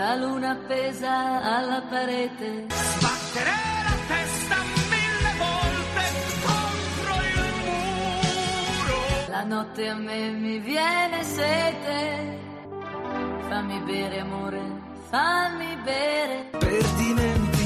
la 0.00 0.14
luna 0.14 0.50
appesa 0.52 1.42
alla 1.42 1.82
parete. 1.82 2.66
Sbattere 2.68 3.56
la 3.88 3.96
testa 4.12 4.56
mille 4.94 5.32
volte 5.44 6.04
contro 6.46 7.12
il 7.28 7.38
muro. 7.66 8.98
La 9.28 9.44
notte 9.44 9.88
a 9.88 9.94
me 9.94 10.30
mi 10.30 10.58
viene 10.58 11.22
sete. 11.22 12.38
Fammi 13.48 13.78
bere 13.80 14.20
amore, 14.20 14.62
fammi 15.10 15.76
bere. 15.84 16.48
Per 16.58 16.84
dimenticare, 16.96 17.59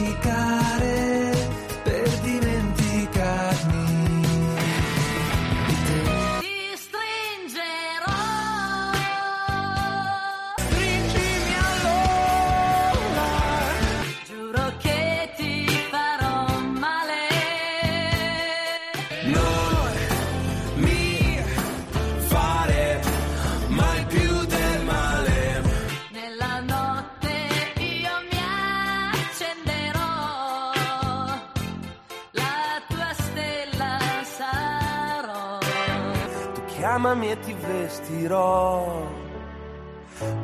Chiamami 37.15 37.31
e 37.31 37.39
ti 37.39 37.55
vestirò 37.55 39.09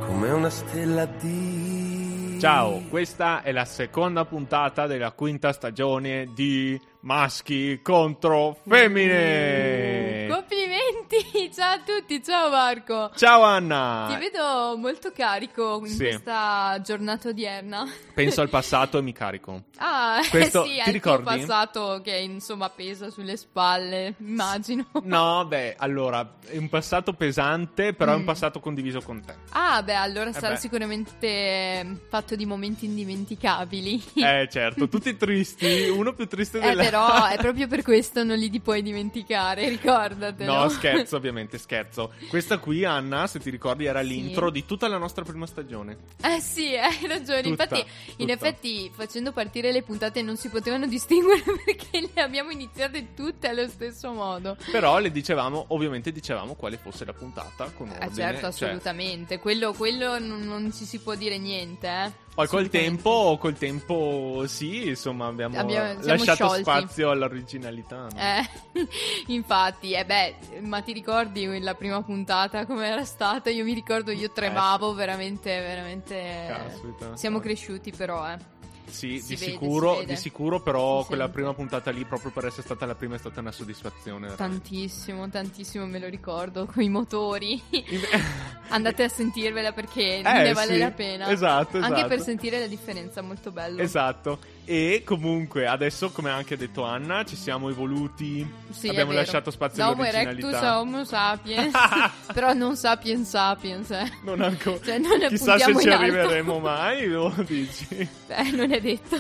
come 0.07 0.31
una 0.31 0.51
stella 0.51 1.05
di... 1.05 2.39
Ciao, 2.39 2.83
questa 2.89 3.43
è 3.43 3.51
la 3.51 3.65
seconda 3.65 4.25
puntata 4.25 4.87
della 4.87 5.11
quinta 5.11 5.53
stagione 5.53 6.29
di 6.33 6.81
Maschi 7.01 7.81
contro 7.83 8.57
Femmine. 8.65 10.29
Complimenti! 10.31 11.30
Ciao 11.49 11.75
a 11.75 11.79
tutti, 11.85 12.23
ciao 12.23 12.51
Marco! 12.51 13.11
Ciao 13.17 13.43
Anna. 13.43 14.07
Ti 14.11 14.17
vedo 14.19 14.77
molto 14.77 15.11
carico 15.11 15.81
in 15.85 15.91
Sì. 15.93 16.05
questa 16.05 16.79
giornata 16.83 17.29
odierna. 17.31 17.87
Penso 18.15 18.41
al 18.43 18.49
passato 18.51 18.99
e 18.99 19.03
mi 19.03 19.13
carico. 19.13 19.63
Ah, 19.79 20.21
Questo- 20.31 20.65
sì, 20.65 20.71
ti 20.75 20.79
è 20.79 20.87
il 20.87 20.93
ricordi? 20.93 21.25
tuo 21.25 21.37
passato 21.37 22.01
che 22.05 22.17
insomma 22.17 22.69
pesa 22.69 23.11
sulle 23.11 23.37
spalle, 23.37 24.15
immagino. 24.19 24.87
No, 25.03 25.45
beh, 25.47 25.77
allora, 25.79 26.35
è 26.47 26.57
un 26.57 26.69
passato 26.69 27.15
pesante, 27.15 27.95
però 27.95 28.13
è 28.13 28.17
un 28.17 28.23
Mm. 28.23 28.27
passato 28.27 28.61
condiviso 28.61 29.01
con 29.01 29.21
te. 29.25 29.35
Ah, 29.51 29.83
beh, 29.83 29.95
allora 29.95 30.33
sarà 30.33 30.55
beh. 30.55 30.61
sicuramente 30.61 31.27
eh, 31.27 31.87
fatto 32.09 32.37
di 32.37 32.45
momenti 32.47 32.85
indimenticabili. 32.85 34.03
Eh, 34.15 34.47
certo, 34.51 34.89
tutti 34.89 35.17
tristi, 35.17 35.89
uno 35.89 36.13
più 36.13 36.27
triste 36.29 36.59
Eh, 36.59 36.61
dell'altro. 36.61 36.85
però 36.85 37.25
è 37.27 37.37
proprio 37.39 37.67
per 37.67 37.83
questo 37.83 38.23
non 38.25 38.37
li 38.37 38.51
ti 38.51 38.61
puoi 38.61 38.83
dimenticare, 38.83 39.69
ricordatelo. 39.69 40.53
No, 40.53 40.69
scherzo, 40.69 41.17
ovviamente, 41.17 41.29
scherzo. 41.59 42.13
Questa 42.29 42.59
qui, 42.59 42.85
Anna, 42.85 43.27
se 43.27 43.39
ti 43.41 43.51
ricordi, 43.51 43.85
era 43.87 44.01
Sì. 44.03 44.09
l'intro 44.09 44.51
di 44.51 44.65
tutta 44.65 44.89
la 44.89 44.99
nostra 44.99 45.25
prima 45.25 45.47
stagione. 45.47 45.97
Eh 46.23 46.41
sì, 46.41 46.77
hai 46.77 47.07
ragione. 47.07 47.43
Tutta, 47.43 47.65
Infatti, 47.65 47.81
in 48.17 48.17
tutta. 48.29 48.33
effetti, 48.33 48.91
facendo 48.95 49.33
partire 49.33 49.73
le 49.73 49.83
puntate 49.83 50.23
non 50.23 50.37
si 50.37 50.49
potevano 50.49 50.87
distinguere 50.87 51.43
perché 51.65 52.11
le 52.15 52.21
abbiamo 52.23 52.51
iniziate 52.51 53.15
tutte 53.15 53.49
allo 53.49 53.69
stesso 53.69 54.13
modo. 54.13 54.57
Però 54.71 54.99
le 54.99 55.11
dicevamo, 55.11 55.67
ovviamente 55.69 56.13
dicevamo 56.13 56.55
quale 56.55 56.77
fosse 56.77 57.05
la 57.05 57.13
puntata 57.13 57.71
con 57.77 57.89
Eh, 57.89 57.93
ordine. 58.05 58.15
certo, 58.15 58.53
cioè, 58.53 58.69
assolutamente. 58.69 59.39
Quello, 59.39 59.73
quello 59.73 60.19
non, 60.19 60.41
non 60.43 60.73
ci 60.73 60.85
si 60.85 60.99
può 61.01 61.15
dire 61.15 61.39
niente, 61.39 61.87
eh. 61.89 62.13
poi 62.35 62.47
col 62.47 62.69
tempo, 62.69 63.37
col 63.41 63.57
tempo, 63.57 64.45
sì, 64.47 64.89
insomma, 64.89 65.27
abbiamo, 65.27 65.59
Abbiamo- 65.59 66.01
lasciato 66.03 66.35
sciolti. 66.47 66.61
spazio 66.63 67.11
all'originalità. 67.11 68.07
no? 68.11 68.19
Eh, 68.19 68.89
infatti, 69.29 69.93
eh 69.93 70.05
beh, 70.05 70.35
ma 70.63 70.81
ti 70.83 70.93
ricordi 71.23 71.61
la 71.61 71.75
prima 71.75 72.03
puntata 72.03 72.65
come 72.67 72.87
era 72.87 73.05
stata? 73.05 73.51
Io 73.51 73.65
mi 73.65 73.75
ricordo, 73.75 74.11
io 74.11 74.31
tremavo 74.33 74.95
veramente, 74.95 75.51
veramente. 75.61 76.47
Caspita. 76.49 77.17
Siamo 77.17 77.41
cresciuti 77.41 77.93
però, 77.93 78.27
eh. 78.31 78.59
Sì, 78.91 79.21
Si 79.21 79.35
di 79.37 79.41
vede, 79.41 79.53
sicuro, 79.53 79.99
si 80.01 80.05
di 80.07 80.17
sicuro, 80.17 80.61
però 80.63 81.03
Si 81.03 81.07
quella 81.09 81.25
sente. 81.25 81.39
prima 81.39 81.55
puntata 81.55 81.91
lì, 81.93 82.05
proprio 82.05 82.33
per 82.33 82.47
essere 82.47 82.63
stata 82.63 82.87
la 82.87 82.97
prima, 82.97 83.15
è 83.15 83.19
stata 83.19 83.39
una 83.39 83.53
soddisfazione. 83.53 84.35
Tantissimo, 84.35 85.29
tantissimo 85.29 85.87
me 85.87 86.01
lo 86.01 86.09
ricordo, 86.09 86.67
con 86.67 86.83
i 86.83 86.89
motori. 86.89 87.63
Andate 88.71 89.05
a 89.05 89.09
sentirvela 89.09 89.71
perché 89.73 90.17
Eh, 90.19 90.23
ne 90.23 90.53
vale 90.55 90.73
sì, 90.73 90.79
la 90.79 90.91
pena. 90.91 91.31
esatto, 91.31 91.77
Anche 91.77 91.93
esatto. 91.95 92.09
per 92.09 92.21
sentire 92.21 92.59
la 92.59 92.67
differenza, 92.67 93.23
molto 93.23 93.53
bello. 93.53 93.81
Esatto. 93.81 94.39
E 94.73 95.03
comunque, 95.05 95.67
adesso, 95.67 96.11
come 96.11 96.31
ha 96.31 96.37
anche 96.37 96.57
detto 96.57 96.85
Anna, 96.85 97.25
ci 97.25 97.35
siamo 97.35 97.69
evoluti. 97.71 98.49
Sì, 98.71 98.89
abbiamo 98.89 99.11
lasciato 99.11 99.51
spazio 99.51 99.83
da 99.83 99.91
Homo 99.91 100.03
all'originalità. 100.03 100.47
erectus 100.47 100.63
a 100.63 100.79
Homo 100.81 101.05
sapiens. 101.05 101.75
Però 102.33 102.53
non 102.53 102.77
sapiens 102.77 103.29
sapiens, 103.29 103.91
eh. 103.91 104.13
Non 104.23 104.41
ancora. 104.41 104.79
Cioè, 104.81 104.99
non 104.99 105.19
Chissà 105.27 105.59
se 105.59 105.77
ci 105.77 105.89
alto. 105.89 106.03
arriveremo 106.03 106.61
mai, 106.61 107.13
o 107.13 107.35
dici? 107.45 107.89
Eh, 108.29 108.51
non 108.53 108.71
è 108.73 108.81
detto. 108.81 109.17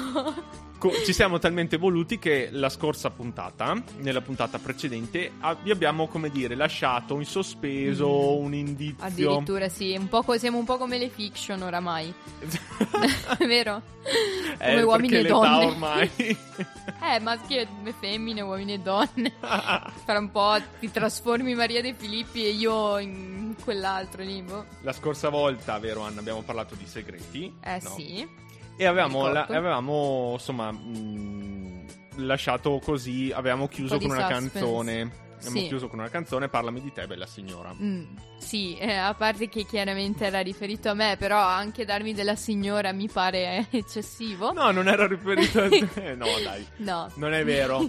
Co- 0.81 0.91
ci 1.05 1.13
siamo 1.13 1.39
talmente 1.39 1.75
evoluti 1.77 2.19
che 2.19 2.49
la 2.53 2.71
scorsa 2.71 3.11
puntata, 3.11 3.77
nella 3.99 4.23
puntata 4.23 4.59
precedente, 4.59 5.31
a- 5.41 5.55
vi 5.55 5.71
abbiamo, 5.71 6.09
come 6.09 6.31
dire, 6.31 6.55
lasciato 6.55 7.17
in 7.19 7.27
sospeso 7.27 8.39
un 8.39 8.55
indizio. 8.55 9.05
Addirittura 9.05 9.69
sì, 9.69 9.95
un 9.99 10.09
po' 10.09 10.23
co- 10.23 10.39
siamo 10.39 10.57
un 10.57 10.65
po' 10.65 10.79
come 10.79 10.97
le 10.97 11.11
fiction 11.11 11.61
oramai. 11.61 12.11
È 13.39 13.45
vero? 13.47 13.83
Come 14.59 14.73
Eh, 14.81 14.83
uomini 14.83 15.09
perché 15.11 15.27
e 15.27 15.31
donne. 15.31 15.65
ormai. 15.67 16.11
Eh, 17.03 17.19
maschi 17.21 17.57
e 17.57 17.67
femmine, 17.99 18.41
uomini 18.43 18.75
e 18.75 18.79
donne. 18.79 19.33
Fra 19.41 20.19
un 20.19 20.31
po' 20.31 20.57
ti 20.79 20.91
trasformi 20.91 21.55
Maria 21.55 21.81
De 21.83 21.95
Filippi 21.95 22.45
e 22.45 22.51
io 22.51 22.99
in 22.99 23.55
quell'altro 23.63 24.23
lì. 24.23 24.41
boh. 24.43 24.65
La 24.83 24.93
scorsa 24.93 25.29
volta, 25.31 25.79
vero 25.79 26.03
Anna, 26.03 26.21
abbiamo 26.21 26.43
parlato 26.43 26.75
di 26.75 26.87
segreti. 26.87 27.53
Eh 27.61 27.81
no? 27.83 27.89
sì. 27.91 28.29
E 28.81 28.87
avevamo, 28.87 29.27
la- 29.29 29.45
avevamo 29.47 30.31
insomma, 30.39 30.73
mh, 30.73 31.85
lasciato 32.17 32.81
così, 32.83 33.31
avevamo 33.35 33.69
chiuso 33.69 33.99
di 33.99 34.07
con 34.07 34.17
una 34.17 34.27
suspense. 34.27 34.59
canzone. 34.59 35.01
Abbiamo 35.41 35.57
Sì. 35.59 35.67
chiuso 35.69 35.89
con 35.89 35.99
una 35.99 36.09
canzone, 36.09 36.49
parlami 36.49 36.81
di 36.81 36.91
te, 36.93 37.07
bella 37.07 37.27
signora. 37.27 37.75
Mm, 37.75 38.05
sì, 38.39 38.77
eh, 38.79 38.95
a 38.95 39.13
parte 39.13 39.49
che 39.51 39.65
chiaramente 39.65 40.25
era 40.25 40.41
riferito 40.41 40.89
a 40.89 40.95
me, 40.95 41.17
però 41.19 41.39
anche 41.39 41.85
darmi 41.85 42.15
della 42.15 42.37
signora 42.37 42.93
mi 42.93 43.07
pare 43.09 43.67
eccessivo. 43.71 44.53
No, 44.53 44.71
non 44.71 44.89
era 44.89 45.07
riferito 45.07 45.61
a 45.63 45.69
te. 45.93 46.15
No, 46.15 46.25
dai. 46.43 46.67
No. 46.77 47.11
Non 47.17 47.35
è 47.35 47.45
vero. 47.45 47.87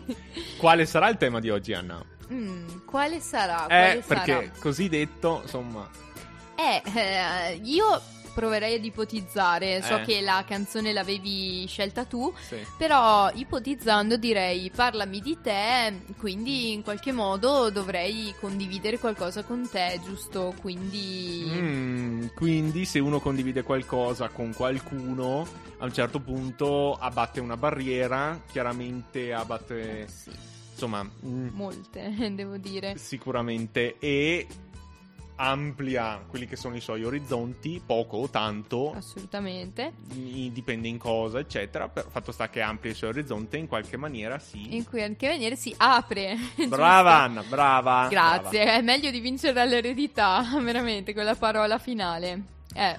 Quale 0.58 0.86
sarà 0.86 1.08
il 1.08 1.16
tema 1.18 1.40
di 1.40 1.50
oggi, 1.50 1.72
Anna? 1.74 2.04
Mm, 2.34 2.86
quale 2.86 3.22
sarà? 3.22 3.64
eh, 3.64 3.68
Quale 3.68 4.04
perché 4.08 4.32
sarà? 4.34 4.50
così 4.60 4.90
detto, 4.90 5.40
insomma. 5.44 5.90
Eh, 6.56 6.82
eh, 6.94 7.60
io 7.64 8.02
proverei 8.34 8.76
ad 8.76 8.84
ipotizzare. 8.86 9.82
So 9.82 9.98
Eh. 9.98 10.02
che 10.04 10.22
la 10.22 10.44
canzone 10.48 10.94
l'avevi 10.94 11.66
scelta 11.68 12.06
tu. 12.06 12.32
Sì. 12.48 12.58
Però 12.78 13.30
ipotizzando 13.34 14.18
direi 14.18 14.70
parlami 14.74 15.20
di 15.20 15.38
te, 15.42 16.02
quindi 16.18 16.72
in 16.74 16.82
qualche 16.84 17.12
modo 17.12 17.70
dovrei 17.70 18.34
condividere 18.40 18.98
qualcosa 19.00 19.44
con 19.44 19.68
te, 19.70 20.00
giusto? 20.04 20.54
Quindi... 20.62 21.46
Mm, 21.50 22.26
quindi 22.36 22.86
se 22.86 23.00
uno 23.00 23.20
condivide 23.20 23.64
qualcosa 23.64 24.30
con 24.30 24.54
qualcuno, 24.54 25.48
a 25.80 25.86
un 25.86 25.94
certo 25.94 26.20
punto 26.20 26.94
abbatte 26.94 27.40
una 27.40 27.58
barriera, 27.58 28.40
chiaramente 28.52 29.34
abbatte, 29.34 30.08
Sì, 30.08 30.32
insomma, 30.72 31.04
mm, 31.04 31.48
molte, 31.54 32.12
devo 32.36 32.58
dire. 32.58 32.98
sicuramente, 32.98 33.98
e 34.00 34.48
amplia 35.42 36.24
quelli 36.28 36.46
che 36.46 36.56
sono 36.56 36.76
i 36.76 36.82
suoi 36.82 37.04
orizzonti, 37.04 37.82
poco 37.84 38.18
o 38.18 38.30
tanto, 38.30 38.94
Assolutamente. 38.94 39.94
dipende 40.54 40.88
in 40.88 41.00
cosa, 41.00 41.40
eccetera. 41.40 41.90
Per, 41.90 42.06
fatto 42.10 42.32
sta 42.32 42.50
che 42.50 42.62
amplia 42.62 42.92
i 42.92 42.96
suoi 42.96 43.10
orizzonti, 43.10 43.58
in 43.58 43.68
qualche 43.68 43.98
maniera 43.98 44.38
sì. 44.38 44.76
In 44.76 44.86
cui 44.86 45.02
anche 45.02 45.28
maniera 45.28 45.56
si 45.56 45.74
apre. 45.78 46.38
Brava? 46.70 47.22
Anna, 47.22 47.44
brava. 47.44 48.08
Grazie, 48.08 48.64
brava. 48.64 48.78
è 48.78 48.82
meglio 48.82 49.10
di 49.10 49.20
vincere 49.20 49.54
dall'eredità, 49.54 50.44
veramente, 50.62 51.14
con 51.14 51.24
la 51.24 51.36
parola 51.36 51.80
finale. 51.80 52.44
Eh, 52.74 52.98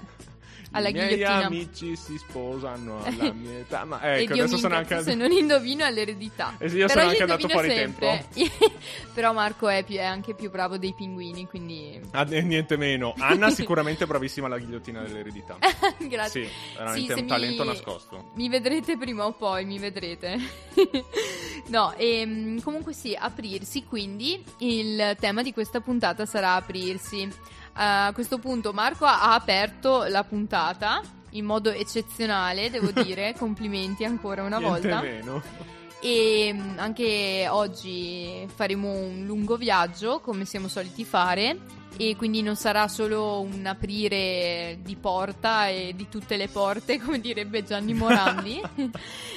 alla 0.72 0.88
I 0.88 0.92
miei 0.92 1.08
ghigliottina. 1.14 1.46
amici 1.46 1.96
si 1.96 2.18
sposano 2.18 3.02
alla 3.04 3.32
mia 3.34 3.58
età, 3.58 3.84
ma 3.84 4.00
e 4.02 4.22
ecco, 4.22 4.32
adesso 4.34 4.56
sono 4.56 4.74
anche 4.74 5.02
se 5.02 5.14
non 5.14 5.30
indovino 5.30 5.84
all'eredità. 5.84 6.54
Eh 6.58 6.68
sì, 6.68 6.76
io 6.76 6.86
Però 6.86 6.98
sono 7.00 7.10
anche 7.10 7.22
andato 7.22 7.48
fuori 7.48 7.68
sempre. 7.68 8.26
Però 9.14 9.32
Marco 9.32 9.68
è, 9.68 9.84
più- 9.84 9.96
è 9.96 10.04
anche 10.04 10.34
più 10.34 10.50
bravo 10.50 10.78
dei 10.78 10.94
pinguini, 10.94 11.46
quindi... 11.46 12.00
Ah, 12.12 12.24
niente 12.24 12.76
meno. 12.76 13.14
Anna 13.18 13.50
sicuramente 13.54 14.06
bravissima 14.06 14.46
alla 14.46 14.58
ghigliottina 14.58 15.02
dell'eredità. 15.02 15.58
Grazie. 15.98 16.44
Sì, 16.44 16.50
veramente 16.76 17.14
Sì, 17.14 17.20
un 17.20 17.26
talento 17.26 17.62
mi- 17.62 17.68
nascosto. 17.68 18.30
Mi 18.34 18.48
vedrete 18.48 18.96
prima 18.96 19.26
o 19.26 19.32
poi, 19.32 19.64
mi 19.64 19.78
vedrete. 19.78 20.38
no, 21.68 21.92
e 21.96 22.56
comunque 22.62 22.92
sì, 22.92 23.14
aprirsi, 23.18 23.84
quindi 23.84 24.42
il 24.58 25.16
tema 25.20 25.42
di 25.42 25.52
questa 25.52 25.80
puntata 25.80 26.24
sarà 26.26 26.54
aprirsi. 26.54 27.28
A 27.74 28.10
questo 28.12 28.38
punto 28.38 28.72
Marco 28.72 29.04
ha 29.04 29.34
aperto 29.34 30.04
la 30.04 30.24
puntata 30.24 31.00
in 31.30 31.44
modo 31.44 31.70
eccezionale, 31.70 32.70
devo 32.70 32.90
dire, 33.02 33.34
complimenti 33.36 34.04
ancora 34.04 34.42
una 34.42 34.58
Niente 34.58 34.80
volta. 34.88 35.00
meno. 35.00 35.42
E 36.00 36.50
mm, 36.52 36.78
anche 36.78 37.46
oggi 37.48 38.46
faremo 38.52 38.90
un 38.90 39.24
lungo 39.24 39.56
viaggio 39.56 40.20
come 40.20 40.44
siamo 40.44 40.68
soliti 40.68 41.04
fare 41.04 41.80
e 41.96 42.16
quindi 42.16 42.42
non 42.42 42.56
sarà 42.56 42.88
solo 42.88 43.40
un 43.40 43.64
aprire 43.66 44.78
di 44.82 44.96
porta 44.96 45.68
e 45.68 45.92
di 45.94 46.08
tutte 46.08 46.36
le 46.36 46.48
porte 46.48 46.98
come 47.04 47.20
direbbe 47.20 47.62
Gianni 47.62 47.94
Morandi 47.94 48.60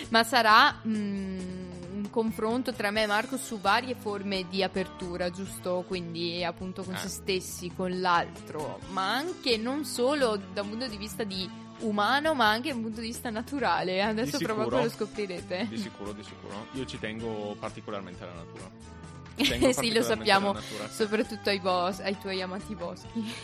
ma 0.09 0.23
sarà 0.23 0.81
mm, 0.87 1.64
un 2.05 2.09
confronto 2.11 2.71
tra 2.73 2.91
me 2.91 3.03
e 3.03 3.07
Marco 3.07 3.35
su 3.37 3.59
varie 3.59 3.95
forme 3.95 4.45
di 4.47 4.61
apertura 4.63 5.29
giusto 5.31 5.83
quindi 5.87 6.43
appunto 6.43 6.83
con 6.83 6.93
Eh. 6.93 6.97
se 6.99 7.09
stessi 7.09 7.71
con 7.75 7.99
l'altro 7.99 8.79
ma 8.89 9.13
anche 9.15 9.57
non 9.57 9.85
solo 9.85 10.39
da 10.53 10.61
un 10.61 10.69
punto 10.69 10.87
di 10.87 10.97
vista 10.97 11.23
di 11.23 11.49
umano 11.79 12.33
ma 12.35 12.49
anche 12.49 12.69
da 12.69 12.75
un 12.75 12.83
punto 12.83 13.01
di 13.01 13.07
vista 13.07 13.29
naturale 13.29 14.01
adesso 14.01 14.37
Di 14.37 14.43
proprio 14.45 14.65
sicuro. 14.65 14.83
lo 14.83 14.89
scoprirete 14.89 15.67
Di 15.69 15.77
sicuro, 15.77 16.13
di 16.13 16.23
sicuro. 16.23 16.67
Io 16.73 16.85
ci 16.85 16.99
tengo 16.99 17.55
particolarmente 17.59 18.23
alla 18.23 18.33
natura. 18.33 18.93
Sì, 19.73 19.91
lo 19.91 20.01
sappiamo, 20.01 20.55
soprattutto 20.89 21.49
ai, 21.49 21.59
bos- 21.59 21.99
ai 21.99 22.17
tuoi 22.17 22.41
amati 22.41 22.73
boschi. 22.73 23.35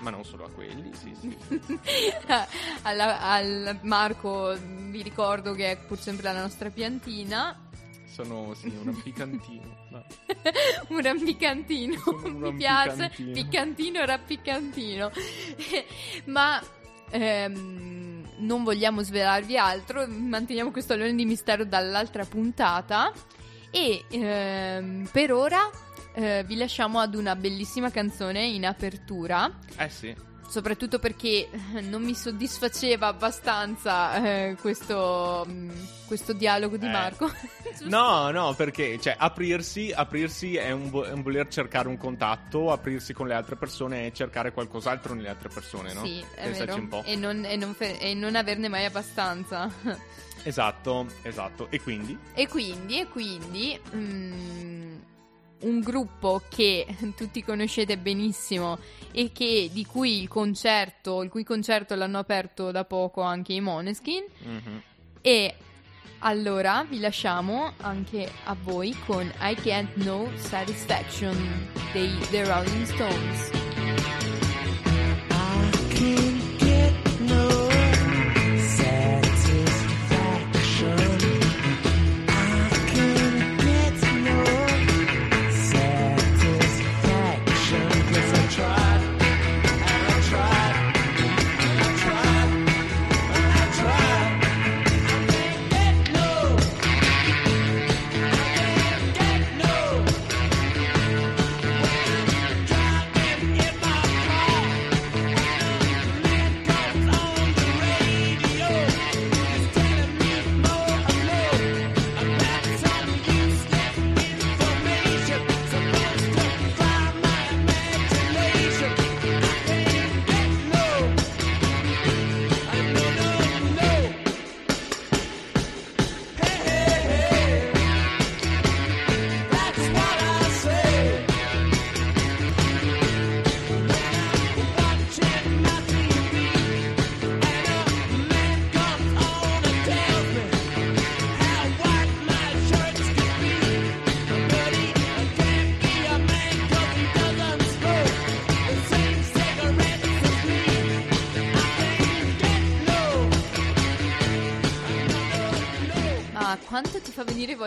Ma 0.00 0.10
non 0.10 0.24
solo 0.24 0.44
a 0.44 0.50
quelli, 0.50 0.90
sì, 0.94 1.14
sì. 1.18 1.36
Alla- 2.82 3.20
al 3.20 3.78
Marco 3.82 4.54
vi 4.58 5.02
ricordo 5.02 5.52
che 5.54 5.70
è 5.70 5.76
pur 5.78 5.98
sempre 5.98 6.24
la 6.32 6.40
nostra 6.40 6.68
piantina, 6.70 7.58
Sono 8.06 8.52
sì, 8.54 8.66
un 8.66 8.84
rampicantino. 8.84 9.76
no. 9.90 10.04
un 10.88 11.00
rampicantino, 11.00 12.02
un 12.24 12.32
mi 12.38 12.54
piace, 12.56 13.10
piccantino 13.16 14.04
rampicantino. 14.04 15.10
Ma 16.26 16.60
ehm, 17.10 18.28
non 18.38 18.62
vogliamo 18.64 19.02
svelarvi 19.02 19.56
altro, 19.56 20.06
manteniamo 20.06 20.70
questo 20.70 20.92
alone 20.92 21.14
di 21.14 21.24
mistero 21.24 21.64
dall'altra 21.64 22.24
puntata 22.24 23.10
e 23.70 24.04
ehm, 24.10 25.08
per 25.10 25.32
ora 25.32 25.70
eh, 26.14 26.44
vi 26.46 26.56
lasciamo 26.56 26.98
ad 27.00 27.14
una 27.14 27.36
bellissima 27.36 27.90
canzone 27.90 28.44
in 28.46 28.64
apertura. 28.66 29.50
Eh 29.76 29.88
sì. 29.88 30.14
soprattutto 30.46 30.98
perché 31.00 31.48
eh, 31.50 31.80
non 31.80 32.02
mi 32.02 32.14
soddisfaceva 32.14 33.08
abbastanza 33.08 34.14
eh, 34.22 34.56
questo, 34.60 35.44
mh, 35.48 35.70
questo 36.06 36.32
dialogo 36.32 36.76
di 36.76 36.86
Eh. 36.86 36.90
Marco. 36.90 37.30
No, 37.86 38.30
no, 38.30 38.54
perché 38.54 39.00
cioè, 39.00 39.16
aprirsi, 39.18 39.90
aprirsi 39.92 40.54
è, 40.54 40.70
un 40.70 40.90
vo- 40.90 41.02
è 41.02 41.10
un 41.10 41.22
voler 41.22 41.48
cercare 41.48 41.88
un 41.88 41.96
contatto, 41.96 42.70
aprirsi 42.70 43.12
con 43.12 43.26
le 43.26 43.34
altre 43.34 43.56
persone 43.56 44.06
è 44.06 44.12
cercare 44.12 44.52
qualcos'altro 44.52 45.12
nelle 45.14 45.28
altre 45.28 45.48
persone, 45.48 45.92
no? 45.92 46.04
Sì, 46.04 46.24
è 46.36 46.44
Pensaci 46.44 46.80
vero. 46.80 47.02
E 47.02 47.16
non, 47.16 47.44
e 47.44 47.56
non 47.56 47.74
fe- 47.74 47.98
e 47.98 48.14
non 48.14 48.36
averne 48.36 48.68
mai 48.68 48.84
abbastanza. 48.84 49.68
Esatto, 50.46 51.06
esatto. 51.22 51.68
E 51.70 51.80
quindi? 51.80 52.16
e 52.34 52.46
quindi, 52.46 53.00
e 53.00 53.06
quindi 53.08 53.80
mm, 53.96 54.96
un 55.64 55.80
gruppo 55.80 56.42
che 56.48 56.86
tutti 57.16 57.42
conoscete 57.42 57.98
benissimo 57.98 58.78
e 59.12 59.30
che, 59.32 59.70
di 59.72 59.84
cui 59.84 60.20
il 60.20 60.28
concerto, 60.28 61.22
il 61.22 61.30
cui 61.30 61.44
concerto 61.44 61.94
l'hanno 61.94 62.18
aperto 62.18 62.70
da 62.70 62.84
poco 62.84 63.22
anche 63.22 63.52
i 63.52 63.60
Moneskin. 63.60 64.24
Mhm. 64.38 64.82
E 65.20 65.54
allora 66.20 66.86
vi 66.88 67.00
lasciamo 67.00 67.72
anche 67.78 68.30
a 68.44 68.56
voi 68.60 68.96
con 69.06 69.30
I 69.40 69.54
Can't 69.54 69.92
Know 69.94 70.30
Satisfaction 70.36 71.68
dei 71.92 72.18
The 72.30 72.44
Rolling 72.44 72.84
Stones. 72.84 73.62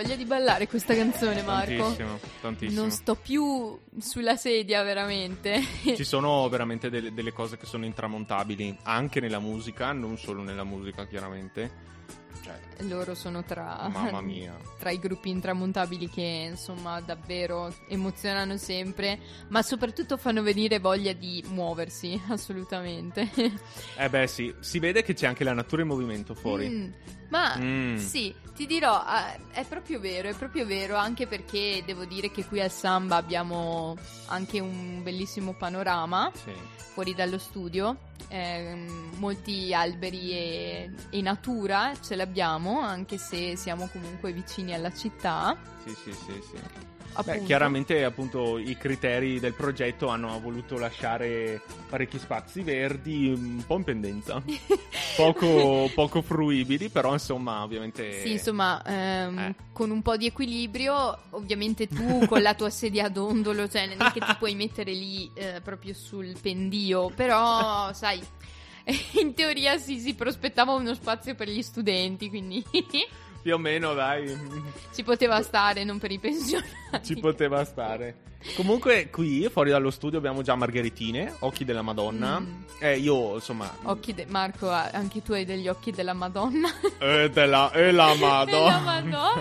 Voglia 0.01 0.15
di 0.15 0.25
ballare 0.25 0.67
questa 0.67 0.93
canzone, 0.93 1.41
Marco? 1.41 1.75
Tantissimo, 1.75 2.19
tantissimo. 2.41 2.81
Non 2.81 2.91
sto 2.91 3.15
più 3.15 3.79
sulla 3.99 4.35
sedia, 4.35 4.83
veramente. 4.83 5.59
Ci 5.95 6.03
sono 6.03 6.47
veramente 6.49 6.89
delle, 6.91 7.13
delle 7.13 7.31
cose 7.31 7.57
che 7.57 7.65
sono 7.65 7.83
intramontabili, 7.85 8.77
anche 8.83 9.19
nella 9.19 9.39
musica, 9.39 9.91
non 9.93 10.17
solo 10.17 10.43
nella 10.43 10.63
musica, 10.63 11.07
chiaramente. 11.07 11.71
Cioè, 12.43 12.66
Loro 12.81 13.15
sono 13.15 13.43
tra, 13.43 13.89
mamma 13.91 14.21
mia. 14.21 14.55
tra 14.77 14.91
i 14.91 14.99
gruppi 14.99 15.29
intramontabili 15.29 16.09
che 16.09 16.47
insomma 16.51 16.99
davvero 17.01 17.73
emozionano 17.87 18.57
sempre, 18.57 19.19
ma 19.49 19.61
soprattutto 19.61 20.17
fanno 20.17 20.41
venire 20.43 20.79
voglia 20.79 21.13
di 21.13 21.43
muoversi, 21.47 22.19
assolutamente. 22.29 23.29
Eh 23.97 24.09
beh, 24.09 24.27
sì, 24.27 24.53
si 24.59 24.79
vede 24.79 25.01
che 25.03 25.13
c'è 25.13 25.27
anche 25.27 25.43
la 25.43 25.53
natura 25.53 25.81
in 25.81 25.87
movimento 25.87 26.33
fuori. 26.35 26.67
Mm, 26.69 26.89
ma 27.29 27.55
Mm. 27.57 27.95
sì, 27.97 28.33
ti 28.55 28.65
dirò, 28.65 29.01
eh, 29.03 29.39
è 29.61 29.65
proprio 29.65 29.99
vero, 29.99 30.29
è 30.29 30.33
proprio 30.33 30.65
vero, 30.65 30.95
anche 30.95 31.27
perché 31.27 31.81
devo 31.85 32.05
dire 32.05 32.31
che 32.31 32.45
qui 32.45 32.61
al 32.61 32.71
Samba 32.71 33.15
abbiamo 33.15 33.95
anche 34.27 34.59
un 34.59 35.01
bellissimo 35.03 35.53
panorama 35.53 36.31
Sì. 36.33 36.51
fuori 36.93 37.13
dallo 37.13 37.37
studio, 37.37 37.97
ehm, 38.29 39.11
molti 39.17 39.73
alberi 39.73 40.31
e, 40.31 40.91
e 41.09 41.21
natura 41.21 41.93
ce 42.01 42.15
l'abbiamo, 42.15 42.66
anche 42.79 43.17
se 43.17 43.55
siamo 43.55 43.87
comunque 43.91 44.31
vicini 44.31 44.73
alla 44.73 44.93
città. 44.93 45.55
Sì, 45.83 45.95
sì, 46.03 46.11
sì, 46.11 46.41
sì. 46.41 46.85
Beh, 47.23 47.41
chiaramente 47.41 48.03
appunto 48.03 48.59
i 48.59 48.77
criteri 48.77 49.39
del 49.39 49.53
progetto 49.53 50.07
hanno 50.09 50.39
voluto 50.39 50.77
lasciare 50.77 51.59
parecchi 51.89 52.19
spazi 52.19 52.61
verdi, 52.61 53.29
un 53.29 53.63
po' 53.65 53.77
in 53.77 53.83
pendenza, 53.83 54.39
poco, 55.17 55.89
poco 55.95 56.21
fruibili, 56.21 56.89
però 56.89 57.13
insomma 57.13 57.63
ovviamente... 57.63 58.21
Sì, 58.21 58.33
insomma, 58.33 58.83
ehm, 58.85 59.37
Eh. 59.39 59.55
con 59.73 59.89
un 59.89 60.03
po' 60.03 60.15
di 60.15 60.27
equilibrio, 60.27 61.17
ovviamente 61.31 61.87
tu 61.87 62.23
con 62.27 62.39
la 62.43 62.53
tua 62.53 62.69
sedia 62.69 63.05
a 63.05 63.09
dondolo, 63.09 63.67
cioè 63.67 63.87
non 63.87 64.05
è 64.05 64.11
che 64.11 64.19
ti 64.19 64.35
puoi 64.37 64.53
mettere 64.53 64.91
lì 64.91 65.31
eh, 65.33 65.59
proprio 65.63 65.95
sul 65.95 66.35
pendio, 66.39 67.09
però 67.09 67.91
sai, 67.93 68.21
in 69.19 69.33
teoria 69.33 69.77
sì, 69.77 69.99
si 69.99 70.13
prospettava 70.13 70.73
uno 70.73 70.93
spazio 70.93 71.35
per 71.35 71.49
gli 71.49 71.61
studenti, 71.61 72.29
quindi 72.29 72.63
Più 73.41 73.53
o 73.53 73.57
meno, 73.57 73.93
dai, 73.93 74.35
ci 74.93 75.03
poteva 75.03 75.41
stare, 75.41 75.83
non 75.85 75.99
per 75.99 76.11
i 76.11 76.19
pensionati. 76.19 77.03
ci 77.03 77.15
poteva 77.15 77.63
stare. 77.63 78.25
Comunque 78.55 79.09
qui, 79.09 79.47
fuori 79.49 79.69
dallo 79.69 79.89
studio, 79.89 80.17
abbiamo 80.17 80.41
già 80.41 80.55
margheritine, 80.55 81.33
occhi 81.39 81.63
della 81.63 81.81
Madonna. 81.81 82.39
Mm. 82.39 82.61
Eh, 82.79 82.97
io, 82.97 83.35
insomma... 83.35 83.71
Occhi 83.83 84.13
de- 84.13 84.25
Marco, 84.27 84.69
anche 84.69 85.21
tu 85.21 85.31
hai 85.31 85.45
degli 85.45 85.67
occhi 85.67 85.91
della 85.91 86.13
Madonna. 86.13 86.69
Eh, 86.99 87.29
della, 87.31 87.71
e 87.71 87.91
la 87.91 88.13
Madonna. 88.19 88.79
Madonna. 88.79 89.33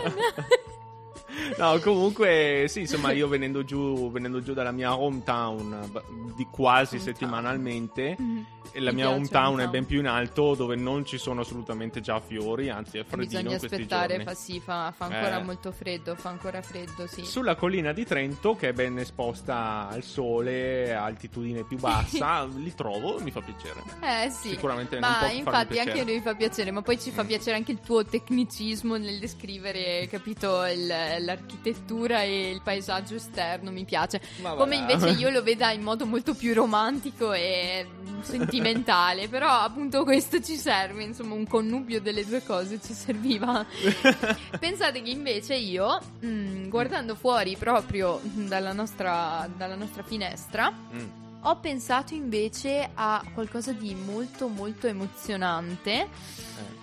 No, 1.58 1.78
comunque, 1.80 2.64
sì, 2.68 2.80
insomma, 2.80 3.12
io 3.12 3.28
venendo 3.28 3.64
giù, 3.64 4.10
venendo 4.10 4.40
giù 4.42 4.52
dalla 4.54 4.72
mia 4.72 4.96
hometown 4.98 5.90
di 6.34 6.46
quasi 6.50 6.96
Hometown. 6.96 7.00
settimanalmente, 7.14 8.16
Mhm. 8.18 8.46
e 8.72 8.80
la 8.80 8.90
Mi 8.90 8.96
mia 8.96 9.04
piace 9.06 9.18
hometown 9.18 9.44
è 9.44 9.48
hometown. 9.52 9.70
ben 9.70 9.86
più 9.86 9.98
in 10.00 10.06
alto, 10.06 10.54
dove 10.54 10.76
non 10.76 11.04
ci 11.04 11.18
sono 11.18 11.40
assolutamente 11.42 12.00
già 12.00 12.20
fiori, 12.20 12.68
anzi 12.68 12.98
è 12.98 13.04
freddino 13.04 13.42
Bisogna 13.42 13.56
aspettare, 13.56 14.22
fa, 14.22 14.34
sì, 14.34 14.60
fa, 14.60 14.92
fa 14.96 15.06
ancora 15.06 15.38
Eh. 15.40 15.42
molto 15.44 15.72
freddo, 15.72 16.14
fa 16.14 16.28
ancora 16.30 16.62
freddo, 16.62 17.06
sì. 17.06 17.24
Sulla 17.24 17.54
collina 17.54 17.92
di 17.92 18.04
Trento, 18.04 18.54
che 18.56 18.68
è 18.70 18.72
ben 18.72 18.98
esposta 18.98 19.88
al 19.88 20.02
sole, 20.02 20.94
a 20.94 21.04
altitudine 21.04 21.64
più 21.64 21.78
bassa, 21.78 22.44
li 22.56 22.74
trovo, 22.74 23.18
mi 23.20 23.30
fa 23.30 23.40
piacere. 23.40 23.82
Eh 24.02 24.30
sì, 24.30 24.48
Sicuramente 24.50 24.98
ma 24.98 25.30
infatti 25.30 25.78
anche 25.78 26.00
a 26.00 26.04
noi 26.04 26.20
fa 26.20 26.34
piacere, 26.34 26.70
ma 26.70 26.82
poi 26.82 26.98
ci 26.98 27.10
fa 27.10 27.22
Mm. 27.22 27.26
piacere 27.26 27.56
anche 27.56 27.72
il 27.72 27.80
tuo 27.80 28.04
tecnicismo 28.04 28.96
nel 28.96 29.18
descrivere, 29.18 30.06
capito, 30.10 30.64
il- 30.66 31.24
l'architettura 31.26 32.22
e 32.22 32.50
il 32.50 32.62
paesaggio 32.62 33.16
esterno, 33.16 33.70
mi 33.70 33.84
piace. 33.84 34.20
Come 34.42 34.76
invece 34.76 35.10
io 35.20 35.28
lo 35.28 35.42
veda 35.42 35.70
in 35.72 35.82
modo 35.82 36.06
molto 36.06 36.32
più 36.34 36.54
romantico 36.54 37.32
e 37.34 37.86
sentimentale, 38.22 39.28
però 39.28 39.50
appunto 39.50 40.02
questo 40.04 40.40
ci 40.40 40.56
serve, 40.56 41.02
insomma 41.02 41.34
un 41.34 41.46
connubio 41.46 42.00
delle 42.00 42.24
due 42.24 42.42
cose 42.42 42.80
ci 42.80 42.94
serviva. 42.94 43.64
Pensate 44.58 45.02
che 45.02 45.10
invece 45.10 45.54
io, 45.56 46.00
mm, 46.24 46.68
guardando 46.68 47.14
fuori 47.14 47.56
proprio 47.56 48.20
dalla 48.22 48.72
nostra, 48.72 49.48
dalla 49.54 49.74
nostra 49.76 50.02
finestra, 50.02 50.72
Mm. 50.76 51.06
ho 51.42 51.56
pensato 51.60 52.14
invece 52.14 52.90
a 52.94 53.22
qualcosa 53.34 53.72
di 53.72 53.94
molto 53.94 54.48
molto 54.48 54.86
emozionante, 54.86 55.92
Eh. 56.00 56.75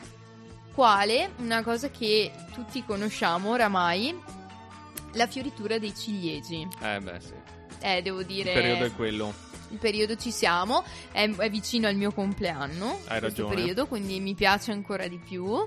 Quale 0.73 1.31
una 1.37 1.63
cosa 1.63 1.89
che 1.89 2.31
tutti 2.53 2.83
conosciamo 2.85 3.51
oramai, 3.51 4.17
la 5.13 5.27
fioritura 5.27 5.77
dei 5.77 5.95
ciliegi. 5.95 6.67
Eh 6.81 6.99
beh 6.99 7.19
sì, 7.19 7.33
Eh, 7.79 8.01
devo 8.01 8.23
dire, 8.23 8.51
il 8.53 8.59
periodo 8.59 8.85
è 8.85 8.91
quello. 8.93 9.33
il 9.69 9.77
periodo 9.77 10.15
ci 10.15 10.31
siamo, 10.31 10.83
è, 11.11 11.29
è 11.29 11.49
vicino 11.49 11.87
al 11.87 11.95
mio 11.95 12.11
compleanno, 12.11 12.99
Hai 13.07 13.19
ragione. 13.19 13.53
periodo, 13.55 13.85
quindi 13.87 14.19
mi 14.19 14.33
piace 14.33 14.71
ancora 14.71 15.07
di 15.07 15.17
più. 15.19 15.65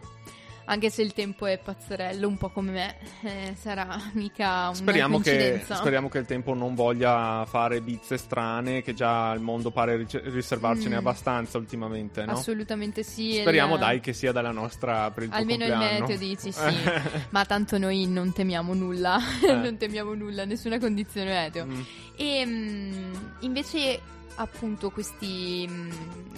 Anche 0.69 0.91
se 0.91 1.03
il 1.03 1.13
tempo 1.13 1.47
è 1.47 1.59
pazzerello, 1.59 2.27
un 2.27 2.37
po' 2.37 2.49
come 2.51 2.73
me, 2.73 2.97
eh, 3.23 3.55
sarà 3.57 4.01
mica 4.15 4.65
una 4.65 4.75
Speriamo 4.75 5.21
che, 5.21 5.63
speriamo 5.65 6.09
che 6.09 6.19
il 6.19 6.27
tempo 6.27 6.55
non 6.55 6.75
voglia 6.75 7.45
fare 7.49 7.81
bizze 7.81 8.17
strane, 8.19 8.83
che 8.83 8.93
già 8.93 9.33
il 9.33 9.41
mondo 9.41 9.71
pare 9.71 9.97
rice- 9.97 10.23
riservarcene 10.25 10.97
Mm. 10.97 10.99
abbastanza 10.99 11.57
ultimamente, 11.59 12.25
no? 12.25 12.33
Assolutamente 12.33 13.05
sì. 13.05 13.39
Speriamo 13.41 13.75
il- 13.75 13.81
dai 13.81 14.01
che 14.01 14.13
sia 14.13 14.33
dalla 14.33 14.51
nostra 14.51 15.11
per 15.13 15.23
il 15.25 15.29
Almeno 15.33 15.65
il 15.67 15.77
meteo 15.77 16.17
dici 16.17 16.51
sì. 16.51 16.75
Ma 17.31 17.45
tanto 17.45 17.79
noi 17.79 18.07
non 18.07 18.33
temiamo 18.33 18.75
nulla, 18.75 19.19
Eh. 19.43 19.53
non 19.55 19.77
temiamo 19.77 20.15
nulla, 20.15 20.45
nessuna 20.45 20.79
condizione 20.81 21.31
meteo. 21.31 21.65
Mm. 21.67 21.81
E 22.17 22.45
mm, 22.45 23.15
invece 23.41 24.01
appunto 24.39 24.91
questi 24.91 25.67
mm, 25.69 25.91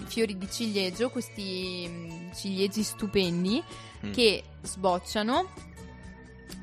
fiori 0.06 0.36
di 0.36 0.48
ciliegio, 0.50 1.08
questi 1.10 1.86
mm, 1.88 2.30
ciliegi 2.34 2.82
stupendi 2.82 3.62
Mm. 4.06 4.12
che 4.12 4.42
sbocciano 4.62 5.48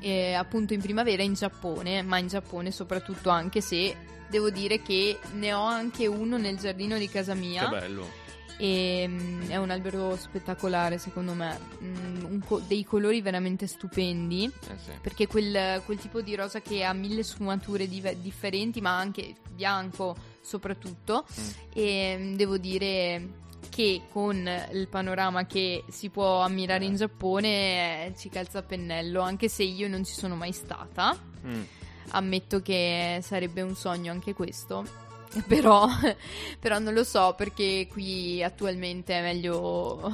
eh, 0.00 0.34
appunto 0.34 0.72
in 0.74 0.80
primavera 0.80 1.22
in 1.22 1.34
Giappone, 1.34 2.02
ma 2.02 2.18
in 2.18 2.28
Giappone 2.28 2.70
soprattutto 2.70 3.28
anche 3.30 3.60
se 3.60 3.94
devo 4.28 4.50
dire 4.50 4.82
che 4.82 5.18
ne 5.34 5.52
ho 5.52 5.62
anche 5.64 6.06
uno 6.06 6.36
nel 6.36 6.58
giardino 6.58 6.98
di 6.98 7.08
casa 7.08 7.34
mia. 7.34 7.64
Che 7.68 7.78
bello. 7.78 8.24
E 8.58 9.04
mm, 9.06 9.48
è 9.50 9.56
un 9.56 9.70
albero 9.70 10.16
spettacolare 10.16 10.98
secondo 10.98 11.32
me, 11.34 11.58
Mm, 11.82 12.40
co- 12.40 12.60
dei 12.66 12.84
colori 12.84 13.20
veramente 13.20 13.66
stupendi, 13.66 14.44
Eh 14.44 14.78
sì. 14.82 14.90
perché 15.00 15.26
quel, 15.26 15.82
quel 15.84 15.98
tipo 15.98 16.20
di 16.22 16.34
rosa 16.34 16.60
che 16.60 16.82
ha 16.82 16.92
mille 16.94 17.22
sfumature 17.22 17.86
dive- 17.86 18.18
differenti, 18.20 18.80
ma 18.80 18.96
anche 18.98 19.34
bianco 19.54 20.16
soprattutto, 20.40 21.26
Mm. 21.38 21.48
e 21.74 22.16
mm, 22.18 22.34
devo 22.36 22.56
dire 22.58 23.28
che 23.76 24.02
con 24.10 24.48
il 24.72 24.88
panorama 24.88 25.44
che 25.44 25.84
si 25.90 26.08
può 26.08 26.40
ammirare 26.40 26.86
in 26.86 26.96
Giappone 26.96 28.06
eh, 28.06 28.14
ci 28.16 28.30
calza 28.30 28.60
a 28.60 28.62
pennello, 28.62 29.20
anche 29.20 29.48
se 29.50 29.64
io 29.64 29.86
non 29.86 30.02
ci 30.02 30.14
sono 30.14 30.34
mai 30.34 30.52
stata, 30.52 31.14
Mm. 31.46 31.62
ammetto 32.08 32.60
che 32.62 33.18
sarebbe 33.22 33.60
un 33.60 33.76
sogno 33.76 34.10
anche 34.10 34.32
questo. 34.32 35.04
Però, 35.46 35.86
però 36.60 36.78
non 36.78 36.94
lo 36.94 37.04
so 37.04 37.34
perché 37.36 37.86
qui 37.90 38.42
attualmente 38.42 39.12
è 39.18 39.20
meglio, 39.20 40.10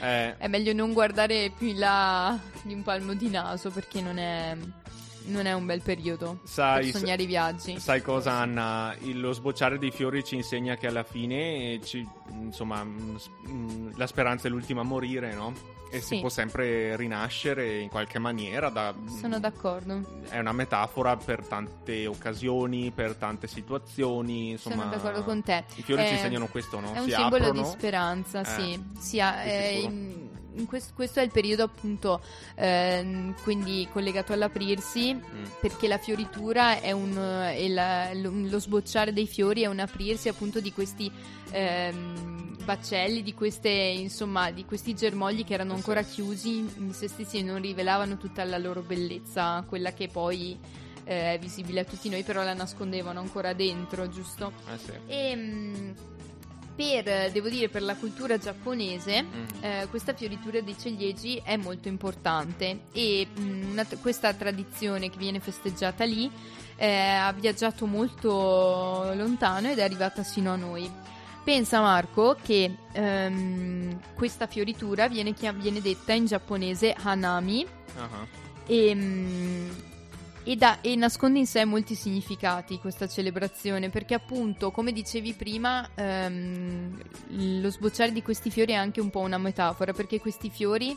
Eh, 0.00 0.36
è 0.38 0.46
meglio 0.48 0.72
non 0.72 0.94
guardare 0.94 1.52
più 1.54 1.66
in 1.68 1.78
là 1.80 2.38
di 2.62 2.72
un 2.72 2.82
palmo 2.82 3.12
di 3.12 3.28
naso 3.28 3.70
perché 3.70 4.00
non 4.00 4.16
è, 4.16 4.56
non 5.26 5.46
è 5.46 5.52
un 5.52 5.64
bel 5.66 5.80
periodo 5.82 6.38
sai, 6.44 6.90
per 6.90 7.00
sognare 7.00 7.22
i 7.22 7.26
viaggi. 7.26 7.78
sai 7.78 8.02
cosa 8.02 8.32
Anna? 8.32 8.94
Il- 9.00 9.20
lo 9.20 9.32
sbocciare 9.32 9.78
dei 9.78 9.90
fiori 9.90 10.22
ci 10.24 10.34
insegna 10.36 10.76
che 10.76 10.86
alla 10.86 11.02
fine 11.04 11.80
ci- 11.82 12.06
insomma, 12.40 12.82
mm, 12.84 13.16
mm, 13.48 13.90
la 13.96 14.06
speranza 14.06 14.48
è 14.48 14.50
l'ultima 14.50 14.80
a 14.82 14.84
morire, 14.84 15.34
no? 15.34 15.52
E 15.90 16.00
si 16.00 16.16
Sì. 16.16 16.20
può 16.20 16.28
sempre 16.28 16.96
rinascere 16.96 17.78
in 17.78 17.88
qualche 17.88 18.18
maniera. 18.18 18.68
Da, 18.68 18.92
Sono 19.20 19.38
d'accordo. 19.38 20.22
È 20.28 20.38
una 20.40 20.50
metafora 20.52 21.16
per 21.16 21.46
tante 21.46 22.08
occasioni, 22.08 22.90
per 22.90 23.14
tante 23.14 23.46
situazioni. 23.46 24.50
Insomma, 24.50 24.76
Sono 24.76 24.90
d'accordo 24.90 25.22
con 25.22 25.42
te. 25.42 25.62
I 25.76 25.82
fiori 25.82 26.02
ci 26.02 26.08
Eh, 26.08 26.12
insegnano 26.14 26.48
questo, 26.48 26.80
no? 26.80 26.92
È 26.92 26.98
un 26.98 27.04
Si 27.08 27.12
simbolo 27.14 27.44
aprono. 27.46 27.62
di 27.62 27.68
speranza, 27.68 28.40
Eh, 28.40 28.44
sì. 28.44 28.84
Sia, 28.98 29.36
di 29.44 29.48
eh, 29.50 30.23
sicuro. 30.54 30.60
in- 30.60 30.60
in 30.60 30.66
quest- 30.66 30.94
questo 30.94 31.20
è 31.20 31.22
il 31.22 31.30
periodo 31.30 31.64
appunto, 31.64 32.20
ehm, 32.54 33.34
quindi 33.42 33.86
collegato 33.92 34.32
all'aprirsi, 34.32 35.14
Mm. 35.14 35.44
perché 35.60 35.88
la 35.88 35.98
fioritura 35.98 36.80
è 36.80 36.92
un, 36.92 37.16
è 37.16 37.68
la- 37.68 38.12
lo, 38.14 38.30
lo 38.32 38.58
sbocciare 38.58 39.12
dei 39.12 39.26
fiori 39.26 39.62
è 39.62 39.66
un 39.66 39.78
aprirsi 39.80 40.28
appunto 40.28 40.60
di 40.60 40.72
questi 40.72 41.10
ehm, 41.56 42.56
baccelli, 42.64 43.22
di 43.22 43.32
queste 43.34 43.68
insomma 43.68 44.50
di 44.50 44.64
questi 44.64 44.94
germogli 44.94 45.44
che 45.44 45.54
erano 45.54 45.70
Sì. 45.72 45.76
ancora 45.76 46.02
chiusi 46.02 46.56
in 46.58 46.92
se 46.92 47.06
stessi 47.08 47.38
e 47.38 47.42
non 47.42 47.60
rivelavano 47.60 48.16
tutta 48.16 48.42
la 48.44 48.58
loro 48.58 48.80
bellezza, 48.82 49.64
quella 49.68 49.92
che 49.92 50.08
poi 50.08 50.58
eh, 51.06 51.34
è 51.34 51.38
visibile 51.38 51.80
a 51.80 51.84
tutti 51.84 52.08
noi, 52.08 52.22
però 52.22 52.42
la 52.42 52.54
nascondevano 52.54 53.20
ancora 53.20 53.52
dentro, 53.52 54.08
giusto? 54.08 54.52
Eh 54.72 54.78
sì. 54.78 54.92
E 55.06 55.36
mm, 55.36 55.90
per, 56.74 57.30
devo 57.30 57.48
dire, 57.48 57.68
per 57.68 57.82
la 57.82 57.94
cultura 57.96 58.36
giapponese, 58.38 59.22
Mm. 59.22 59.44
eh, 59.60 59.86
questa 59.90 60.12
fioritura 60.14 60.60
dei 60.60 60.76
ciliegi 60.78 61.40
è 61.44 61.56
molto 61.56 61.88
importante 61.88 62.80
e 62.92 63.26
mm, 63.38 63.70
una- 63.72 63.86
questa 64.00 64.32
tradizione 64.34 65.08
che 65.10 65.18
viene 65.18 65.40
festeggiata 65.40 66.04
lì 66.04 66.30
eh, 66.76 66.90
ha 66.90 67.32
viaggiato 67.32 67.86
molto 67.86 69.12
lontano 69.14 69.68
ed 69.70 69.78
è 69.78 69.82
arrivata 69.84 70.22
sino 70.24 70.52
a 70.52 70.56
noi. 70.56 70.90
Pensa 71.44 71.80
Marco 71.80 72.36
che 72.42 72.74
ehm, 72.92 74.00
questa 74.14 74.46
fioritura 74.46 75.06
viene, 75.08 75.34
viene 75.56 75.80
detta 75.80 76.12
in 76.14 76.24
giapponese 76.26 76.94
hanami 77.00 77.64
Ah, 77.96 78.26
e, 78.66 78.92
mm, 78.94 79.68
e 80.46 80.56
da- 80.56 80.80
e 80.82 80.94
nasconde 80.94 81.38
in 81.38 81.46
sé 81.46 81.64
molti 81.64 81.94
significati 81.94 82.78
questa 82.78 83.08
celebrazione 83.08 83.88
perché 83.88 84.12
appunto 84.14 84.70
come 84.70 84.92
dicevi 84.92 85.32
prima 85.34 85.88
ehm, 85.94 87.02
lo 87.60 87.70
sbocciare 87.70 88.12
di 88.12 88.20
questi 88.22 88.50
fiori 88.50 88.72
è 88.72 88.76
anche 88.76 89.00
un 89.00 89.08
po' 89.10 89.20
una 89.20 89.38
metafora 89.38 89.92
perché 89.94 90.20
questi 90.20 90.50
fiori 90.50 90.94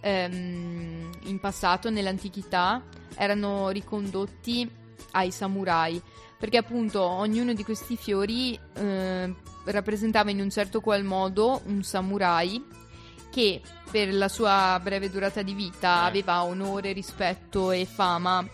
ehm, 0.00 1.10
in 1.24 1.40
passato 1.40 1.90
nell'antichità 1.90 2.82
erano 3.16 3.70
ricondotti 3.70 4.70
ai 5.12 5.30
samurai 5.32 6.00
perché 6.38 6.56
appunto 6.56 7.02
ognuno 7.02 7.52
di 7.52 7.64
questi 7.64 7.96
fiori 7.96 8.58
eh, 8.74 9.34
rappresentava 9.64 10.30
in 10.30 10.40
un 10.40 10.50
certo 10.50 10.80
qual 10.80 11.02
modo 11.04 11.62
un 11.66 11.82
samurai 11.82 12.62
che 13.30 13.60
per 13.90 14.12
la 14.14 14.28
sua 14.28 14.78
breve 14.82 15.10
durata 15.10 15.42
di 15.42 15.54
vita 15.54 16.04
Eh. 16.04 16.08
aveva 16.08 16.44
onore, 16.44 16.92
rispetto 16.92 17.70
e 17.72 17.84
fama 17.86 18.46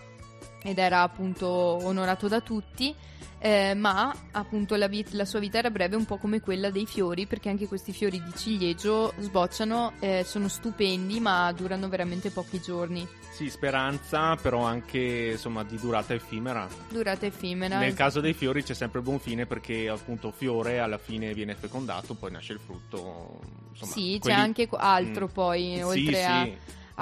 ed 0.63 0.79
era 0.79 1.03
appunto 1.03 1.47
onorato 1.49 2.29
da 2.29 2.41
tutti, 2.41 2.95
eh, 3.43 3.73
ma 3.75 4.15
appunto 4.33 4.77
la, 4.77 4.87
vit- 4.89 5.13
la 5.13 5.25
sua 5.25 5.39
vita 5.39 5.59
era 5.59 5.71
breve 5.71 5.97
un 5.97 6.05
po' 6.05 6.19
come 6.19 6.41
quella 6.41 6.71
dei 6.71 6.87
fiori, 6.87 7.27
perché 7.27 7.49
anche 7.49 7.67
questi 7.67 7.93
fiori 7.93 8.23
di 8.23 8.33
ciliegio 8.37 9.15
sbocciano, 9.19 9.93
eh, 10.01 10.23
sono 10.25 10.49
stupendi, 10.49 11.21
ma 11.21 11.51
durano 11.53 11.89
veramente 11.89 12.31
pochi 12.31 12.61
giorni. 12.61 13.09
Sì, 13.31 13.49
speranza, 13.49 14.37
però 14.37 14.65
anche 14.65 15.31
insomma 15.33 15.63
di 15.65 15.79
durata 15.79 16.13
effimera. 16.13 16.69
Durata 16.91 17.25
effimera. 17.25 17.79
Nel 17.79 17.95
caso 17.95 18.21
dei 18.21 18.35
fiori 18.35 18.63
c'è 18.63 18.75
sempre 18.75 19.01
buon 19.01 19.19
fine 19.19 19.47
perché 19.47 19.89
appunto 19.89 20.31
fiore 20.31 20.79
alla 20.81 20.99
fine 20.99 21.33
viene 21.33 21.55
fecondato, 21.55 22.13
poi 22.15 22.33
nasce 22.33 22.53
il 22.53 22.61
frutto. 22.61 23.41
Insomma, 23.71 23.93
sì, 23.93 24.13
c'è 24.15 24.19
quelli- 24.19 24.37
anche 24.41 24.67
qu- 24.67 24.79
altro 24.79 25.27
Mm. 25.27 25.33
poi, 25.33 25.73
Sì, 25.77 25.81
oltre 25.83 26.15
sì. 26.15 26.21
a 26.23 26.49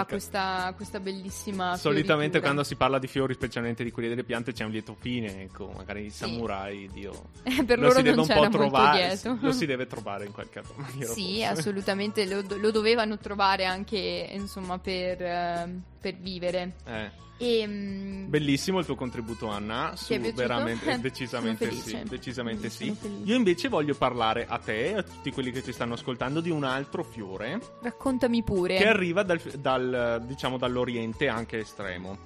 questa, 0.05 0.73
questa 0.77 1.01
bellissima 1.01 1.77
Solitamente 1.77 2.39
fioritura. 2.39 2.41
quando 2.43 2.63
si 2.63 2.75
parla 2.77 2.99
di 2.99 3.07
fiori, 3.07 3.35
specialmente 3.35 3.85
di 3.85 3.91
quelli 3.91 4.09
delle 4.09 4.25
piante, 4.25 4.53
c'è 4.53 4.65
un 4.65 4.71
lieto 4.71 4.95
fine. 4.99 5.43
Ecco, 5.43 5.73
magari 5.77 6.05
i 6.07 6.11
Sì. 6.11 6.17
samurai, 6.19 6.89
Dio. 6.93 7.31
per 7.67 7.79
lo 7.79 7.87
loro 7.89 7.95
si 7.97 8.03
deve 8.03 8.17
non 8.17 8.27
un 8.29 8.35
po' 8.35 8.49
trovare. 8.49 9.21
Lo 9.41 9.53
si 9.53 9.67
deve 9.67 9.87
trovare 9.87 10.25
in 10.27 10.33
qualche 10.33 10.63
maniera. 10.77 11.13
Sì, 11.13 11.39
forse. 11.39 11.45
assolutamente 11.47 12.25
lo, 12.27 12.43
lo 12.57 12.71
dovevano 12.71 13.19
trovare 13.19 13.65
anche 13.65 14.29
insomma 14.33 14.79
per, 14.79 15.23
ehm, 15.23 15.83
per 16.01 16.17
vivere. 16.17 16.75
Eh. 16.85 17.27
E, 17.41 17.65
mm, 17.67 18.29
Bellissimo 18.29 18.81
il 18.81 18.85
tuo 18.85 18.97
contributo, 18.97 19.47
Anna. 19.47 19.93
Su, 19.95 20.19
veramente, 20.35 20.99
decisamente 21.01 21.71
sì. 21.71 22.03
Decisamente 22.03 22.69
sì. 22.69 22.95
Io 23.25 23.37
invece 23.37 23.69
voglio 23.69 23.95
parlare 23.95 24.45
a 24.49 24.59
te 24.59 24.87
e 24.87 24.95
a 24.95 25.03
tutti 25.03 25.31
quelli 25.31 25.53
che 25.53 25.63
ci 25.63 25.73
stanno 25.73 25.95
ascoltando 25.95 26.41
di 26.41 26.51
un 26.51 26.65
altro 26.65 27.05
fiore 27.05 27.61
raccontami 27.81 28.43
pure. 28.43 28.77
che 28.77 28.87
arriva 28.89 29.23
dal, 29.23 29.39
dal, 29.59 30.23
diciamo 30.27 30.59
dall'oriente 30.59 31.29
anche 31.29 31.59
estremo. 31.59 32.19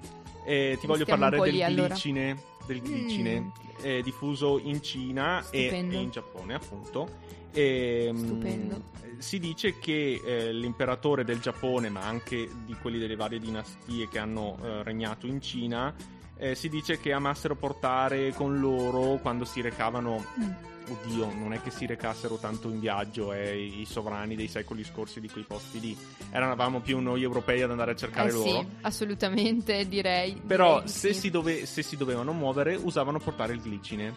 E 0.46 0.76
ti 0.80 0.86
voglio 0.86 1.04
parlare 1.04 1.38
del 1.38 1.52
lì, 1.54 1.62
allora. 1.62 1.94
glicine, 1.94 2.36
del 2.66 2.80
glicine 2.80 3.40
Mm. 3.40 3.48
eh, 3.82 4.02
diffuso 4.02 4.58
in 4.62 4.82
Cina 4.82 5.40
e, 5.50 5.66
Stupendo. 5.66 5.94
e 5.94 6.00
in 6.00 6.10
Giappone, 6.10 6.54
appunto. 6.54 7.08
E, 7.52 8.08
mm, 8.12 8.16
Stupendo. 8.16 8.82
Si 9.22 9.38
dice 9.38 9.78
che 9.78 10.20
eh, 10.24 10.52
l'imperatore 10.52 11.24
del 11.24 11.40
Giappone, 11.40 11.88
ma 11.88 12.02
anche 12.02 12.48
di 12.66 12.74
quelli 12.80 12.98
delle 12.98 13.16
varie 13.16 13.38
dinastie 13.38 14.08
che 14.08 14.18
hanno 14.18 14.58
eh, 14.62 14.82
regnato 14.82 15.26
in 15.26 15.40
Cina, 15.40 15.94
eh, 16.36 16.54
si 16.54 16.68
dice 16.68 16.98
che 17.00 17.12
amassero 17.12 17.54
portare 17.54 18.32
con 18.34 18.58
loro 18.60 19.18
quando 19.22 19.44
si 19.44 19.60
recavano 19.60 20.24
Mm. 20.38 20.50
Oddio, 20.84 21.32
non 21.38 21.52
è 21.52 21.62
che 21.62 21.70
si 21.70 21.86
recassero 21.86 22.38
tanto 22.38 22.68
in 22.68 22.80
viaggio, 22.80 23.32
eh, 23.32 23.56
i 23.56 23.84
sovrani 23.86 24.34
dei 24.34 24.48
secoli 24.48 24.82
scorsi 24.82 25.20
di 25.20 25.28
quei 25.30 25.44
posti 25.44 25.78
lì. 25.78 25.96
Eravamo 26.32 26.80
più 26.80 26.98
noi 26.98 27.22
europei 27.22 27.62
ad 27.62 27.70
andare 27.70 27.92
a 27.92 27.94
cercare 27.94 28.30
Eh 28.30 28.32
loro. 28.32 28.44
sì, 28.50 28.66
assolutamente 28.80 29.86
direi. 29.86 30.34
Però 30.44 30.80
direi 30.80 30.86
di 30.86 30.90
se, 30.90 31.12
sì. 31.14 31.20
si 31.20 31.30
dove- 31.30 31.66
se 31.66 31.82
si 31.84 31.96
dovevano 31.96 32.32
muovere, 32.32 32.74
usavano 32.74 33.20
portare 33.20 33.52
il 33.52 33.60
glicine. 33.60 34.12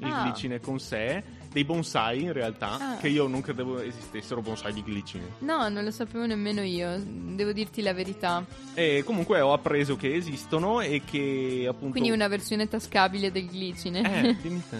Il 0.00 0.06
Ah. 0.10 0.24
glicine 0.24 0.58
con 0.58 0.80
sé, 0.80 1.22
dei 1.50 1.64
bonsai 1.64 2.22
in 2.22 2.32
realtà, 2.32 2.78
Ah. 2.78 2.96
che 2.96 3.08
io 3.08 3.26
non 3.26 3.40
credevo 3.40 3.80
esistessero 3.80 4.40
bonsai 4.42 4.72
di 4.72 4.82
glicine. 4.82 5.24
No, 5.40 5.68
non 5.68 5.82
lo 5.84 5.90
sapevo 5.90 6.26
nemmeno 6.26 6.62
io, 6.62 7.00
devo 7.04 7.52
dirti 7.52 7.82
la 7.82 7.92
verità. 7.94 8.44
E 8.74 9.02
comunque 9.04 9.40
ho 9.40 9.52
appreso 9.52 9.96
che 9.96 10.14
esistono 10.14 10.80
e 10.80 11.02
che 11.04 11.66
appunto... 11.68 11.92
Quindi 11.92 12.10
una 12.10 12.28
versione 12.28 12.68
tascabile 12.68 13.30
del 13.32 13.46
glicine. 13.48 14.00
Eh, 14.28 14.36
dimmi 14.42 14.62
te. 14.68 14.76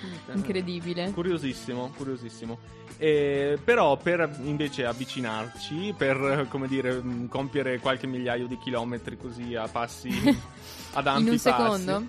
Dimmi 0.00 0.18
te. 0.26 0.32
Incredibile. 0.32 1.10
Curiosissimo, 1.12 1.92
curiosissimo. 1.96 2.58
Eh, 2.98 3.58
però 3.64 3.96
per 3.96 4.28
invece 4.42 4.84
avvicinarci, 4.84 5.94
per 5.96 6.46
come 6.50 6.68
dire, 6.68 7.00
mh, 7.00 7.28
compiere 7.28 7.78
qualche 7.78 8.06
migliaio 8.06 8.46
di 8.46 8.58
chilometri 8.58 9.16
così 9.16 9.54
a 9.54 9.66
passi 9.68 10.10
ad 10.92 11.06
ampi 11.06 11.22
In 11.22 11.28
un 11.28 11.34
passi, 11.36 11.38
secondo? 11.38 12.06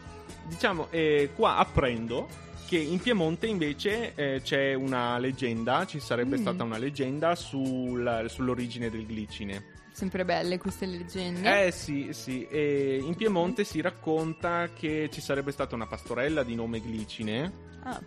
Diciamo, 0.48 0.88
eh, 0.89 1.29
qua 1.34 1.58
apprendo 1.58 2.27
che 2.72 2.78
in 2.78 3.01
Piemonte 3.01 3.48
invece 3.48 4.13
eh, 4.16 4.40
c'è 4.42 4.74
una 4.74 5.18
leggenda, 5.18 5.86
ci 5.86 6.00
sarebbe 6.00 6.38
Mm. 6.38 6.40
stata 6.42 6.63
una 6.63 6.78
leggenda 6.78 7.36
sul- 7.36 8.25
sull'origine 8.30 8.90
del 8.90 9.06
glicine. 9.06 9.62
Sempre 9.92 10.24
belle 10.24 10.58
queste 10.58 10.86
leggende. 10.86 11.66
Eh 11.66 11.72
sì, 11.72 12.13
sì, 12.13 12.48
e 12.50 12.98
in 13.04 13.13
Piemonte 13.16 13.66
si 13.66 13.82
racconta 13.82 14.70
che 14.74 15.10
ci 15.12 15.20
sarebbe 15.20 15.51
stata 15.51 15.75
una 15.75 15.86
pastorella 15.86 16.44
di 16.44 16.56
nome 16.56 16.80
Glicine 16.80 17.51
Ah, 17.84 18.01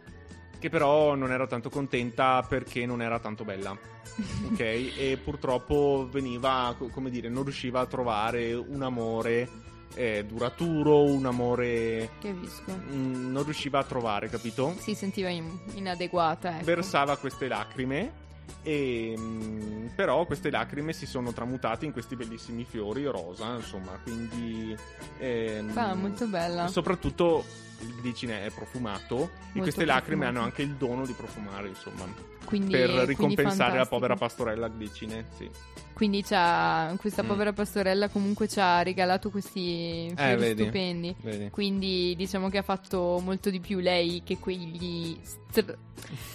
che 0.59 0.71
però 0.71 1.15
non 1.15 1.31
era 1.31 1.47
tanto 1.47 1.69
contenta 1.69 2.43
perché 2.49 2.87
non 2.87 3.03
era 3.03 3.19
tanto 3.19 3.45
bella. 3.45 3.77
Ok? 4.51 4.61
e 4.61 5.19
purtroppo 5.23 6.09
veniva, 6.11 6.75
co- 6.79 6.89
come 6.89 7.11
dire, 7.11 7.29
non 7.29 7.43
riusciva 7.43 7.81
a 7.81 7.87
trovare 7.87 8.55
un 8.55 8.81
amore 8.81 9.47
eh, 9.95 10.25
duraturo, 10.25 11.03
un 11.05 11.27
amore. 11.27 12.11
capisco. 12.21 12.73
mm, 12.73 13.31
non 13.33 13.45
riusciva 13.45 13.79
a 13.81 13.85
trovare, 13.85 14.29
capito? 14.29 14.75
Si 14.79 14.95
sentiva 14.95 15.29
in- 15.29 15.59
inadeguata, 15.75 16.57
ecco. 16.57 16.65
Versava 16.65 17.17
queste 17.17 17.49
lacrime. 17.49 18.23
E, 18.63 19.15
mm, 19.17 19.87
però 19.95 20.25
queste 20.25 20.51
lacrime 20.51 20.93
si 20.95 21.05
sono 21.07 21.33
tramutate 21.33 21.85
in 21.85 21.93
questi 21.93 22.17
bellissimi 22.17 22.65
fiori 22.65 23.05
rosa, 23.05 23.55
insomma, 23.57 23.99
quindi 24.03 24.75
ehm, 25.19 25.73
Ah, 25.77 25.95
molto 25.95 26.27
bella. 26.27 26.67
Soprattutto 26.69 27.45
il 27.81 27.95
glicine 28.01 28.47
è 28.47 28.51
profumato 28.51 29.31
e 29.53 29.59
queste 29.61 29.85
lacrime 29.85 30.25
hanno 30.27 30.41
anche 30.41 30.63
il 30.63 30.71
dono 30.77 31.05
di 31.05 31.13
profumare, 31.13 31.69
insomma, 31.69 32.07
Quindi, 32.47 32.71
per 32.71 32.89
ricompensare 32.91 33.77
la 33.77 33.87
povera 33.87 34.15
pastorella 34.17 34.69
glicine, 34.69 35.27
sì. 35.37 35.51
Quindi 35.93 36.23
c'ha- 36.23 36.93
questa 36.99 37.23
Mm. 37.23 37.27
povera 37.27 37.53
pastorella 37.53 38.09
comunque 38.09 38.49
ci 38.49 38.59
ha 38.61 38.83
regalato 38.83 39.31
questi 39.31 40.11
fiori 40.17 40.33
Eh, 40.33 40.37
vedi. 40.37 40.63
stupendi. 40.63 41.15
Vedi? 41.21 41.51
Quindi 41.51 42.15
diciamo 42.17 42.49
che 42.49 42.59
ha 42.59 42.63
fatto 42.63 43.21
molto 43.23 43.49
di 43.51 43.61
più 43.61 43.79
lei 43.79 44.23
che 44.25 44.39
quegli 44.39 45.17
str- 45.23 45.77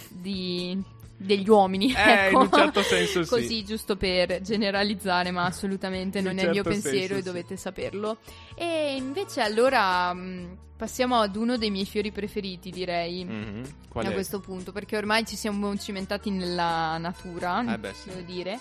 di- 0.08 0.82
degli 1.20 1.48
uomini. 1.48 1.92
Eh, 1.92 2.26
ecco. 2.26 2.36
in 2.36 2.40
un 2.46 2.50
certo 2.50 2.82
senso 2.82 3.22
sì. 3.24 3.28
Così 3.28 3.64
giusto 3.64 3.96
per 3.96 4.40
generalizzare, 4.40 5.30
ma 5.30 5.44
assolutamente 5.44 6.20
non 6.20 6.38
è 6.38 6.44
il 6.44 6.50
mio 6.50 6.62
certo 6.62 6.70
pensiero 6.70 7.14
e 7.14 7.18
sì. 7.18 7.22
dovete 7.22 7.56
saperlo. 7.56 8.18
E 8.54 8.94
invece 8.96 9.42
allora 9.42 10.12
mh, 10.14 10.56
passiamo 10.76 11.20
ad 11.20 11.36
uno 11.36 11.58
dei 11.58 11.70
miei 11.70 11.84
fiori 11.84 12.10
preferiti, 12.10 12.70
direi. 12.70 13.24
Mhm. 13.24 13.74
Qual 13.88 14.06
a 14.06 14.12
questo 14.12 14.40
punto, 14.40 14.72
perché 14.72 14.96
ormai 14.96 15.26
ci 15.26 15.36
siamo 15.36 15.76
cimentati 15.76 16.30
nella 16.30 16.96
natura, 16.98 17.74
Eh 17.74 17.78
beh, 17.78 17.92
sì. 17.92 18.08
devo 18.08 18.20
dire. 18.22 18.58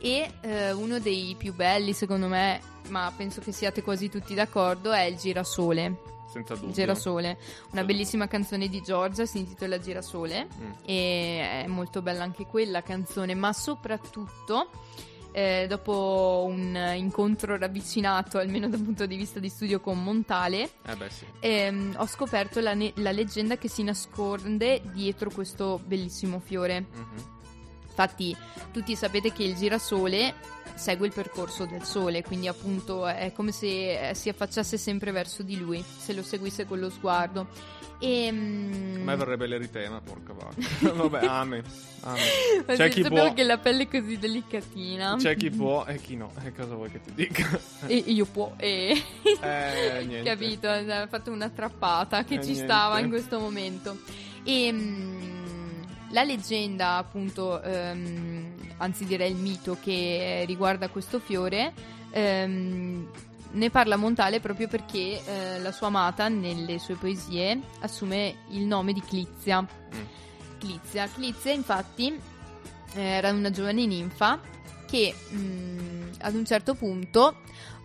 E 0.00 0.28
eh, 0.40 0.72
uno 0.72 0.98
dei 0.98 1.36
più 1.38 1.54
belli, 1.54 1.92
secondo 1.92 2.26
me, 2.26 2.60
ma 2.88 3.12
penso 3.16 3.40
che 3.40 3.52
siate 3.52 3.82
quasi 3.82 4.08
tutti 4.08 4.34
d'accordo, 4.34 4.90
è 4.90 5.02
il 5.02 5.16
girasole. 5.16 6.10
Senza 6.32 6.54
dubbio. 6.54 6.72
Girasole, 6.72 7.38
una 7.72 7.84
bellissima 7.84 8.26
canzone 8.26 8.68
di 8.68 8.80
Giorgia, 8.80 9.26
si 9.26 9.38
intitola 9.38 9.78
Girasole. 9.78 10.46
Mm. 10.58 10.70
E 10.86 11.62
è 11.64 11.66
molto 11.66 12.00
bella 12.02 12.22
anche 12.22 12.46
quella 12.46 12.82
canzone, 12.82 13.34
ma 13.34 13.52
soprattutto. 13.52 14.70
eh, 15.34 15.64
dopo 15.66 16.44
un 16.46 16.78
incontro 16.94 17.56
ravvicinato, 17.56 18.36
almeno 18.36 18.68
dal 18.68 18.80
punto 18.82 19.06
di 19.06 19.16
vista 19.16 19.40
di 19.40 19.48
studio 19.48 19.80
con 19.80 20.02
Montale, 20.02 20.68
Eh 20.84 20.94
beh 20.94 21.08
sì. 21.08 21.24
ehm, 21.40 21.94
ho 21.96 22.06
scoperto 22.06 22.60
la, 22.60 22.74
ne- 22.74 22.92
la 22.96 23.12
leggenda 23.12 23.56
che 23.56 23.68
si 23.70 23.82
nasconde 23.82 24.82
dietro 24.92 25.30
questo 25.30 25.80
bellissimo 25.82 26.38
fiore. 26.38 26.80
Mhm. 26.92 27.40
Infatti, 27.92 28.34
tutti 28.72 28.96
sapete 28.96 29.32
che 29.32 29.42
il 29.44 29.54
girasole 29.54 30.32
segue 30.74 31.06
il 31.06 31.12
percorso 31.12 31.66
del 31.66 31.82
sole, 31.84 32.22
quindi 32.22 32.48
appunto 32.48 33.06
è 33.06 33.32
come 33.34 33.52
se 33.52 34.08
eh, 34.08 34.14
si 34.14 34.30
affacciasse 34.30 34.78
sempre 34.78 35.10
verso 35.12 35.42
di 35.42 35.58
lui, 35.58 35.84
se 35.98 36.14
lo 36.14 36.22
seguisse 36.22 36.64
con 36.64 36.78
lo 36.80 36.88
sguardo. 36.88 37.46
E, 37.98 38.32
mm, 38.32 38.94
A 39.02 39.04
me 39.04 39.16
verrebbe 39.16 39.46
l'eritema, 39.46 40.00
porca 40.00 40.32
vacca. 40.32 40.90
Vabbè, 40.92 41.24
ame. 41.26 41.62
ame. 42.00 42.20
ma 42.66 42.74
C'è 42.74 42.90
se 42.90 43.02
chi 43.02 43.02
può. 43.08 43.32
che 43.34 43.44
la 43.44 43.58
pelle 43.58 43.82
è 43.82 43.88
così 43.88 44.18
delicatina. 44.18 45.16
C'è 45.18 45.36
chi 45.36 45.50
può 45.50 45.84
e 45.84 46.00
chi 46.00 46.16
no. 46.16 46.32
E 46.42 46.52
cosa 46.52 46.74
vuoi 46.74 46.90
che 46.90 47.00
ti 47.02 47.12
dica? 47.14 47.60
E 47.86 47.94
io 47.94 48.24
può, 48.24 48.54
e... 48.56 49.00
Eh, 49.40 50.04
niente. 50.06 50.22
capito? 50.30 50.66
Ha 50.68 51.06
fatto 51.08 51.30
una 51.30 51.50
trappata 51.50 52.24
che 52.24 52.36
Eh, 52.36 52.40
ci 52.42 52.52
niente. 52.52 52.64
stava 52.64 52.98
in 53.00 53.08
questo 53.10 53.38
momento. 53.38 53.98
E 54.44 54.72
mm, 54.72 55.41
la 56.12 56.22
leggenda, 56.24 56.96
appunto, 56.96 57.60
ehm, 57.62 58.54
anzi 58.78 59.04
direi 59.04 59.30
il 59.30 59.36
mito 59.36 59.76
che 59.82 60.44
riguarda 60.46 60.88
questo 60.88 61.18
fiore, 61.18 61.72
ehm, 62.10 63.10
ne 63.54 63.70
parla 63.70 63.96
Montale 63.96 64.40
proprio 64.40 64.68
perché 64.68 65.20
eh, 65.24 65.58
la 65.60 65.72
sua 65.72 65.88
amata 65.88 66.28
nelle 66.28 66.78
sue 66.78 66.94
poesie 66.94 67.60
assume 67.80 68.36
il 68.50 68.64
nome 68.64 68.92
di 68.92 69.00
Clizia. 69.00 69.60
Mm. 69.62 70.00
Clizia. 70.58 71.08
Clizia, 71.08 71.52
infatti, 71.52 72.18
era 72.94 73.30
una 73.30 73.50
giovane 73.50 73.84
ninfa 73.86 74.40
che 74.86 75.14
mm, 75.32 76.10
ad 76.20 76.34
un 76.34 76.44
certo 76.44 76.74
punto, 76.74 77.36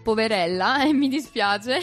poverella, 0.03 0.83
e 0.83 0.91
mi 0.93 1.07
dispiace, 1.07 1.79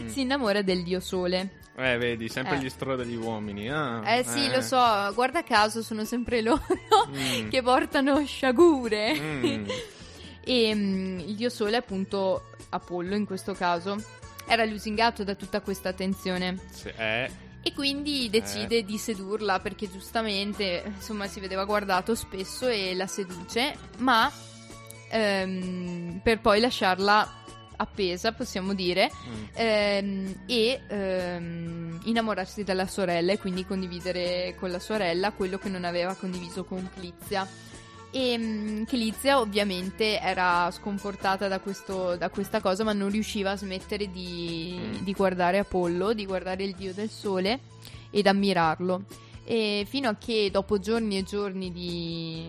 Mm. 0.00 0.06
si 0.08 0.20
innamora 0.22 0.62
del 0.62 0.82
dio 0.82 1.00
sole. 1.00 1.60
Eh, 1.74 1.96
vedi, 1.96 2.28
sempre 2.28 2.56
Eh. 2.56 2.60
gli 2.60 2.68
stro 2.68 2.96
degli 2.96 3.14
uomini. 3.16 3.70
Ah, 3.70 4.02
Eh 4.16 4.24
sì, 4.24 4.50
lo 4.50 4.60
so, 4.60 4.76
guarda 5.14 5.42
caso 5.42 5.82
sono 5.82 6.04
sempre 6.04 6.42
loro 6.42 6.62
Mm. 7.08 7.48
che 7.48 7.62
portano 7.62 8.24
sciagure. 8.26 9.14
Mm. 9.18 9.64
E 10.44 10.74
mm, 10.74 11.18
il 11.20 11.34
dio 11.36 11.48
sole, 11.48 11.76
appunto, 11.76 12.46
Apollo 12.70 13.14
in 13.14 13.24
questo 13.26 13.52
caso, 13.54 13.96
era 14.44 14.64
lusingato 14.64 15.22
da 15.22 15.36
tutta 15.36 15.60
questa 15.60 15.90
attenzione. 15.90 16.58
Sì, 16.72 16.90
eh, 16.96 17.30
E 17.62 17.72
quindi 17.72 18.28
decide 18.28 18.82
di 18.82 18.98
sedurla 18.98 19.60
perché 19.60 19.88
giustamente, 19.88 20.82
insomma, 20.84 21.28
si 21.28 21.38
vedeva 21.38 21.64
guardato 21.64 22.16
spesso 22.16 22.66
e 22.66 22.92
la 22.96 23.06
seduce, 23.06 23.76
ma 23.98 24.28
ehm, 25.10 26.20
per 26.24 26.40
poi 26.40 26.58
lasciarla 26.58 27.41
appesa, 27.82 28.32
possiamo 28.32 28.74
dire, 28.74 29.10
mm. 29.12 29.44
ehm, 29.54 30.34
e 30.46 30.80
ehm, 30.88 32.00
innamorarsi 32.04 32.64
della 32.64 32.86
sorella 32.86 33.32
e 33.32 33.38
quindi 33.38 33.64
condividere 33.66 34.54
con 34.58 34.70
la 34.70 34.78
sorella 34.78 35.32
quello 35.32 35.58
che 35.58 35.68
non 35.68 35.84
aveva 35.84 36.14
condiviso 36.14 36.64
con 36.64 36.88
Clizia. 36.94 37.46
E 38.14 38.36
mm, 38.38 38.82
Clizia 38.84 39.40
ovviamente 39.40 40.20
era 40.20 40.70
sconfortata 40.70 41.48
da, 41.48 41.60
questo- 41.60 42.16
da 42.16 42.28
questa 42.28 42.60
cosa, 42.60 42.84
ma 42.84 42.92
non 42.92 43.10
riusciva 43.10 43.52
a 43.52 43.56
smettere 43.56 44.10
di, 44.10 44.78
Mm. 44.78 45.02
di 45.04 45.12
guardare 45.12 45.58
Apollo, 45.58 46.12
di 46.12 46.26
guardare 46.26 46.64
il 46.64 46.74
dio 46.74 46.92
del 46.92 47.08
sole 47.10 47.60
ed 48.10 48.26
ammirarlo. 48.26 49.04
E 49.44 49.84
fino 49.88 50.08
a 50.08 50.14
che 50.16 50.50
dopo 50.52 50.78
giorni 50.78 51.18
e 51.18 51.24
giorni 51.24 51.72
di, 51.72 52.46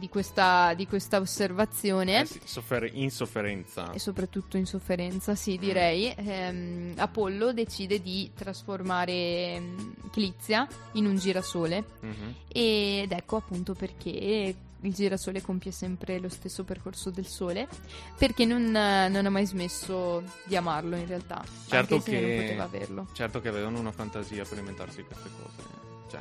di 0.00 0.08
questa, 0.08 0.74
di 0.74 0.88
questa 0.88 1.20
osservazione 1.20 2.22
Eh 2.22 2.24
sì, 2.26 2.40
soffer- 2.44 2.90
insofferenza. 2.94 3.92
e 3.92 4.00
soprattutto 4.00 4.56
in 4.56 4.66
sofferenza, 4.66 5.36
sì, 5.36 5.56
direi, 5.58 6.12
ehm, 6.16 6.94
Apollo 6.96 7.52
decide 7.52 8.02
di 8.02 8.32
trasformare 8.34 9.60
mm, 9.60 9.78
Clizia 10.10 10.66
in 10.92 11.06
un 11.06 11.16
girasole 11.16 11.84
Mhm. 12.00 12.34
ed 12.48 13.12
ecco 13.12 13.36
appunto 13.36 13.74
perché 13.74 14.54
il 14.82 14.94
girasole 14.94 15.42
compie 15.42 15.70
sempre 15.72 16.18
lo 16.18 16.30
stesso 16.30 16.64
percorso 16.64 17.10
del 17.10 17.26
sole, 17.26 17.68
perché 18.16 18.46
non, 18.46 18.62
non 18.70 19.26
ha 19.26 19.28
mai 19.30 19.44
smesso 19.46 20.22
di 20.44 20.56
amarlo 20.56 20.96
in 20.96 21.06
realtà, 21.06 21.44
Certo 21.68 21.96
anche 21.96 22.10
se 22.10 22.18
che- 22.18 22.20
non 22.26 22.36
poteva 22.40 22.64
averlo. 22.64 23.06
Certo 23.12 23.40
che 23.42 23.48
avevano 23.48 23.78
una 23.78 23.92
fantasia 23.92 24.42
per 24.44 24.56
inventarsi 24.58 25.04
queste 25.04 25.28
cose. 25.38 25.68
Cioè, 26.10 26.20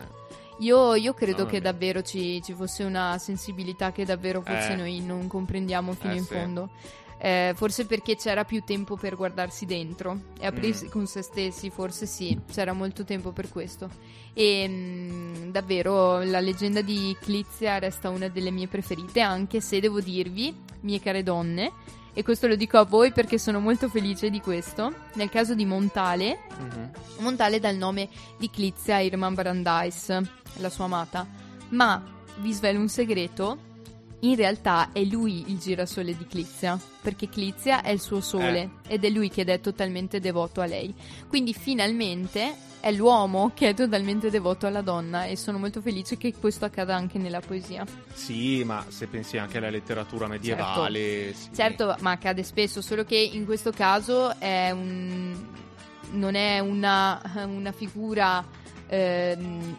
Io, 0.59 0.95
io 0.95 1.13
credo 1.13 1.43
No, 1.43 1.49
che 1.49 1.61
davvero 1.61 2.01
ci, 2.01 2.41
ci 2.43 2.53
fosse 2.53 2.83
una 2.83 3.17
sensibilità 3.17 3.91
che 3.91 4.05
davvero 4.05 4.41
forse 4.41 4.73
Eh. 4.73 4.75
noi 4.75 4.99
non 5.01 5.27
comprendiamo 5.27 5.93
fino 5.93 6.13
Eh, 6.13 6.17
in 6.17 6.23
sì. 6.23 6.33
fondo. 6.33 6.69
Eh, 7.21 7.51
forse 7.55 7.85
perché 7.85 8.15
c'era 8.15 8.45
più 8.45 8.63
tempo 8.63 8.95
per 8.95 9.17
guardarsi 9.17 9.65
dentro 9.65 10.19
e 10.39 10.45
aprirsi 10.45 10.85
Mm. 10.85 10.89
con 10.89 11.05
se 11.05 11.21
stessi, 11.21 11.69
forse 11.69 12.05
sì, 12.05 12.39
c'era 12.49 12.71
molto 12.71 13.03
tempo 13.03 13.31
per 13.31 13.49
questo. 13.49 13.89
E 14.33 14.65
mm, 14.67 15.49
davvero 15.51 16.23
la 16.23 16.39
leggenda 16.39 16.79
di 16.81 17.15
Clizia 17.19 17.77
resta 17.77 18.09
una 18.09 18.29
delle 18.29 18.51
mie 18.51 18.67
preferite, 18.67 19.19
anche 19.19 19.59
se 19.59 19.81
devo 19.81 19.99
dirvi, 19.99 20.55
mie 20.81 21.01
care 21.01 21.21
donne, 21.23 21.71
e 22.13 22.23
questo 22.23 22.47
lo 22.47 22.55
dico 22.55 22.77
a 22.77 22.85
voi 22.85 23.11
perché 23.11 23.37
sono 23.37 23.59
molto 23.59 23.89
felice 23.89 24.29
di 24.29 24.41
questo, 24.41 24.93
nel 25.13 25.29
caso 25.29 25.55
di 25.55 25.65
Montale, 25.65 26.39
mhm. 26.57 26.91
Montale 27.19 27.59
dal 27.59 27.75
nome 27.75 28.09
di 28.37 28.49
Clizia 28.49 28.99
Irman 28.99 29.33
Brandeis, 29.33 30.17
la 30.57 30.69
sua 30.69 30.85
amata. 30.85 31.27
Ma 31.69 32.03
vi 32.37 32.53
svelo 32.53 32.79
un 32.79 32.89
segreto: 32.89 33.68
in 34.21 34.35
realtà 34.35 34.89
è 34.91 35.01
lui 35.03 35.45
il 35.47 35.59
girasole 35.59 36.15
di 36.15 36.25
Clizia, 36.27 36.79
perché 37.01 37.29
Clizia 37.29 37.81
è 37.81 37.89
il 37.89 38.01
suo 38.01 38.19
sole 38.21 38.71
ed 38.87 39.05
è 39.05 39.09
lui 39.09 39.29
che 39.29 39.43
è 39.43 39.59
totalmente 39.61 40.19
devoto 40.19 40.61
a 40.61 40.65
lei. 40.65 40.93
Quindi 41.27 41.53
finalmente 41.53 42.67
è 42.81 42.91
l'uomo 42.91 43.51
che 43.53 43.69
è 43.69 43.73
totalmente 43.73 44.29
devoto 44.29 44.65
alla 44.65 44.81
donna 44.81 45.25
e 45.25 45.35
sono 45.35 45.57
molto 45.57 45.81
felice 45.81 46.17
che 46.17 46.33
questo 46.33 46.65
accada 46.65 46.95
anche 46.95 47.17
nella 47.17 47.39
poesia. 47.39 47.85
Sì, 48.13 48.63
ma 48.63 48.85
se 48.87 49.07
pensi 49.07 49.37
anche 49.37 49.57
alla 49.57 49.69
letteratura 49.69 50.27
medievale. 50.27 51.33
sì. 51.33 51.49
Certo, 51.53 51.95
ma 51.99 52.11
accade 52.11 52.43
spesso, 52.43 52.81
solo 52.81 53.03
che 53.03 53.17
in 53.17 53.45
questo 53.45 53.71
caso 53.71 54.37
è 54.39 54.71
un... 54.71 55.35
non 56.11 56.35
è 56.35 56.59
una, 56.59 57.21
una 57.45 57.71
figura 57.71 58.45
ehm, 58.87 59.77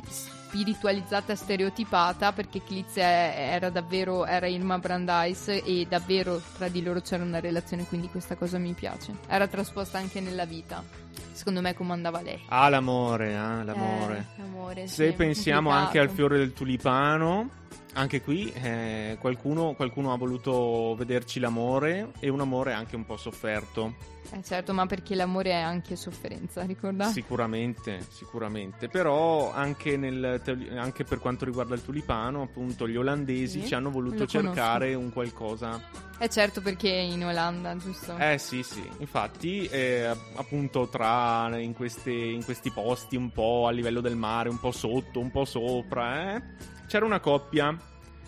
spiritualizzata, 0.51 1.37
stereotipata, 1.37 2.33
perché 2.33 2.61
Clizia 2.65 3.07
era 3.07 3.71
davvero, 3.71 4.27
era 4.27 4.49
Irma 4.49 4.79
Brandeis 4.79 5.47
e 5.47 5.87
davvero 5.89 6.43
tra 6.57 6.67
di 6.67 6.83
loro 6.83 7.01
c'era 7.01 7.23
una 7.23 7.39
relazione, 7.39 7.85
quindi 7.85 8.09
questa 8.09 8.35
cosa 8.35 8.59
mi 8.59 8.73
piace. 8.73 9.15
Era 9.29 9.47
trasposta 9.47 9.99
anche 9.99 10.21
nella 10.21 10.45
vita, 10.47 10.83
secondo 11.31 11.61
me 11.61 11.73
comandava 11.75 12.21
lei. 12.21 12.43
Ah, 12.49 12.69
l'amore, 12.69 13.37
ah, 13.37 13.63
l'amore. 13.63 14.27
Eh, 14.37 14.43
l'amore, 14.43 14.87
Se 14.89 15.11
sì, 15.11 15.13
pensiamo 15.13 15.69
complicato. 15.69 15.87
anche 15.87 15.99
al 16.01 16.11
fiore 16.11 16.39
del 16.39 16.53
tulipano, 16.53 17.49
anche 17.95 18.21
qui 18.21 18.51
eh, 18.53 19.17
qualcuno, 19.21 19.75
qualcuno 19.75 20.13
ha 20.13 20.17
voluto 20.17 20.97
vederci 20.97 21.39
l'amore 21.39 22.11
e 22.19 22.29
un 22.29 22.41
amore 22.41 22.73
anche 22.73 22.97
un 22.97 23.07
po' 23.07 23.17
sofferto. 23.17 24.19
Eh, 24.33 24.43
certo, 24.45 24.73
ma 24.73 24.87
perché 24.87 25.15
l'amore 25.17 25.51
è 25.51 25.55
anche 25.61 25.97
sofferenza, 25.97 26.63
ricordate? 26.63 27.13
Sicuramente, 27.13 28.07
sicuramente. 28.11 28.89
Però 28.89 29.53
anche, 29.53 29.97
nel, 29.97 30.41
anche 30.77 31.03
per 31.05 31.19
quanto 31.19 31.45
riguarda 31.45 31.75
il 31.75 31.83
tulipano, 31.83 32.43
appunto, 32.43 32.87
gli 32.87 32.97
olandesi 32.97 33.63
Sì, 33.63 33.67
ci 33.67 33.75
hanno 33.75 33.91
voluto 33.91 34.19
lo 34.21 34.27
conosco. 34.27 34.55
cercare 34.55 34.95
un 34.95 35.13
qualcosa. 35.13 35.81
Eh 36.19 36.29
certo, 36.29 36.61
perché 36.61 36.89
in 36.91 37.25
Olanda, 37.25 37.75
giusto? 37.77 38.17
Eh 38.19 38.39
sì, 38.39 38.63
sì. 38.63 38.87
Infatti, 38.99 39.65
eh, 39.67 40.05
appunto, 40.37 40.87
tra 40.89 41.59
in, 41.59 41.73
queste- 41.75 42.13
in 42.13 42.45
questi 42.45 42.71
posti 42.71 43.17
un 43.17 43.31
po' 43.33 43.67
a 43.67 43.71
livello 43.73 44.01
del 44.01 44.17
mare, 44.17 44.49
un 44.49 44.61
po' 44.61 44.71
sotto, 44.71 45.19
un 45.19 45.31
po' 45.31 45.45
sopra, 45.47 46.37
eh, 46.37 46.43
c'era 46.87 47.05
una 47.05 47.21
coppia 47.21 47.75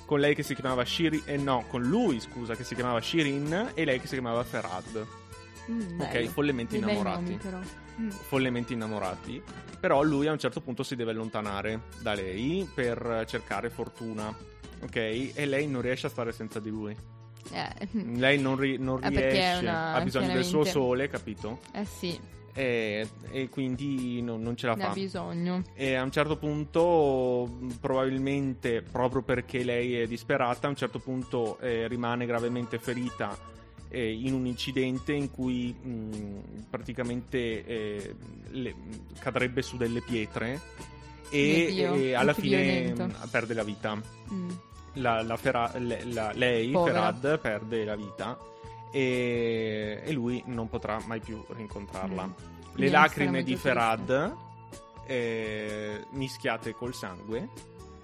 con 0.06 0.18
lei 0.18 0.34
che 0.34 0.42
si 0.42 0.54
chiamava 0.54 0.84
Shirin, 0.84 1.22
eh 1.26 1.36
no, 1.36 1.64
con 1.68 1.82
lui, 1.82 2.18
scusa, 2.18 2.56
che 2.56 2.64
si 2.64 2.74
chiamava 2.74 3.00
Shirin 3.00 3.70
e 3.74 3.84
lei 3.84 4.00
che 4.00 4.06
si 4.06 4.14
chiamava 4.14 4.42
Ferad. 4.42 5.06
Mm, 5.70 6.00
Ok, 6.00 6.24
follemente 6.28 6.78
Dei 6.78 6.82
innamorati. 6.88 7.22
nomi, 7.22 7.36
però. 7.36 7.58
Mm. 8.00 8.08
follemente 8.08 8.72
innamorati. 8.72 9.42
Però 9.78 10.02
lui 10.02 10.26
a 10.26 10.32
un 10.32 10.38
certo 10.38 10.60
punto 10.60 10.82
si 10.82 10.96
deve 10.96 11.10
allontanare 11.10 11.82
da 12.00 12.14
lei 12.14 12.68
per 12.74 13.24
cercare 13.28 13.68
fortuna. 13.70 14.34
Ok? 14.82 14.96
E 14.96 15.46
lei 15.46 15.66
non 15.68 15.82
riesce 15.82 16.06
a 16.06 16.10
stare 16.10 16.32
senza 16.32 16.58
di 16.58 16.70
lui. 16.70 16.96
Eh, 17.52 17.88
Lei 18.16 18.40
non, 18.40 18.56
ri- 18.56 18.78
non 18.78 19.00
è 19.02 19.08
riesce, 19.08 19.58
una- 19.60 19.92
ha 19.94 20.00
bisogno 20.00 20.32
del 20.32 20.44
suo 20.44 20.64
sole, 20.64 21.08
capito? 21.08 21.58
eh 21.72 21.84
sì, 21.84 22.18
E, 22.54 23.08
e 23.30 23.48
quindi 23.48 24.22
non, 24.22 24.40
non 24.42 24.56
ce 24.56 24.66
la 24.68 24.74
ne 24.74 24.84
ha 24.84 24.88
fa. 24.88 24.92
bisogno. 24.94 25.62
E 25.74 25.94
a 25.94 26.02
un 26.02 26.10
certo 26.12 26.36
punto, 26.36 27.58
probabilmente 27.80 28.82
proprio 28.82 29.22
perché 29.22 29.62
lei 29.64 29.96
è 30.00 30.06
disperata, 30.06 30.66
a 30.66 30.70
un 30.70 30.76
certo 30.76 30.98
punto 30.98 31.58
eh, 31.58 31.86
rimane 31.88 32.26
gravemente 32.26 32.78
ferita 32.78 33.36
eh, 33.92 34.10
in 34.12 34.32
un 34.32 34.46
incidente 34.46 35.12
in 35.12 35.30
cui 35.30 35.72
mh, 35.72 36.64
praticamente 36.70 37.64
eh, 37.64 38.14
le- 38.50 38.74
cadrebbe 39.18 39.60
su 39.62 39.76
delle 39.76 40.00
pietre 40.00 40.60
e, 41.30 41.66
Dio, 41.70 41.94
e 41.94 42.14
alla 42.14 42.32
che 42.34 42.40
fine 42.40 42.94
mh, 42.94 43.28
perde 43.30 43.54
la 43.54 43.62
vita. 43.64 44.00
Mm. 44.32 44.50
La- 44.94 45.22
la 45.22 45.36
Fera- 45.36 45.72
le- 45.78 46.04
la- 46.06 46.32
lei, 46.34 46.70
Povera. 46.70 47.12
Ferad, 47.12 47.38
perde 47.40 47.84
la 47.84 47.96
vita 47.96 48.38
e, 48.90 50.00
e 50.04 50.12
lui 50.12 50.42
non 50.46 50.68
potrà 50.68 50.98
mai 51.06 51.20
più 51.20 51.42
rincontrarla. 51.48 52.26
Mm. 52.26 52.30
Le 52.30 52.72
Quindi 52.74 52.90
lacrime 52.90 53.42
di 53.42 53.56
Ferad, 53.56 54.34
eh, 55.06 56.04
mischiate 56.12 56.72
col 56.74 56.94
sangue, 56.94 57.48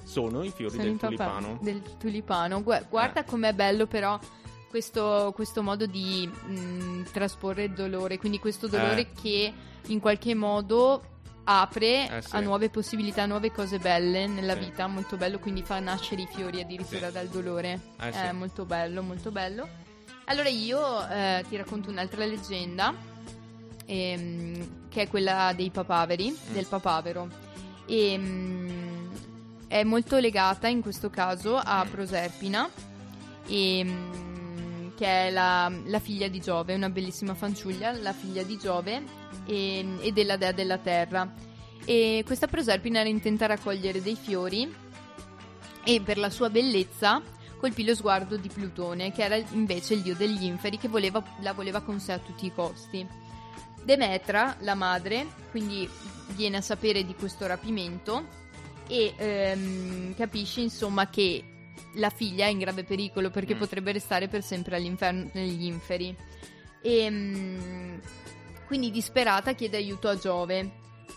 sono 0.05 0.43
i 0.43 0.51
fiori 0.51 0.73
Sono 0.77 0.85
del 0.85 0.97
tulipano. 0.99 1.59
Del 1.61 1.83
tulipano. 1.99 2.63
Gu- 2.63 2.89
guarda 2.89 3.21
Eh. 3.21 3.25
com'è 3.25 3.53
bello 3.53 3.87
però 3.87 4.19
questo, 4.69 5.33
questo 5.35 5.63
modo 5.63 5.87
di 5.87 6.31
mm, 6.49 7.03
trasporre 7.13 7.65
il 7.65 7.73
dolore, 7.73 8.19
quindi 8.19 8.39
questo 8.39 8.67
dolore 8.69 9.01
Eh. 9.01 9.13
che 9.21 9.53
in 9.87 10.01
qualche 10.01 10.35
modo 10.35 11.03
apre 11.45 12.09
Eh, 12.19 12.23
sì. 12.23 12.37
a 12.37 12.41
nuove 12.41 12.69
possibilità, 12.69 13.23
a 13.23 13.27
nuove 13.27 13.51
cose 13.51 13.79
belle 13.79 14.27
nella 14.27 14.53
Sì. 14.55 14.59
vita, 14.61 14.87
molto 14.87 15.17
bello, 15.17 15.39
quindi 15.39 15.63
fa 15.63 15.79
nascere 15.81 16.23
i 16.23 16.29
fiori 16.31 16.61
addirittura 16.61 17.07
Sì. 17.07 17.13
dal 17.13 17.29
dolore. 17.29 17.81
Eh. 18.01 18.11
È 18.11 18.33
molto 18.33 18.65
bello, 18.67 19.03
molto 19.03 19.31
bello. 19.31 19.67
Allora 20.27 20.49
io 20.51 21.09
eh, 21.09 21.43
ti 21.49 21.57
racconto 21.57 21.89
un'altra 21.89 22.27
leggenda, 22.27 22.95
ehm, 23.87 24.89
che 24.89 25.03
è 25.03 25.09
quella 25.09 25.53
dei 25.57 25.71
papaveri, 25.71 26.31
Mm. 26.31 26.53
del 26.53 26.67
papavero. 26.67 27.29
E, 27.87 28.19
mm, 28.19 29.07
è 29.69 29.83
molto 29.85 30.19
legata 30.19 30.69
in 30.69 30.83
questo 30.83 31.09
caso 31.09 31.57
a 31.57 31.87
Proserpina, 31.91 32.69
e, 33.47 33.83
mm, 33.85 34.38
che 34.99 35.29
è 35.29 35.31
la, 35.31 35.73
la 35.85 36.01
figlia 36.01 36.27
di 36.27 36.41
Giove, 36.41 36.75
una 36.75 36.91
bellissima 36.91 37.35
fanciulla, 37.35 37.93
la 37.93 38.13
figlia 38.13 38.43
di 38.43 38.59
Giove 38.59 39.05
e, 39.47 39.87
e 40.01 40.11
della 40.11 40.37
dea 40.37 40.51
della 40.51 40.79
terra. 40.79 41.33
E 41.85 42.25
questa 42.27 42.49
Proserpina 42.49 43.01
intenta 43.05 43.47
raccogliere 43.47 44.03
dei 44.03 44.17
fiori 44.17 44.75
e 45.85 46.01
per 46.01 46.19
la 46.19 46.31
sua 46.31 46.51
bellezza 46.51 47.23
colpì 47.59 47.85
lo 47.85 47.95
sguardo 47.95 48.37
di 48.37 48.49
Plutone, 48.49 49.13
che 49.13 49.23
era 49.23 49.37
invece 49.37 49.95
il 49.95 50.03
dio 50.03 50.17
degli 50.17 50.43
inferi, 50.43 50.79
che 50.79 50.89
voleva- 50.89 51.23
la 51.43 51.53
voleva 51.53 51.81
con 51.81 52.01
sé 52.01 52.13
a 52.13 52.19
tutti 52.19 52.47
i 52.47 52.53
costi. 52.53 53.07
Demetra, 53.85 54.57
la 54.61 54.75
madre, 54.75 55.27
quindi 55.53 55.89
viene 56.35 56.57
a 56.57 56.61
sapere 56.61 57.05
di 57.05 57.15
questo 57.15 57.47
rapimento 57.47 58.27
e 58.89 59.15
ehm, 59.17 60.17
capisce 60.17 60.61
insomma 60.61 61.09
che 61.09 61.58
la 61.95 62.11
figlia 62.11 62.47
è 62.47 62.49
in 62.51 62.59
grave 62.59 62.85
pericolo 62.85 63.31
perché 63.31 63.55
Mm. 63.55 63.59
potrebbe 63.59 63.93
restare 63.93 64.29
per 64.29 64.43
sempre 64.43 64.77
all'inferno 64.77 65.31
negli 65.35 65.65
inferi. 65.65 66.15
E 66.83 67.11
mm, 67.11 67.99
quindi 68.67 68.91
disperata 68.91 69.55
chiede 69.55 69.77
aiuto 69.79 70.09
a 70.09 70.17
Giove, 70.17 70.71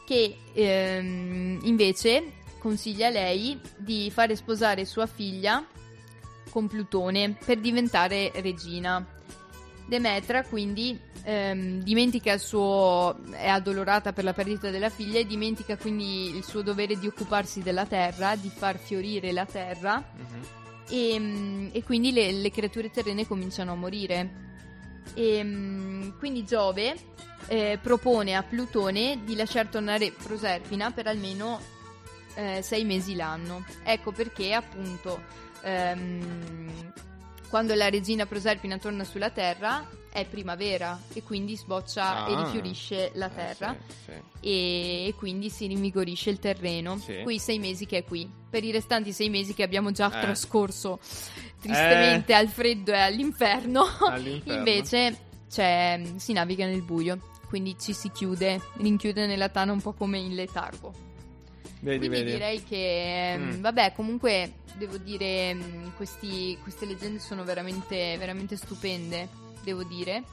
che 0.06 0.38
ehm, 0.54 1.60
invece 1.64 2.40
consiglia 2.60 3.08
a 3.08 3.12
lei 3.12 3.60
di 3.78 4.10
fare 4.12 4.36
sposare 4.36 4.86
sua 4.86 5.08
figlia 5.08 5.66
con 6.50 6.68
Plutone 6.68 7.36
per 7.46 7.60
diventare 7.60 8.32
regina. 8.36 9.06
Demetra 9.92 10.46
quindi 10.46 10.98
ehm, 11.24 11.82
dimentica 11.84 12.32
il 12.32 12.40
suo 12.40 13.20
è 13.32 13.50
addolorata 13.50 14.14
per 14.14 14.24
la 14.24 14.32
perdita 14.32 14.70
della 14.70 14.90
figlia 14.90 15.20
e 15.20 15.26
dimentica 15.26 15.76
quindi 15.76 16.34
il 16.34 16.46
suo 16.46 16.62
dovere 16.62 16.98
di 16.98 17.08
occuparsi 17.08 17.62
della 17.62 17.86
terra, 17.86 18.38
di 18.38 18.48
far 18.48 18.78
fiorire 18.78 19.34
la 19.34 19.46
terra 19.46 20.02
Mhm. 20.16 20.42
e, 20.88 21.20
mm, 21.20 21.68
e 21.74 21.84
quindi 21.84 22.14
le, 22.14 22.32
le 22.32 22.52
creature 22.52 22.90
terrene 22.90 23.28
cominciano 23.28 23.74
a 23.74 23.76
morire. 23.76 24.30
E, 25.14 25.44
mm, 25.44 26.12
quindi 26.20 26.46
Giove 26.46 26.96
eh, 27.48 27.78
propone 27.82 28.36
a 28.36 28.44
Plutone 28.44 29.20
di 29.26 29.36
lasciar 29.36 29.68
tornare 29.68 30.14
Proserpina 30.14 30.92
per 30.92 31.08
almeno 31.08 31.60
eh, 32.36 32.62
sei 32.62 32.86
mesi 32.86 33.14
l'anno. 33.14 33.66
Ecco 33.84 34.14
perché 34.14 34.54
appunto 34.54 35.22
ehm, 35.64 36.94
quando 37.52 37.76
la 37.76 37.90
regina 37.90 38.26
Proserpina 38.26 38.78
torna 38.80 39.04
sulla 39.04 39.30
terra 39.30 39.88
è 40.10 40.26
primavera 40.26 41.00
e 41.14 41.22
quindi 41.22 41.56
sboccia 41.56 42.26
e 42.28 42.34
Ah. 42.34 42.44
rifiorisce 42.44 43.12
la 43.16 43.28
Eh, 43.30 43.36
terra 43.36 43.76
sì, 43.88 43.94
sì. 44.06 44.12
e, 44.40 45.08
e 45.08 45.14
quindi 45.18 45.50
si 45.50 45.68
rinvigorisce 45.68 46.30
il 46.32 46.40
terreno. 46.40 46.98
Sì. 46.98 47.20
Quei 47.24 47.38
sei 47.40 47.60
mesi 47.60 47.86
che 47.86 48.00
è 48.00 48.04
qui. 48.06 48.28
Per 48.50 48.64
i 48.64 48.72
restanti 48.72 49.12
sei 49.14 49.30
mesi 49.30 49.54
che 49.54 49.64
abbiamo 49.64 49.92
già 49.92 50.08
Eh. 50.08 50.22
trascorso 50.22 51.00
tristemente 51.60 52.34
al 52.34 52.48
freddo 52.48 52.92
e 52.94 53.00
all'inferno, 53.00 53.84
All'inferno. 54.10 54.58
invece 54.58 55.18
c'è- 55.50 56.02
si 56.16 56.34
naviga 56.34 56.66
nel 56.66 56.82
buio. 56.84 57.20
Quindi 57.48 57.76
ci 57.78 57.92
si 57.94 58.10
chiude, 58.12 58.62
rinchiude 58.78 59.28
nella 59.28 59.50
tana 59.50 59.74
un 59.74 59.82
po' 59.82 59.92
come 59.92 60.18
in 60.18 60.36
letargo. 60.36 60.94
Vedi, 61.84 62.08
Quindi 62.08 62.18
vedi. 62.26 62.32
direi 62.32 62.64
che, 62.64 63.36
mm, 63.38 63.50
Mm. 63.58 63.62
vabbè, 63.62 63.94
comunque 63.94 64.54
devo 64.78 64.98
dire, 64.98 65.54
mm, 65.56 65.88
questi- 65.96 66.58
queste 66.62 66.86
leggende 66.86 67.20
sono 67.20 67.44
veramente, 67.44 68.16
veramente 68.18 68.56
stupende, 68.56 69.28
devo 69.64 69.84
dire. 69.84 70.24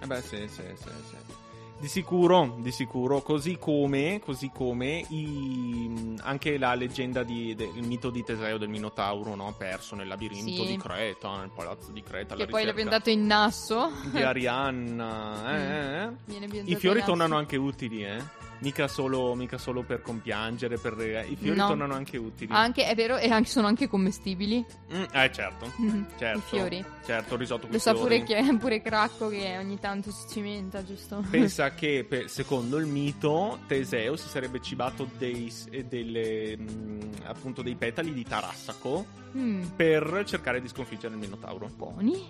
Eh 0.00 0.06
beh, 0.06 0.20
sì, 0.22 0.36
sì, 0.48 0.62
sì, 0.74 0.88
sì. 1.10 1.16
Di 1.78 1.88
sicuro, 1.88 2.58
di 2.60 2.70
sicuro, 2.70 3.22
così 3.22 3.56
come, 3.58 4.20
così 4.24 4.50
come 4.54 5.04
i- 5.08 6.14
anche 6.22 6.56
la 6.56 6.74
leggenda 6.74 7.24
di- 7.24 7.54
del 7.56 7.70
mito 7.82 8.08
di 8.10 8.22
Teseo 8.24 8.56
del 8.56 8.68
Minotauro, 8.68 9.34
no? 9.34 9.52
Perso 9.58 9.96
nel 9.96 10.06
labirinto 10.06 10.62
Sì. 10.64 10.66
di 10.66 10.76
Creta, 10.76 11.38
nel 11.40 11.50
palazzo 11.54 11.90
di 11.90 12.00
Creta. 12.02 12.36
Che 12.36 12.46
poi 12.46 12.64
l'ha 12.64 12.72
piantato 12.72 13.10
in 13.10 13.26
nasso. 13.26 13.90
Di 14.12 14.22
Arianna, 14.22 15.56
eh, 15.56 15.60
eh, 16.32 16.34
eh. 16.34 16.38
Piantato 16.46 16.70
I 16.70 16.76
fiori 16.76 17.02
tornano 17.04 17.36
anche 17.36 17.56
utili, 17.56 18.04
eh? 18.04 18.22
Mica 18.62 18.86
solo, 18.86 19.34
mica 19.34 19.58
solo 19.58 19.82
per 19.82 20.02
compiangere, 20.02 20.78
per... 20.78 20.96
eh, 21.00 21.26
I 21.28 21.36
fiori 21.36 21.58
No. 21.58 21.66
tornano 21.66 21.94
anche 21.94 22.16
utili. 22.16 22.52
Anche, 22.54 22.86
è 22.86 22.94
vero, 22.94 23.16
e 23.16 23.28
anche, 23.28 23.48
sono 23.48 23.66
anche 23.66 23.88
commestibili. 23.88 24.64
Mm, 24.94 25.02
eh, 25.12 25.32
certo. 25.32 25.72
Certo. 26.16 26.38
I 26.38 26.40
fiori. 26.42 26.84
Certo, 27.04 27.36
risotto 27.36 27.62
con 27.62 27.72
Lo 27.72 27.78
sa 27.80 27.92
pure, 27.92 28.22
che, 28.22 28.40
pure 28.60 28.80
Cracco 28.80 29.28
che 29.28 29.58
ogni 29.58 29.80
tanto 29.80 30.12
si 30.12 30.28
cimenta, 30.28 30.84
giusto? 30.84 31.24
Pensa 31.28 31.74
che 31.74 32.06
per- 32.08 32.30
secondo 32.30 32.76
il 32.78 32.86
mito 32.86 33.58
Teseo 33.66 34.14
si 34.16 34.28
sarebbe 34.28 34.60
cibato 34.62 35.08
dei, 35.18 35.52
eh, 35.70 35.84
delle, 35.84 36.56
mm, 36.56 37.00
appunto 37.24 37.62
dei 37.62 37.74
petali 37.74 38.12
di 38.12 38.24
tarassaco 38.24 39.20
Mm, 39.34 39.62
per 39.76 40.24
cercare 40.26 40.60
di 40.60 40.68
sconfiggere 40.68 41.14
il 41.14 41.18
Minotauro. 41.20 41.66
buoni. 41.74 42.22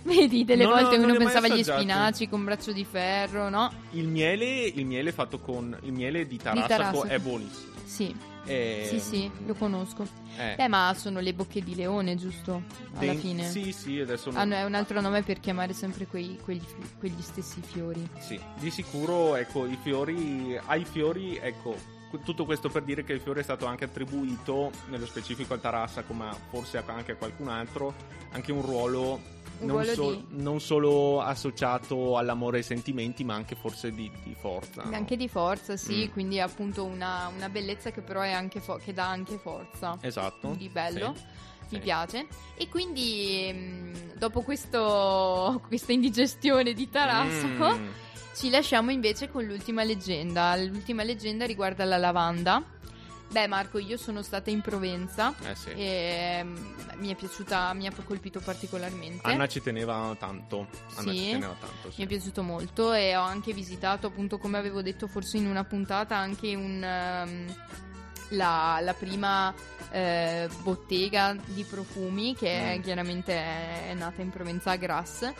Vedi, 0.08 0.44
delle 0.44 0.64
No, 0.64 0.70
no, 0.70 0.76
volte 0.80 0.96
non 0.96 1.10
uno 1.10 1.18
pensava 1.18 1.46
agli 1.46 1.62
spinaci 1.62 2.28
con 2.28 2.44
braccio 2.44 2.72
di 2.72 2.84
ferro, 2.84 3.48
no? 3.48 3.70
Il 3.90 4.08
miele, 4.08 4.46
il 4.62 4.86
miele 4.86 5.12
fatto 5.12 5.38
con 5.38 5.76
il 5.82 5.92
miele 5.92 6.26
di 6.26 6.36
tarassaco, 6.36 6.68
tarassaco. 6.68 7.04
è 7.06 7.18
buonissimo. 7.18 7.72
Sì, 7.84 8.14
E- 8.44 8.86
sì, 8.88 9.00
sì, 9.00 9.30
lo 9.46 9.54
conosco. 9.54 10.06
eh, 10.38 10.54
Beh, 10.56 10.68
ma 10.68 10.94
sono 10.96 11.20
le 11.20 11.34
bocche 11.34 11.62
di 11.62 11.74
leone, 11.74 12.16
giusto? 12.16 12.62
Alla 12.94 13.12
den- 13.12 13.18
fine. 13.18 13.44
Sì, 13.50 13.72
sì, 13.72 13.98
adesso 13.98 14.30
non- 14.30 14.40
Hanno 14.40 14.54
è 14.54 14.64
un 14.64 14.74
altro 14.74 15.00
nome 15.00 15.22
per 15.22 15.40
chiamare 15.40 15.72
sempre 15.72 16.06
quei- 16.06 16.38
quegli, 16.42 16.62
quegli 16.98 17.20
stessi 17.20 17.60
fiori. 17.60 18.06
Sì, 18.18 18.38
di 18.58 18.70
sicuro, 18.70 19.36
ecco, 19.36 19.66
i 19.66 19.76
fiori, 19.82 20.58
ai 20.66 20.84
fiori, 20.84 21.36
ecco, 21.36 21.76
tutto 22.24 22.44
questo 22.44 22.68
per 22.68 22.82
dire 22.82 23.04
che 23.04 23.12
il 23.12 23.20
fiore 23.20 23.40
è 23.40 23.42
stato 23.42 23.66
anche 23.66 23.84
attribuito, 23.84 24.70
nello 24.88 25.06
specifico 25.06 25.54
al 25.54 25.60
Tarassaco, 25.60 26.12
ma 26.12 26.34
forse 26.50 26.82
anche 26.86 27.12
a 27.12 27.16
qualcun 27.16 27.48
altro, 27.48 27.94
anche 28.32 28.52
un 28.52 28.62
ruolo, 28.62 29.20
non, 29.60 29.70
ruolo 29.70 29.92
so- 29.94 30.10
di- 30.14 30.24
non 30.42 30.60
solo 30.60 31.20
associato 31.20 32.16
all'amore 32.16 32.56
e 32.56 32.60
ai 32.60 32.66
sentimenti, 32.66 33.24
ma 33.24 33.34
anche 33.34 33.54
forse 33.56 33.92
di, 33.92 34.10
di 34.24 34.34
forza. 34.38 34.84
no? 34.84 34.94
Anche 34.94 35.16
di 35.16 35.28
forza, 35.28 35.76
sì, 35.76 36.06
Mm. 36.08 36.12
quindi 36.12 36.36
è 36.36 36.40
appunto 36.40 36.84
una, 36.84 37.30
una 37.34 37.48
bellezza 37.48 37.90
che 37.90 38.00
però 38.00 38.20
è 38.20 38.32
anche 38.32 38.60
fo- 38.60 38.76
che 38.82 38.92
dà 38.92 39.08
anche 39.08 39.36
forza. 39.38 39.96
Esatto. 40.00 40.54
Di 40.56 40.68
bello. 40.68 41.14
sì, 41.68 41.74
Mi 41.76 41.80
piace. 41.80 42.26
E 42.56 42.68
quindi, 42.68 43.50
mm, 43.52 43.92
dopo 44.16 44.40
questo, 44.40 45.60
questa 45.68 45.92
indigestione 45.92 46.72
di 46.72 46.88
Tarassaco, 46.88 47.76
Mm, 47.76 47.88
ci 48.38 48.50
lasciamo 48.50 48.90
invece 48.92 49.28
con 49.30 49.44
l'ultima 49.44 49.82
leggenda. 49.82 50.54
L'ultima 50.56 51.02
leggenda 51.02 51.44
riguarda 51.44 51.84
la 51.84 51.96
lavanda. 51.96 52.62
Beh, 53.30 53.46
Marco, 53.46 53.78
io 53.78 53.98
sono 53.98 54.22
stata 54.22 54.48
in 54.48 54.62
Provenza 54.62 55.34
eh 55.44 55.54
sì. 55.54 55.68
e 55.70 56.40
mm, 56.42 56.56
mi 56.96 57.08
è 57.08 57.14
piaciuta, 57.14 57.74
mi 57.74 57.86
ha 57.86 57.92
colpito 58.04 58.40
particolarmente. 58.40 59.28
Anna 59.28 59.46
ci 59.46 59.60
teneva 59.60 60.16
tanto. 60.18 60.66
Anna 60.94 61.10
Sì. 61.12 61.18
ci 61.18 61.30
teneva 61.32 61.54
tanto. 61.60 61.90
sì. 61.90 61.94
Mi 61.98 62.04
è 62.04 62.06
piaciuto 62.06 62.42
molto 62.42 62.92
e 62.94 63.14
ho 63.16 63.22
anche 63.22 63.52
visitato, 63.52 64.06
appunto, 64.06 64.38
come 64.38 64.56
avevo 64.56 64.80
detto 64.80 65.06
forse 65.08 65.36
in 65.36 65.46
una 65.46 65.64
puntata, 65.64 66.16
anche 66.16 66.54
un, 66.54 66.82
ehm, 66.82 67.54
la, 68.30 68.78
la 68.80 68.94
prima 68.94 69.52
eh, 69.90 70.48
bottega 70.62 71.36
di 71.44 71.64
profumi 71.64 72.34
che 72.34 72.76
Mm. 72.78 72.82
chiaramente 72.82 73.34
è, 73.34 73.88
è 73.90 73.94
nata 73.94 74.22
in 74.22 74.30
Provenza 74.30 74.70
a 74.70 74.76
Grasse. 74.76 75.34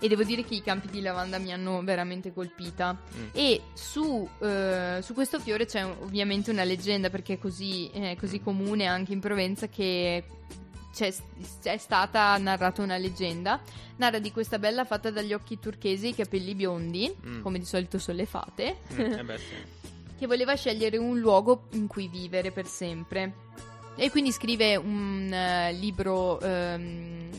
E 0.00 0.08
devo 0.08 0.22
dire 0.24 0.44
che 0.44 0.54
i 0.54 0.62
campi 0.62 0.88
di 0.88 1.00
lavanda 1.00 1.38
mi 1.38 1.52
hanno 1.52 1.82
veramente 1.82 2.32
colpita. 2.32 2.92
Mm. 3.16 3.26
E 3.32 3.60
su, 3.74 4.28
eh, 4.40 4.98
su 5.02 5.14
questo 5.14 5.38
fiore 5.40 5.66
c'è 5.66 5.84
ovviamente 5.84 6.50
una 6.50 6.64
leggenda 6.64 7.10
perché 7.10 7.34
è 7.34 7.38
così, 7.38 7.88
è 7.88 8.16
così 8.18 8.40
comune 8.40 8.86
anche 8.86 9.12
in 9.12 9.20
Provenza 9.20 9.68
che 9.68 10.24
c'è, 10.92 11.12
c'è 11.62 11.76
stata 11.78 12.36
narrata 12.38 12.82
una 12.82 12.96
leggenda. 12.96 13.60
Narra 13.96 14.18
di 14.18 14.30
questa 14.32 14.58
bella 14.58 14.84
fatta 14.84 15.10
dagli 15.10 15.32
occhi 15.32 15.58
turchesi 15.58 16.06
e 16.06 16.08
i 16.10 16.14
capelli 16.14 16.54
biondi, 16.54 17.14
Mm. 17.26 17.42
come 17.42 17.58
di 17.58 17.64
solito 17.64 17.98
sono 17.98 18.16
le 18.18 18.26
fate, 18.26 18.78
Mm, 18.92 18.98
eh 19.00 19.24
beh, 19.24 19.38
sì. 19.38 19.54
che 20.18 20.26
voleva 20.26 20.54
scegliere 20.54 20.96
un 20.96 21.18
luogo 21.18 21.68
in 21.72 21.86
cui 21.86 22.08
vivere 22.08 22.50
per 22.50 22.66
sempre. 22.66 23.32
E 23.96 24.10
quindi 24.10 24.32
scrive 24.32 24.74
un 24.76 25.32
eh, 25.32 25.72
libro 25.72 26.40
ehm, 26.40 27.30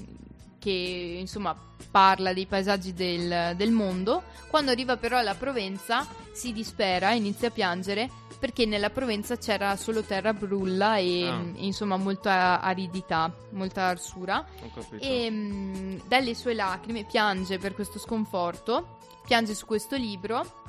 che 0.66 1.18
insomma 1.20 1.56
parla 1.92 2.34
dei 2.34 2.48
paesaggi 2.48 2.94
del, 2.94 3.54
del 3.56 3.70
mondo. 3.72 4.24
Quando 4.50 4.72
arriva 4.72 4.98
però 4.98 5.20
alla 5.20 5.36
Provenza 5.36 6.08
si 6.34 6.52
dispera, 6.52 7.12
inizia 7.12 7.50
a 7.50 7.52
piangere 7.52 8.10
perché 8.40 8.66
nella 8.66 8.90
Provenza 8.90 9.38
c'era 9.38 9.76
solo 9.76 10.02
terra 10.02 10.34
brulla 10.34 10.98
e, 10.98 11.28
Ah. 11.28 11.40
e, 11.56 11.66
insomma 11.66 11.98
molta 11.98 12.60
aridità, 12.62 13.32
molta 13.52 13.84
arsura. 13.84 14.44
E 15.00 15.30
mm, 15.30 16.00
dalle 16.08 16.34
sue 16.34 16.56
lacrime 16.56 17.04
piange 17.04 17.60
per 17.60 17.76
questo 17.76 18.00
sconforto, 18.00 18.98
piange 19.26 19.54
su 19.54 19.66
questo 19.68 19.96
libro 19.96 20.64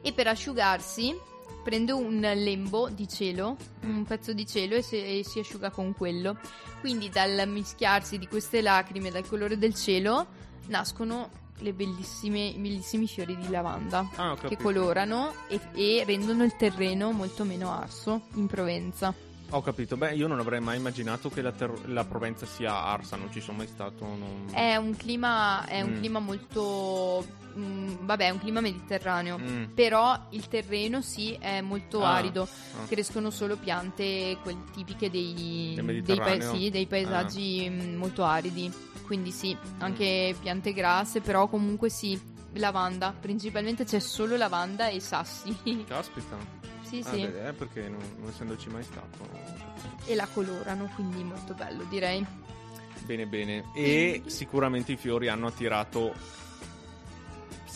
e 0.00 0.12
per 0.12 0.26
asciugarsi 0.26 1.14
prende 1.62 1.92
un 1.92 2.20
lembo 2.20 2.88
di 2.90 3.08
cielo, 3.08 3.56
un 3.82 4.04
pezzo 4.04 4.32
di 4.32 4.46
cielo 4.46 4.74
e, 4.76 4.82
se- 4.82 5.18
e 5.18 5.24
si 5.24 5.38
asciuga 5.38 5.70
con 5.70 5.94
quello. 5.94 6.36
Quindi 6.80 7.08
dal 7.08 7.48
mischiarsi 7.48 8.18
di 8.18 8.26
queste 8.26 8.60
lacrime, 8.60 9.10
dal 9.10 9.26
colore 9.26 9.56
del 9.58 9.74
cielo, 9.74 10.26
nascono 10.68 11.30
le 11.58 11.72
bellissime, 11.72 12.46
i 12.46 12.58
bellissimi 12.58 13.06
fiori 13.06 13.36
di 13.36 13.48
lavanda 13.48 14.08
Ah, 14.16 14.36
che 14.36 14.56
colorano 14.56 15.32
e, 15.48 15.60
e 15.74 16.02
rendono 16.04 16.42
il 16.42 16.56
terreno 16.56 17.12
molto 17.12 17.44
meno 17.44 17.70
arso 17.70 18.22
in 18.34 18.46
Provenza. 18.46 19.14
Ho 19.54 19.60
capito. 19.60 19.96
Beh, 19.98 20.14
io 20.14 20.26
non 20.28 20.38
avrei 20.38 20.60
mai 20.60 20.78
immaginato 20.78 21.28
che 21.28 21.42
la, 21.42 21.52
ter- 21.52 21.86
la 21.88 22.04
Provenza 22.04 22.46
sia 22.46 22.74
arsa, 22.74 23.16
non 23.16 23.30
ci 23.30 23.40
sono 23.42 23.58
mai 23.58 23.66
stato. 23.66 24.04
non- 24.06 24.46
È 24.50 24.76
un 24.76 24.96
clima, 24.96 25.66
è 25.66 25.82
un 25.82 25.90
Mm. 25.92 25.96
clima 25.98 26.18
molto. 26.20 27.24
mm, 27.54 27.96
vabbè, 28.06 28.28
è 28.28 28.30
un 28.30 28.38
clima 28.38 28.62
mediterraneo. 28.62 29.38
Mm. 29.38 29.64
Però 29.74 30.18
il 30.30 30.48
terreno 30.48 31.02
sì 31.02 31.34
è 31.38 31.60
molto 31.60 32.02
Ah, 32.02 32.14
arido. 32.14 32.44
ah. 32.44 32.86
Crescono 32.86 33.28
solo 33.28 33.56
piante 33.58 34.38
quel- 34.42 34.64
tipiche 34.72 35.10
dei, 35.10 35.74
dei? 36.02 36.18
Ah. 36.18 36.40
sì, 36.40 36.70
dei 36.70 36.86
paesaggi 36.86 37.68
mm, 37.68 37.94
molto 37.96 38.24
aridi. 38.24 38.72
Quindi 39.04 39.32
sì, 39.32 39.54
anche 39.80 40.34
piante 40.40 40.72
grasse, 40.72 41.20
però 41.20 41.46
comunque 41.48 41.90
sì, 41.90 42.18
lavanda. 42.54 43.14
Principalmente 43.20 43.84
c'è 43.84 43.98
solo 43.98 44.36
lavanda 44.36 44.88
e 44.88 44.98
sassi. 45.00 45.54
Caspita. 45.86 46.61
Sì, 47.00 47.02
Ah, 47.08 47.12
sì. 47.14 47.20
beh, 47.20 47.48
eh, 47.48 47.52
perché 47.54 47.88
non, 47.88 48.00
non 48.18 48.28
essendoci 48.28 48.68
mai 48.68 48.82
stato. 48.82 49.28
E 50.04 50.14
la 50.14 50.26
colorano, 50.32 50.90
quindi 50.94 51.22
molto 51.24 51.54
bello, 51.54 51.84
direi. 51.84 52.24
Bene, 53.06 53.26
bene. 53.26 53.64
E 53.74 54.22
sicuramente 54.26 54.92
i 54.92 54.96
fiori 54.96 55.28
hanno 55.28 55.46
attirato 55.46 56.14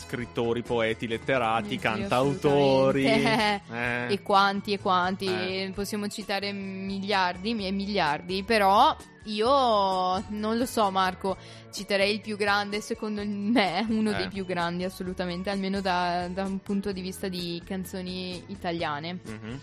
scrittori, 0.07 0.61
poeti, 0.61 1.07
letterati, 1.07 1.69
Sì, 1.71 1.77
cantautori. 1.77 3.05
Eh. 3.05 3.61
E 4.09 4.21
quanti 4.21 4.71
e 4.73 4.79
quanti, 4.79 5.25
Eh. 5.25 5.71
possiamo 5.75 6.07
citare 6.07 6.51
miliardi 6.53 7.53
e 7.65 7.71
miliardi, 7.71 8.43
però 8.43 8.95
io 9.25 9.49
non 10.29 10.57
lo 10.57 10.65
so 10.65 10.89
Marco, 10.89 11.35
citerei 11.73 12.13
il 12.13 12.21
più 12.21 12.37
grande, 12.37 12.79
secondo 12.79 13.21
me 13.25 13.85
uno 13.89 14.11
Eh. 14.11 14.15
dei 14.15 14.27
più 14.29 14.45
grandi 14.45 14.85
assolutamente, 14.85 15.49
almeno 15.49 15.81
da, 15.81 16.27
da 16.29 16.43
un 16.43 16.59
punto 16.59 16.91
di 16.93 17.01
vista 17.01 17.27
di 17.27 17.61
canzoni 17.65 18.41
italiane. 18.47 19.19
Mhm. 19.23 19.59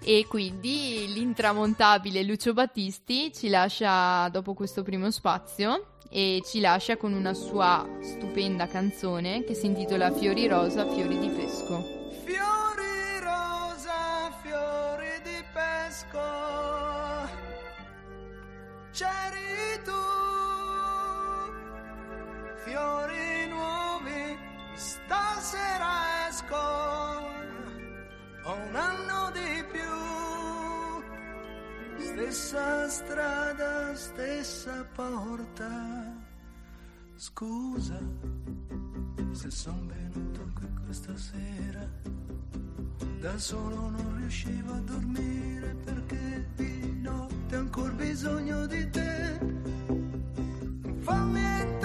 E 0.00 0.26
quindi 0.28 1.12
l'intramontabile 1.12 2.22
Lucio 2.22 2.52
Battisti 2.52 3.32
ci 3.34 3.48
lascia 3.48 4.28
dopo 4.28 4.54
questo 4.54 4.82
primo 4.84 5.10
spazio 5.10 5.86
e 6.10 6.40
ci 6.44 6.60
lascia 6.60 6.96
con 6.96 7.12
una 7.12 7.34
sua 7.34 7.86
stupenda 8.00 8.66
canzone 8.66 9.44
che 9.44 9.54
si 9.54 9.66
intitola 9.66 10.10
Fiori 10.10 10.46
rosa, 10.46 10.88
fiori 10.88 11.18
di 11.18 11.28
pesco. 11.28 11.82
Fiori 12.24 13.20
rosa, 13.20 14.32
fiori 14.42 15.20
di 15.22 15.44
pesco, 15.52 16.20
c'eri 18.92 19.82
tu, 19.84 19.92
fiori 22.64 23.48
nuovi, 23.48 24.38
stasera 24.74 26.26
esco, 26.28 26.56
ho 28.44 28.54
una 28.68 28.87
stessa 32.18 32.88
strada, 32.88 33.94
stessa 33.94 34.84
porta, 34.92 35.70
scusa 37.14 38.00
se 39.32 39.50
son 39.50 39.86
venuto 39.86 40.40
qui 40.54 40.66
questa 40.84 41.16
sera, 41.16 41.88
da 43.20 43.38
solo 43.38 43.90
non 43.90 44.16
riuscivo 44.16 44.72
a 44.72 44.80
dormire 44.80 45.76
perché 45.84 46.44
di 46.56 47.00
notte 47.00 47.56
ho 47.56 47.60
ancora 47.60 47.92
bisogno 47.92 48.66
di 48.66 48.90
te. 48.90 49.38
Fammi 50.98 51.77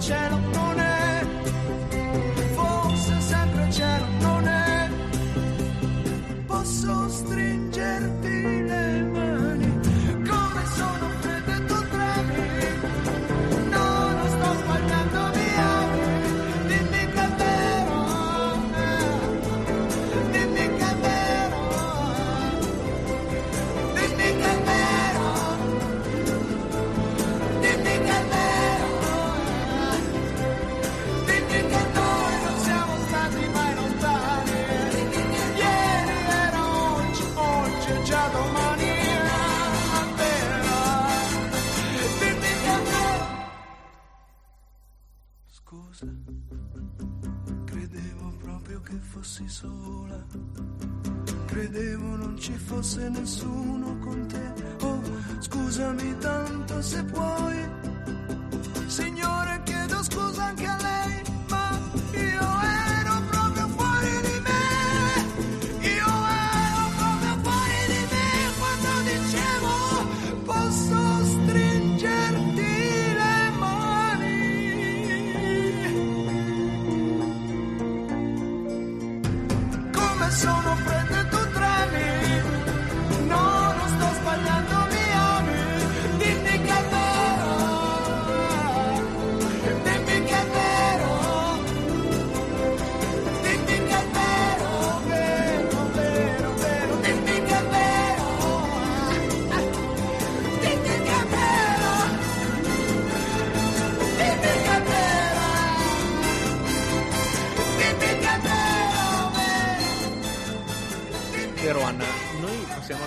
cielo, 0.00 0.38
fossi 49.16 49.48
sola. 49.48 50.22
Credevo 51.46 52.16
non 52.16 52.36
ci 52.38 52.52
fosse 52.52 53.08
nessuno 53.08 53.96
con 53.98 54.26
te. 54.26 54.52
Oh, 54.84 55.00
scusami 55.38 56.18
tanto 56.18 56.82
se 56.82 57.02
puoi. 57.04 57.68
Signore, 58.86 59.62
chiedo 59.64 60.02
scusa 60.02 60.44
anche 60.44 60.66
a 60.66 60.76
lei, 60.76 61.22
sono 80.36 80.76
fredde 80.76 80.95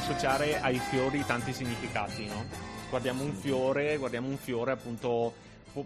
associare 0.09 0.59
ai 0.59 0.79
fiori 0.79 1.23
tanti 1.23 1.53
significati, 1.53 2.25
no? 2.25 2.43
Guardiamo 2.89 3.23
un 3.23 3.31
fiore, 3.31 3.97
guardiamo 3.97 4.27
un 4.27 4.37
fiore 4.37 4.71
appunto... 4.71 5.31
po- 5.71 5.85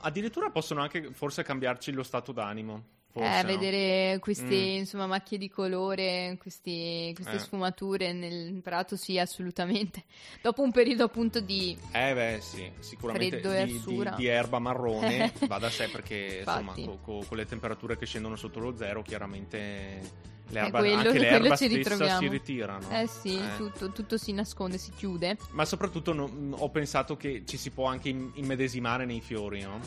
addirittura 0.00 0.50
possono 0.50 0.82
anche 0.82 1.12
forse 1.12 1.44
cambiarci 1.44 1.92
lo 1.92 2.02
stato 2.02 2.32
d'animo. 2.32 2.82
Forse, 3.12 3.38
eh, 3.38 3.42
no? 3.42 3.48
vedere 3.48 4.18
queste 4.20 4.44
Mm. 4.54 4.78
insomma 4.78 5.06
macchie 5.06 5.36
di 5.36 5.48
colore, 5.50 6.36
questi- 6.40 7.10
queste 7.14 7.34
Eh. 7.34 7.38
sfumature 7.40 8.12
nel 8.12 8.60
prato, 8.62 8.94
sì, 8.96 9.18
assolutamente. 9.18 10.04
Dopo 10.40 10.62
un 10.62 10.70
periodo 10.70 11.04
appunto 11.04 11.40
di 11.40 11.76
Eh 11.90 12.14
beh 12.14 12.38
sì, 12.40 12.70
sicuramente 12.78 13.40
Freddo 13.40 13.64
di, 13.64 13.82
di- 13.84 14.10
di 14.16 14.26
erba 14.26 14.58
marrone 14.60 15.32
va 15.48 15.58
da 15.58 15.70
sé 15.70 15.88
perché 15.88 16.44
insomma 16.46 16.72
co- 16.74 16.98
co- 17.02 17.24
con 17.26 17.36
le 17.36 17.46
temperature 17.46 17.96
che 17.96 18.06
scendono 18.06 18.36
sotto 18.36 18.60
lo 18.60 18.76
zero 18.76 19.02
chiaramente 19.02 20.28
l'erba, 20.50 20.78
quello- 20.78 20.96
anche 21.08 21.18
l'erba 21.18 21.54
stessa 21.56 22.18
si 22.18 22.28
ritira. 22.28 22.78
no? 22.78 22.90
Eh 23.00 23.06
sì, 23.08 23.36
Eh. 23.36 23.56
Tutto, 23.56 23.90
tutto 23.90 24.18
si 24.18 24.32
nasconde, 24.32 24.78
si 24.78 24.92
chiude. 24.96 25.36
Ma 25.50 25.64
soprattutto 25.64 26.12
no- 26.12 26.30
ho 26.58 26.68
pensato 26.70 27.16
che 27.16 27.42
ci 27.44 27.56
si 27.56 27.70
può 27.70 27.86
anche 27.86 28.08
im- 28.08 28.30
immedesimare 28.34 29.04
nei 29.04 29.20
fiori, 29.20 29.62
no? 29.62 29.80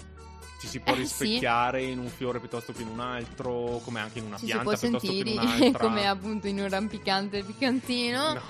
Ci 0.63 0.69
si 0.69 0.80
può 0.80 0.93
Eh, 0.93 1.06
sì. 1.06 1.23
rispecchiare 1.26 1.84
in 1.84 1.99
un 1.99 2.08
fiore 2.08 2.39
piuttosto 2.39 2.71
che 2.71 2.84
in 2.84 2.88
un 2.88 3.02
altro, 3.02 3.82
come 3.84 3.99
anche 3.99 4.19
in 4.19 4.26
una 4.28 4.36
Ci 4.38 4.45
si 4.45 4.52
pianta 4.54 4.63
può 4.63 4.78
piuttosto 4.78 4.97
che 5.08 5.13
in 5.13 5.26
sentire 5.26 5.45
un'altra. 5.45 5.80
come 5.89 6.08
appunto 6.08 6.47
in 6.47 6.60
un 6.60 6.69
rampicante 6.69 7.43
piccantino. 7.43 8.34
No. 8.34 8.41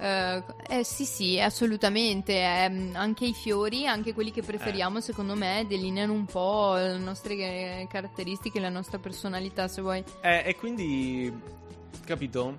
Eh, 0.00 0.42
eh, 0.68 0.82
sì, 0.84 1.04
sì, 1.04 1.38
assolutamente. 1.38 2.36
Ehm, 2.36 2.90
anche 2.96 3.26
i 3.26 3.32
fiori, 3.32 3.86
anche 3.86 4.12
quelli 4.12 4.32
che 4.32 4.42
preferiamo, 4.42 4.98
Eh. 4.98 5.02
secondo 5.02 5.36
me, 5.36 5.64
delineano 5.68 6.12
un 6.12 6.24
po' 6.24 6.74
le 6.74 6.98
nostre 6.98 7.86
caratteristiche, 7.88 8.58
la 8.58 8.68
nostra 8.68 8.98
personalità, 8.98 9.68
se 9.68 9.82
vuoi. 9.82 10.02
Eh, 10.20 10.42
e 10.44 10.56
quindi, 10.56 11.32
capito? 12.04 12.58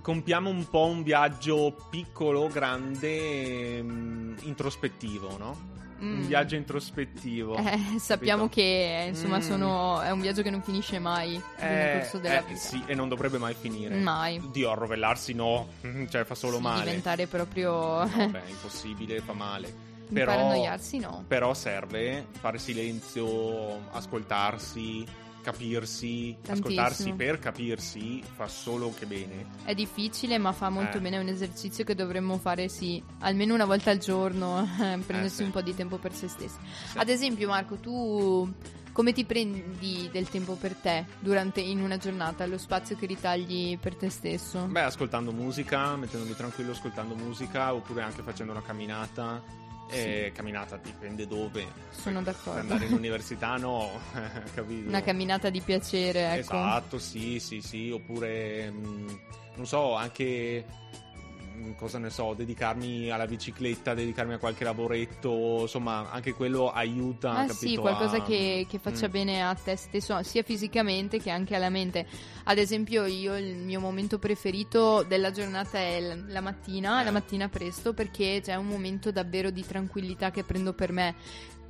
Compiamo 0.00 0.48
un 0.48 0.66
po' 0.66 0.86
un 0.86 1.02
viaggio 1.02 1.76
piccolo, 1.90 2.46
grande, 2.48 3.82
mh, 3.82 4.36
introspettivo, 4.44 5.36
no? 5.36 5.68
Un 6.00 6.20
Mm. 6.22 6.26
viaggio 6.26 6.54
introspettivo. 6.56 7.56
Eh, 7.56 7.98
sappiamo 7.98 8.44
capito? 8.48 8.60
che 8.62 9.04
insomma 9.08 9.36
Mm. 9.38 9.40
sono, 9.40 10.00
è 10.00 10.10
un 10.10 10.20
viaggio 10.20 10.40
che 10.42 10.48
non 10.50 10.62
finisce 10.62 10.98
mai 10.98 11.32
nel 11.32 11.42
Eh, 11.58 11.98
corso 11.98 12.18
della 12.18 12.38
eh, 12.38 12.44
vita. 12.48 12.58
sì, 12.58 12.82
e 12.86 12.94
non 12.94 13.08
dovrebbe 13.08 13.36
mai 13.38 13.54
finire. 13.54 13.94
Mai. 13.96 14.40
Dio, 14.50 14.70
arrovellarsi 14.70 15.34
no, 15.34 15.68
cioè 16.08 16.24
fa 16.24 16.34
solo 16.34 16.56
Sì, 16.56 16.62
male. 16.62 16.84
diventare 16.84 17.26
proprio 17.26 17.70
No, 18.04 18.06
beh, 18.30 18.42
impossibile, 18.48 19.20
fa 19.20 19.32
male. 19.34 19.88
Però, 20.12 20.32
pare 20.32 20.42
annoiarsi, 20.44 20.98
no. 20.98 21.24
però 21.28 21.54
serve 21.54 22.26
fare 22.40 22.58
silenzio, 22.58 23.78
ascoltarsi, 23.92 25.06
capirsi, 25.40 26.36
Tantissimo. 26.42 26.52
ascoltarsi 26.52 27.12
per 27.12 27.38
capirsi 27.38 28.22
fa 28.34 28.48
solo 28.48 28.92
che 28.96 29.06
bene. 29.06 29.46
È 29.64 29.74
difficile, 29.74 30.38
ma 30.38 30.52
fa 30.52 30.68
molto 30.70 30.98
Eh. 30.98 31.00
bene. 31.00 31.16
È 31.16 31.20
un 31.20 31.28
esercizio 31.28 31.84
che 31.84 31.94
dovremmo 31.94 32.38
fare, 32.38 32.68
sì, 32.68 33.02
almeno 33.20 33.54
una 33.54 33.64
volta 33.64 33.90
al 33.90 33.98
giorno, 33.98 34.66
prendersi 35.06 35.36
sì. 35.36 35.42
un 35.42 35.50
po' 35.50 35.62
di 35.62 35.74
tempo 35.74 35.96
per 35.98 36.12
se 36.14 36.28
stessi. 36.28 36.58
Sì. 36.90 36.98
Ad 36.98 37.08
esempio, 37.08 37.48
Marco, 37.48 37.76
tu 37.76 38.52
come 38.92 39.12
ti 39.12 39.24
prendi 39.24 40.08
del 40.12 40.28
tempo 40.28 40.54
per 40.56 40.74
te 40.74 41.06
durante 41.20 41.60
in 41.60 41.80
una 41.80 41.96
giornata, 41.96 42.44
lo 42.46 42.58
spazio 42.58 42.96
che 42.96 43.06
ritagli 43.06 43.78
per 43.78 43.94
te 43.94 44.10
stesso? 44.10 44.66
Beh, 44.66 44.82
ascoltando 44.82 45.32
musica, 45.32 45.96
mettendomi 45.96 46.34
tranquillo 46.34 46.72
ascoltando 46.72 47.14
musica, 47.14 47.72
oppure 47.72 48.02
anche 48.02 48.22
facendo 48.22 48.52
una 48.52 48.62
camminata. 48.62 49.42
Eh, 49.90 50.32
camminata 50.34 50.76
dipende 50.76 51.26
dove. 51.26 51.66
Sono 51.90 52.22
Per 52.22 52.32
d'accordo. 52.32 52.60
andare 52.60 52.84
in 52.86 52.92
università 52.92 53.56
no, 53.56 53.90
capito? 54.54 54.88
Una 54.88 55.02
camminata 55.02 55.50
di 55.50 55.60
piacere, 55.60 56.32
ecco. 56.34 56.40
Esatto, 56.56 56.98
sì, 56.98 57.38
sì, 57.40 57.60
sì, 57.60 57.90
oppure 57.90 58.70
mh, 58.70 59.20
non 59.56 59.66
so, 59.66 59.94
anche 59.94 60.64
cosa 61.76 61.98
ne 61.98 62.10
so, 62.10 62.34
dedicarmi 62.34 63.10
alla 63.10 63.26
bicicletta, 63.26 63.94
dedicarmi 63.94 64.34
a 64.34 64.38
qualche 64.38 64.64
lavoretto, 64.64 65.58
insomma, 65.62 66.10
anche 66.10 66.32
quello 66.32 66.70
aiuta, 66.70 67.30
Ah 67.30 67.46
capito? 67.46 67.54
sì, 67.54 67.76
qualcosa 67.76 68.16
a- 68.18 68.22
che, 68.22 68.66
che 68.68 68.78
faccia 68.78 69.08
Mm. 69.08 69.10
bene 69.10 69.42
a 69.42 69.54
te 69.54 69.76
stesso, 69.76 70.22
sia 70.22 70.42
fisicamente 70.42 71.18
che 71.20 71.30
anche 71.30 71.54
alla 71.54 71.70
mente. 71.70 72.06
Ad 72.44 72.58
esempio, 72.58 73.04
io 73.06 73.36
il 73.36 73.56
mio 73.56 73.80
momento 73.80 74.18
preferito 74.18 75.02
della 75.02 75.30
giornata 75.30 75.78
è 75.78 76.00
la 76.28 76.40
mattina, 76.40 77.00
Eh. 77.00 77.04
la 77.04 77.10
mattina 77.10 77.48
presto, 77.48 77.92
perché 77.94 78.40
c'è 78.42 78.54
un 78.56 78.66
momento 78.66 79.10
davvero 79.12 79.50
di 79.50 79.64
tranquillità 79.66 80.30
che 80.30 80.44
prendo 80.44 80.72
per 80.72 80.92
me. 80.92 81.14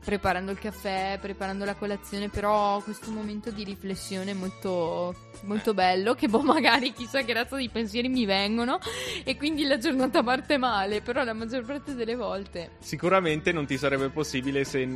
Preparando 0.05 0.51
il 0.51 0.59
caffè, 0.59 1.19
preparando 1.21 1.65
la 1.65 1.75
colazione, 1.75 2.29
però 2.29 2.81
questo 2.81 3.11
momento 3.11 3.51
di 3.51 3.65
riflessione 3.65 4.35
molto, 4.35 5.15
molto 5.43 5.75
bello, 5.75 6.15
che 6.15 6.29
boh, 6.29 6.43
magari 6.43 6.93
chissà 6.93 7.23
che 7.23 7.33
razza 7.33 7.57
di 7.57 7.69
pensieri 7.69 8.09
mi 8.09 8.25
vengono 8.25 8.79
e 9.25 9.37
quindi 9.37 9.65
la 9.65 9.79
giornata 9.79 10.23
parte 10.23 10.57
male, 10.57 11.01
però 11.01 11.23
la 11.23 11.33
maggior 11.33 11.65
parte 11.65 11.95
delle 11.95 12.17
volte. 12.17 12.73
Sicuramente 12.79 13.53
non 13.53 13.67
ti 13.67 13.77
sarebbe 13.79 14.09
possibile 14.09 14.65
se 14.65 14.89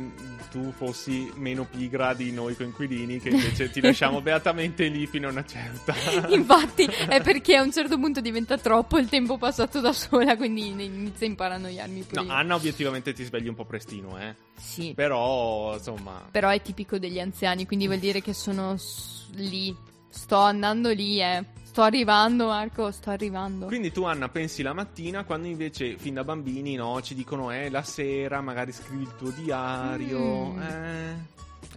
tu 0.51 0.71
fossi 0.75 1.31
meno 1.35 1.65
pigra 1.65 2.13
di 2.13 2.31
noi 2.31 2.55
coinquilini, 2.55 3.19
che 3.19 3.29
invece 3.29 3.69
ti 3.69 3.81
lasciamo 3.81 4.19
beatamente 4.21 4.87
lì 4.87 5.07
fino 5.07 5.27
a 5.27 5.31
una 5.31 5.45
certa. 5.45 5.93
Infatti 6.29 6.85
è 6.85 7.21
perché 7.23 7.55
a 7.55 7.61
un 7.61 7.71
certo 7.71 7.97
punto 7.97 8.21
diventa 8.21 8.57
troppo 8.57 8.97
il 8.97 9.07
tempo 9.07 9.37
passato 9.37 9.79
da 9.79 9.93
sola, 9.93 10.35
quindi 10.35 10.67
inizia 10.67 11.25
a 11.25 11.29
imparanoiarmi 11.29 12.01
pure 12.01 12.23
No. 12.25 12.33
Anna 12.33 12.55
obiettivamente 12.55 13.13
ti 13.13 13.23
svegli 13.23 13.47
un 13.47 13.55
po' 13.55 13.65
prestino, 13.65 14.19
eh. 14.19 14.44
Sì, 14.57 14.93
Però, 14.95 15.73
insomma... 15.75 16.27
però 16.31 16.49
è 16.49 16.61
tipico 16.61 16.97
degli 16.97 17.19
anziani, 17.19 17.65
quindi 17.65 17.87
vuol 17.87 17.99
dire 17.99 18.21
che 18.21 18.33
sono 18.33 18.77
s- 18.77 19.29
lì, 19.35 19.75
sto 20.09 20.37
andando 20.37 20.89
lì, 20.91 21.21
eh. 21.21 21.43
Sto 21.63 21.81
arrivando, 21.81 22.47
Marco, 22.47 22.89
sto 22.91 23.09
arrivando. 23.09 23.65
Quindi 23.65 23.91
tu 23.91 24.03
Anna 24.05 24.29
pensi 24.29 24.61
la 24.63 24.71
mattina 24.71 25.25
quando 25.25 25.47
invece 25.47 25.97
fin 25.97 26.13
da 26.13 26.23
bambini 26.23 26.75
no, 26.75 27.01
ci 27.01 27.13
dicono 27.15 27.51
eh 27.51 27.69
la 27.69 27.83
sera 27.83 28.39
magari 28.39 28.71
scrivi 28.71 29.03
il 29.03 29.13
tuo 29.17 29.29
diario 29.31 30.53
Mm. 30.53 30.61
eh, 30.61 31.15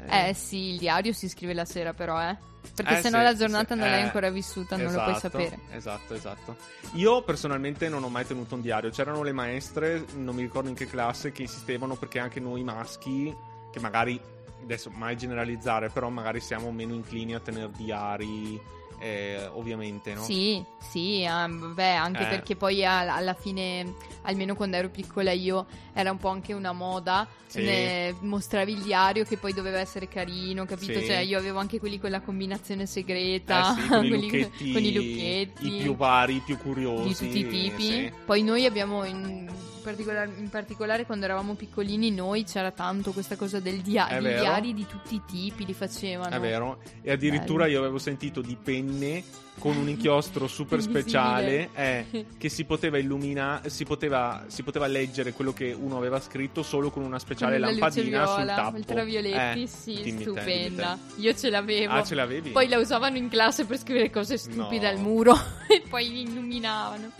Eh 0.06 0.34
sì, 0.34 0.72
il 0.72 0.78
diario 0.78 1.12
si 1.12 1.28
scrive 1.28 1.54
la 1.54 1.64
sera 1.64 1.92
però, 1.92 2.20
eh. 2.20 2.36
Perché 2.74 2.98
Eh, 2.98 3.00
sennò 3.00 3.18
sì, 3.18 3.24
la 3.24 3.34
giornata 3.34 3.74
sì, 3.74 3.80
non 3.80 3.90
l'hai 3.90 4.00
eh, 4.00 4.04
ancora 4.04 4.30
vissuta, 4.30 4.76
non 4.76 4.92
lo 4.92 4.92
puoi 4.92 5.10
esatto, 5.10 5.20
sapere. 5.20 5.58
Esatto, 5.70 6.14
esatto. 6.14 6.56
Io 6.94 7.22
personalmente 7.22 7.88
non 7.88 8.04
ho 8.04 8.08
mai 8.08 8.26
tenuto 8.26 8.54
un 8.54 8.60
diario. 8.60 8.90
C'erano 8.90 9.22
le 9.22 9.32
maestre, 9.32 10.04
non 10.14 10.34
mi 10.34 10.42
ricordo 10.42 10.68
in 10.68 10.74
che 10.74 10.86
classe, 10.86 11.32
che 11.32 11.42
insistevano 11.42 11.96
perché 11.96 12.18
anche 12.18 12.40
noi 12.40 12.62
maschi, 12.62 13.34
che 13.72 13.80
magari 13.80 14.20
adesso 14.62 14.90
mai 14.90 15.16
generalizzare, 15.16 15.88
però 15.88 16.08
magari 16.08 16.40
siamo 16.40 16.70
meno 16.70 16.92
inclini 16.94 17.34
a 17.34 17.40
tenere 17.40 17.70
diari, 17.76 18.60
eh, 18.98 19.48
ovviamente, 19.52 20.14
no? 20.14 20.22
Sì, 20.22 20.62
sì, 20.78 21.24
ah, 21.28 21.46
beh, 21.48 21.94
anche 21.94 22.22
Eh. 22.24 22.28
perché 22.28 22.56
poi 22.56 22.84
a- 22.84 23.14
alla 23.14 23.34
fine, 23.34 23.94
almeno 24.22 24.54
quando 24.54 24.76
ero 24.76 24.88
piccola 24.88 25.32
io, 25.32 25.66
era 25.92 26.10
un 26.10 26.18
po' 26.18 26.28
anche 26.28 26.52
una 26.52 26.72
moda, 26.72 27.26
Sì. 27.46 27.62
ne- 27.62 28.14
mostravi 28.20 28.72
il 28.72 28.82
diario 28.82 29.24
che 29.24 29.36
poi 29.36 29.52
doveva 29.52 29.78
essere 29.78 30.08
carino, 30.08 30.64
capito? 30.64 30.98
Sì. 31.00 31.06
Cioè 31.06 31.16
io 31.18 31.38
avevo 31.38 31.58
anche 31.58 31.78
quelli 31.78 31.98
con 31.98 32.10
la 32.10 32.20
combinazione 32.20 32.86
segreta, 32.86 33.76
Eh 33.76 33.80
sì, 33.82 33.88
con, 33.88 34.04
i 34.04 34.08
quelli 34.08 34.30
lucchetti, 34.30 34.72
con 34.72 34.82
i 34.84 34.92
lucchetti. 34.92 35.76
i 35.76 35.80
più 35.82 35.96
vari, 35.96 36.36
i 36.36 36.40
più 36.40 36.58
curiosi. 36.58 37.08
di 37.08 37.14
tutti 37.26 37.38
i 37.38 37.46
tipi. 37.70 38.12
Poi 38.24 38.42
noi 38.42 38.64
abbiamo 38.66 39.04
in, 39.04 39.48
particolar- 39.88 40.38
in 40.38 40.48
particolare 40.50 41.06
quando 41.06 41.24
eravamo 41.24 41.54
piccolini, 41.54 42.10
noi 42.10 42.44
c'era 42.44 42.70
tanto 42.70 43.12
questa 43.12 43.36
cosa 43.36 43.60
del 43.60 43.80
diario. 43.80 44.28
I 44.28 44.38
diari 44.38 44.74
di 44.74 44.86
tutti 44.86 45.14
i 45.14 45.22
tipi 45.26 45.64
li 45.64 45.74
facevano. 45.74 46.34
È 46.34 46.40
vero. 46.40 46.80
E 47.02 47.10
addirittura 47.10 47.64
Bello. 47.64 47.76
io 47.76 47.78
avevo 47.80 47.98
sentito 47.98 48.40
di 48.40 48.56
penne 48.62 49.22
con 49.58 49.76
un 49.76 49.88
inchiostro 49.88 50.46
super 50.46 50.80
speciale 50.80 51.70
eh, 51.74 52.26
che 52.38 52.48
si 52.48 52.64
poteva 52.64 52.98
illuminare, 52.98 53.70
si 53.70 53.84
poteva, 53.84 54.44
si 54.46 54.62
poteva 54.62 54.86
leggere 54.86 55.32
quello 55.32 55.52
che 55.52 55.72
uno 55.72 55.96
aveva 55.96 56.20
scritto 56.20 56.62
solo 56.62 56.90
con 56.90 57.02
una 57.02 57.18
speciale 57.18 57.58
Con 57.58 57.68
lampadina 57.68 58.26
sul 58.26 58.46
tappo. 58.46 58.76
ultravioletti, 58.76 59.62
Eh, 59.62 59.66
sì, 59.66 60.00
dimmi 60.02 60.18
te, 60.18 60.22
stupenda. 60.30 60.98
te. 61.14 61.20
Io 61.20 61.34
ce 61.34 61.50
l'avevo. 61.50 61.92
Ah, 61.92 62.02
ce 62.04 62.14
l'avevi? 62.14 62.50
Poi 62.50 62.68
la 62.68 62.78
usavano 62.78 63.16
in 63.16 63.28
classe 63.28 63.64
per 63.64 63.78
scrivere 63.78 64.10
cose 64.10 64.36
stupide 64.38 64.90
No. 64.92 64.96
al 64.96 64.98
muro 65.02 65.34
e 65.68 65.82
poi 65.88 66.08
li 66.08 66.20
illuminavano. 66.22 67.10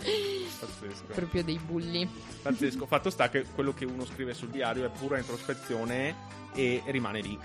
Pazzesco. 0.59 1.05
Proprio 1.13 1.43
dei 1.43 1.59
bulli. 1.63 2.07
Pazzesco. 2.41 2.85
Fatto 2.87 3.09
sta 3.09 3.29
che 3.29 3.45
quello 3.53 3.73
che 3.73 3.85
uno 3.85 4.05
scrive 4.05 4.33
sul 4.33 4.49
diario 4.49 4.85
è 4.85 4.89
pura 4.89 5.17
introspezione 5.17 6.15
e 6.53 6.81
rimane 6.87 7.21
lì. 7.21 7.37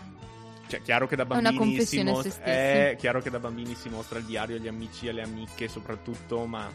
Cioè, 0.66 0.82
chiaro 0.82 1.06
che 1.06 1.16
da 1.16 1.24
bambini 1.24 1.84
si 1.84 2.02
mostra. 2.02 2.42
È 2.42 2.96
chiaro 2.98 3.20
che 3.20 3.30
da 3.30 3.38
bambini 3.38 3.74
si 3.74 3.88
mostra 3.88 4.18
il 4.18 4.24
diario 4.24 4.56
agli 4.56 4.68
amici 4.68 5.06
e 5.06 5.10
alle 5.10 5.22
amiche, 5.22 5.68
soprattutto, 5.68 6.46
ma 6.46 6.70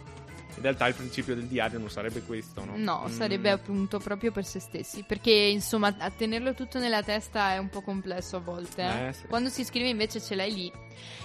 in 0.56 0.62
realtà 0.62 0.88
il 0.88 0.94
principio 0.96 1.36
del 1.36 1.46
diario 1.46 1.80
non 1.80 1.90
sarebbe 1.90 2.22
questo, 2.24 2.66
no? 2.66 2.74
No, 2.76 3.04
Mm. 3.08 3.12
sarebbe 3.12 3.50
appunto 3.50 4.00
proprio 4.00 4.32
per 4.32 4.46
se 4.46 4.60
stessi. 4.60 5.04
Perché 5.08 5.32
insomma, 5.32 5.96
a 5.98 6.10
tenerlo 6.10 6.54
tutto 6.54 6.80
nella 6.80 7.02
testa 7.04 7.54
è 7.54 7.58
un 7.58 7.70
po' 7.70 7.82
complesso 7.82 8.36
a 8.38 8.40
volte. 8.40 8.82
eh. 8.82 9.08
Eh, 9.08 9.14
sì. 9.14 9.28
Quando 9.28 9.50
si 9.50 9.64
scrive 9.64 9.88
invece 9.90 10.20
ce 10.22 10.36
l'hai 10.36 10.54
lì. 10.54 10.72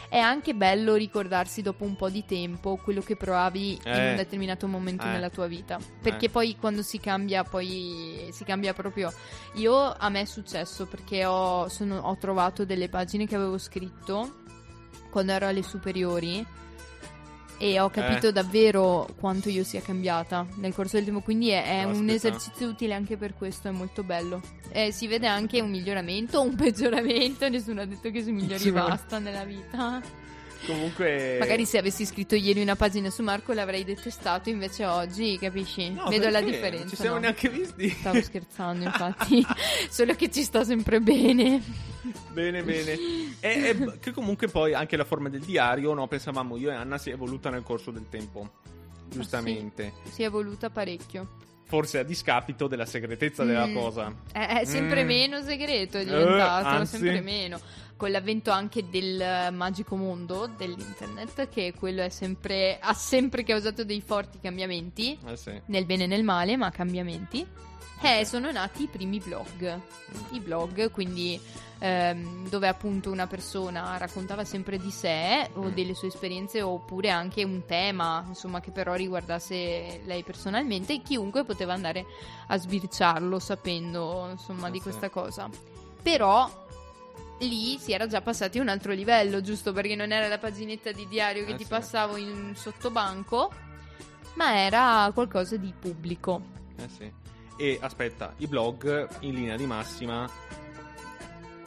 È 0.08 0.18
anche 0.18 0.54
bello 0.54 0.94
ricordarsi 0.94 1.60
dopo 1.62 1.82
un 1.84 1.96
po' 1.96 2.08
di 2.08 2.24
tempo 2.24 2.76
quello 2.76 3.00
che 3.00 3.16
provavi 3.16 3.72
in 3.72 3.80
Eh. 3.82 4.10
un 4.10 4.16
determinato 4.16 4.68
momento 4.68 5.04
Eh. 5.06 5.08
nella 5.08 5.30
tua 5.30 5.48
vita. 5.48 5.78
Perché 6.00 6.26
Eh. 6.26 6.30
poi 6.30 6.56
quando 6.56 6.82
si 6.82 7.00
cambia, 7.00 7.42
poi 7.42 8.28
si 8.30 8.44
cambia 8.44 8.72
proprio. 8.74 9.12
Io 9.54 9.74
a 9.74 10.08
me 10.10 10.20
è 10.20 10.24
successo 10.26 10.86
perché 10.86 11.24
ho, 11.24 11.68
sono- 11.68 11.98
ho 11.98 12.16
trovato 12.18 12.64
delle 12.64 12.88
pagine 12.88 13.26
che 13.26 13.34
avevo 13.34 13.58
scritto 13.58 14.42
quando 15.10 15.32
ero 15.32 15.46
alle 15.48 15.62
superiori. 15.64 16.46
E 17.58 17.78
ho 17.80 17.88
capito 17.88 18.28
Eh. 18.28 18.32
davvero 18.32 19.08
quanto 19.18 19.48
io 19.48 19.64
sia 19.64 19.80
cambiata 19.80 20.46
nel 20.56 20.74
corso 20.74 20.96
del 20.96 21.04
tempo. 21.06 21.20
Quindi 21.20 21.50
è, 21.50 21.80
è 21.80 21.84
un 21.84 22.08
esercizio 22.08 22.68
utile 22.68 22.94
anche 22.94 23.16
per 23.16 23.34
questo, 23.34 23.68
è 23.68 23.70
molto 23.70 24.02
bello. 24.02 24.40
Eh, 24.70 24.90
si 24.92 25.06
vede 25.06 25.26
anche 25.26 25.60
un 25.60 25.70
miglioramento 25.70 26.38
o 26.38 26.42
un 26.42 26.54
peggioramento. 26.56 27.48
Nessuno 27.48 27.82
ha 27.82 27.84
detto 27.84 28.10
che 28.10 28.22
si 28.22 28.32
migliori 28.32 28.58
Sì, 28.58 28.70
basta 28.72 29.18
nella 29.18 29.44
vita. 29.44 30.02
Comunque. 30.66 31.36
Magari 31.38 31.66
se 31.66 31.78
avessi 31.78 32.06
scritto 32.06 32.34
ieri 32.34 32.62
una 32.62 32.76
pagina 32.76 33.10
su 33.10 33.22
Marco 33.22 33.52
l'avrei 33.52 33.84
detestato, 33.84 34.48
invece 34.48 34.84
oggi, 34.84 35.38
capisci? 35.38 35.90
No, 35.90 36.08
Vedo 36.08 36.28
la 36.30 36.40
differenza. 36.40 36.84
Non 36.84 36.88
ci 36.88 36.96
siamo 36.96 37.14
no? 37.14 37.20
neanche 37.20 37.48
visti. 37.48 37.88
Stavo 37.90 38.22
scherzando, 38.22 38.84
infatti. 38.84 39.44
Solo 39.88 40.14
che 40.14 40.30
ci 40.30 40.42
sta 40.42 40.64
sempre 40.64 41.00
bene. 41.00 41.62
bene, 42.32 42.62
bene. 42.62 42.92
E, 43.40 43.68
e 43.68 43.98
che 44.00 44.12
comunque 44.12 44.48
poi 44.48 44.74
anche 44.74 44.96
la 44.96 45.04
forma 45.04 45.28
del 45.28 45.40
diario, 45.40 45.92
no? 45.94 46.06
Pensavamo 46.06 46.56
io 46.56 46.70
e 46.70 46.74
Anna 46.74 46.98
si 46.98 47.10
è 47.10 47.12
evoluta 47.12 47.50
nel 47.50 47.62
corso 47.62 47.90
del 47.90 48.06
tempo. 48.08 48.50
Giustamente. 49.08 49.92
Si 50.10 50.22
è 50.22 50.26
evoluta 50.26 50.70
parecchio. 50.70 51.36
Forse 51.66 51.98
a 51.98 52.02
discapito 52.02 52.66
della 52.68 52.86
segretezza 52.86 53.42
della 53.44 53.66
Mm. 53.66 53.74
cosa. 53.74 54.14
È, 54.30 54.60
è 54.60 54.64
sempre 54.64 55.02
Mm. 55.02 55.06
meno 55.06 55.42
segreto, 55.42 55.96
è 55.96 56.02
Eh, 56.02 56.04
diventato 56.04 56.66
anzi. 56.68 56.96
sempre 56.98 57.20
meno. 57.20 57.58
Con 57.96 58.10
l'avvento 58.10 58.50
anche 58.50 58.88
del 58.90 59.20
eh, 59.20 59.50
magico 59.50 59.96
mondo 59.96 60.46
dell'internet, 60.56 61.48
che 61.48 61.72
quello 61.78 62.02
è 62.02 62.08
sempre, 62.10 62.78
ha 62.80 62.92
sempre 62.92 63.44
causato 63.44 63.84
dei 63.84 64.00
forti 64.02 64.38
cambiamenti, 64.40 65.18
Eh 65.26 65.36
sì. 65.36 65.52
nel 65.66 65.86
bene 65.86 66.04
e 66.04 66.06
nel 66.06 66.24
male, 66.24 66.56
ma 66.56 66.70
cambiamenti. 66.70 67.46
Eh, 68.06 68.24
sono 68.26 68.50
nati 68.52 68.82
i 68.82 68.86
primi 68.86 69.18
blog. 69.18 69.80
I 70.32 70.40
blog, 70.40 70.90
quindi 70.90 71.40
ehm, 71.78 72.48
dove 72.50 72.68
appunto 72.68 73.10
una 73.10 73.26
persona 73.26 73.96
raccontava 73.96 74.44
sempre 74.44 74.76
di 74.78 74.90
sé 74.90 75.48
o 75.54 75.62
Mm. 75.62 75.68
delle 75.74 75.94
sue 75.94 76.08
esperienze 76.08 76.60
oppure 76.60 77.08
anche 77.08 77.42
un 77.44 77.64
tema, 77.64 78.22
insomma, 78.28 78.60
che 78.60 78.70
però 78.72 78.92
riguardasse 78.92 80.02
lei 80.04 80.22
personalmente 80.22 80.92
e 80.92 81.02
chiunque 81.02 81.44
poteva 81.44 81.72
andare 81.72 82.04
a 82.48 82.58
sbirciarlo 82.58 83.38
sapendo, 83.38 84.28
insomma, 84.30 84.68
Eh 84.68 84.72
di 84.72 84.76
sì. 84.76 84.82
questa 84.82 85.08
cosa. 85.08 85.48
Però 86.02 86.66
lì 87.38 87.78
si 87.78 87.92
era 87.92 88.06
già 88.06 88.20
passati 88.20 88.58
a 88.58 88.62
un 88.62 88.68
altro 88.68 88.92
livello, 88.92 89.40
giusto 89.40 89.72
perché 89.72 89.94
non 89.94 90.12
era 90.12 90.28
la 90.28 90.38
paginetta 90.38 90.92
di 90.92 91.08
diario 91.08 91.46
che 91.46 91.52
Eh 91.52 91.56
ti 91.56 91.64
sì. 91.64 91.70
passavo 91.70 92.16
in 92.18 92.52
sottobanco, 92.54 93.50
ma 94.34 94.58
era 94.60 95.10
qualcosa 95.14 95.56
di 95.56 95.72
pubblico. 95.78 96.42
Eh 96.76 96.88
sì. 96.88 97.12
E 97.56 97.78
aspetta, 97.80 98.34
i 98.38 98.46
blog 98.46 99.08
in 99.20 99.34
linea 99.34 99.56
di 99.56 99.66
massima 99.66 100.28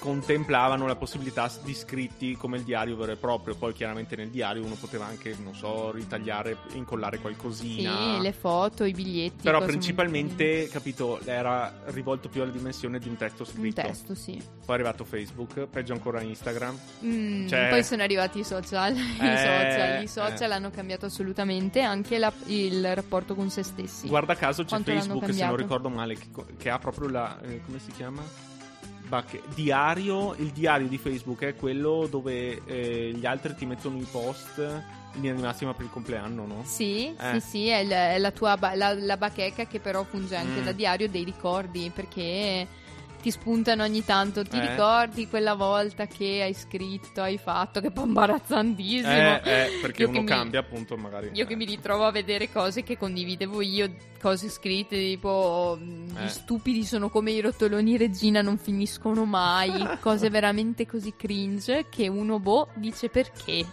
contemplavano 0.07 0.87
la 0.87 0.95
possibilità 0.95 1.51
di 1.63 1.73
scritti 1.73 2.37
come 2.37 2.55
il 2.57 2.63
diario 2.63 2.95
vero 2.95 3.11
e 3.11 3.17
proprio. 3.17 3.55
Poi 3.55 3.73
chiaramente 3.73 4.15
nel 4.15 4.29
diario 4.29 4.63
uno 4.63 4.75
poteva 4.75 5.05
anche, 5.05 5.35
non 5.43 5.53
so, 5.53 5.91
ritagliare, 5.91 6.55
incollare 6.75 7.19
qualcosina. 7.19 8.15
Sì, 8.15 8.21
le 8.21 8.31
foto, 8.31 8.85
i 8.85 8.93
biglietti. 8.93 9.43
Però 9.43 9.61
principalmente, 9.61 10.69
capito, 10.69 11.19
era 11.25 11.81
rivolto 11.87 12.29
più 12.29 12.41
alla 12.41 12.51
dimensione 12.51 12.99
di 12.99 13.09
un 13.09 13.17
testo 13.17 13.43
scritto. 13.43 13.81
Un 13.81 13.87
testo, 13.87 14.15
sì. 14.15 14.31
Poi 14.37 14.69
è 14.69 14.71
arrivato 14.79 15.03
Facebook, 15.03 15.65
peggio 15.67 15.91
ancora 15.91 16.21
Instagram. 16.21 16.77
Mm, 17.03 17.47
Cioè- 17.47 17.67
Poi 17.69 17.83
sono 17.83 18.03
arrivati 18.03 18.39
i 18.39 18.43
social. 18.45 18.95
I 18.95 19.17
Eh, 19.19 19.37
social, 19.37 20.03
I 20.03 20.07
social 20.07 20.51
eh. 20.51 20.53
hanno 20.53 20.69
cambiato 20.71 21.05
assolutamente 21.07 21.81
anche 21.81 22.17
la- 22.17 22.31
il 22.45 22.95
rapporto 22.95 23.35
con 23.35 23.49
se 23.49 23.63
stessi. 23.63 24.07
Guarda 24.07 24.35
caso 24.35 24.63
c'è 24.63 24.69
Quanto 24.69 24.91
Facebook, 24.91 25.33
se 25.33 25.45
non 25.45 25.55
ricordo 25.57 25.89
male, 25.89 26.15
che, 26.15 26.27
che 26.57 26.69
ha 26.69 26.79
proprio 26.79 27.09
la... 27.09 27.37
eh, 27.41 27.59
come 27.65 27.79
si 27.79 27.91
chiama? 27.91 28.55
Bac- 29.07 29.41
diario, 29.53 30.33
il 30.35 30.51
diario 30.51 30.87
di 30.87 30.97
Facebook 30.97 31.41
è 31.43 31.55
quello 31.55 32.07
dove 32.09 32.61
eh, 32.65 33.11
gli 33.15 33.25
altri 33.25 33.55
ti 33.55 33.65
mettono 33.65 33.97
i 33.97 34.07
post 34.09 34.57
in 35.13 35.21
linea 35.21 35.33
di 35.35 35.41
massima 35.41 35.73
per 35.73 35.85
il 35.85 35.91
compleanno, 35.91 36.45
no? 36.45 36.63
Sì, 36.65 37.15
Eh. 37.17 37.39
sì, 37.39 37.39
sì, 37.39 37.67
è, 37.67 37.83
l- 37.85 37.89
è 37.91 38.17
la 38.17 38.31
tua 38.31 38.57
ba- 38.57 38.75
la, 38.75 38.93
la 38.93 39.17
bacheca 39.17 39.65
che 39.65 39.79
però 39.79 40.03
funge 40.03 40.35
anche 40.35 40.59
Mm. 40.61 40.63
da 40.65 40.71
diario 40.73 41.07
dei 41.09 41.23
ricordi 41.23 41.89
perché 41.93 42.67
ti 43.27 43.31
spuntano 43.31 43.83
ogni 43.83 44.05
tanto. 44.05 44.43
Ti 44.43 44.57
Eh. 44.57 44.69
ricordi 44.69 45.27
quella 45.27 45.53
volta 45.53 46.05
che 46.07 46.41
hai 46.43 46.53
scritto, 46.53 47.21
hai 47.21 47.37
fatto, 47.37 47.81
che 47.81 47.87
è 47.87 47.91
imbarazzantissimo. 47.93 49.11
Eh, 49.11 49.41
eh, 49.43 49.69
perché 49.81 50.03
Io 50.03 50.09
uno 50.09 50.17
che 50.19 50.23
mi- 50.23 50.29
cambia 50.29 50.59
appunto 50.61 50.95
magari. 50.95 51.31
Io 51.33 51.45
che 51.45 51.55
mi 51.57 51.65
ritrovo 51.65 52.05
a 52.05 52.11
vedere 52.11 52.49
cose 52.49 52.83
che 52.83 52.97
condividevo 52.97 53.61
io, 53.61 53.93
cose 54.21 54.47
scritte 54.49 54.95
tipo 54.95 55.77
"Mm, 55.81 56.07
gli 56.07 56.23
Eh. 56.23 56.29
stupidi 56.29 56.85
sono 56.85 57.09
come 57.09 57.31
i 57.31 57.41
rotoloni 57.41 57.97
Regina 57.97 58.41
non 58.41 58.57
finiscono 58.57 59.25
mai, 59.25 59.71
cose 60.01 60.29
veramente 60.29 60.85
così 60.85 61.13
cringe 61.17 61.87
che 61.89 62.07
uno 62.07 62.39
boh 62.39 62.69
dice 62.75 63.09
perché. 63.09 63.65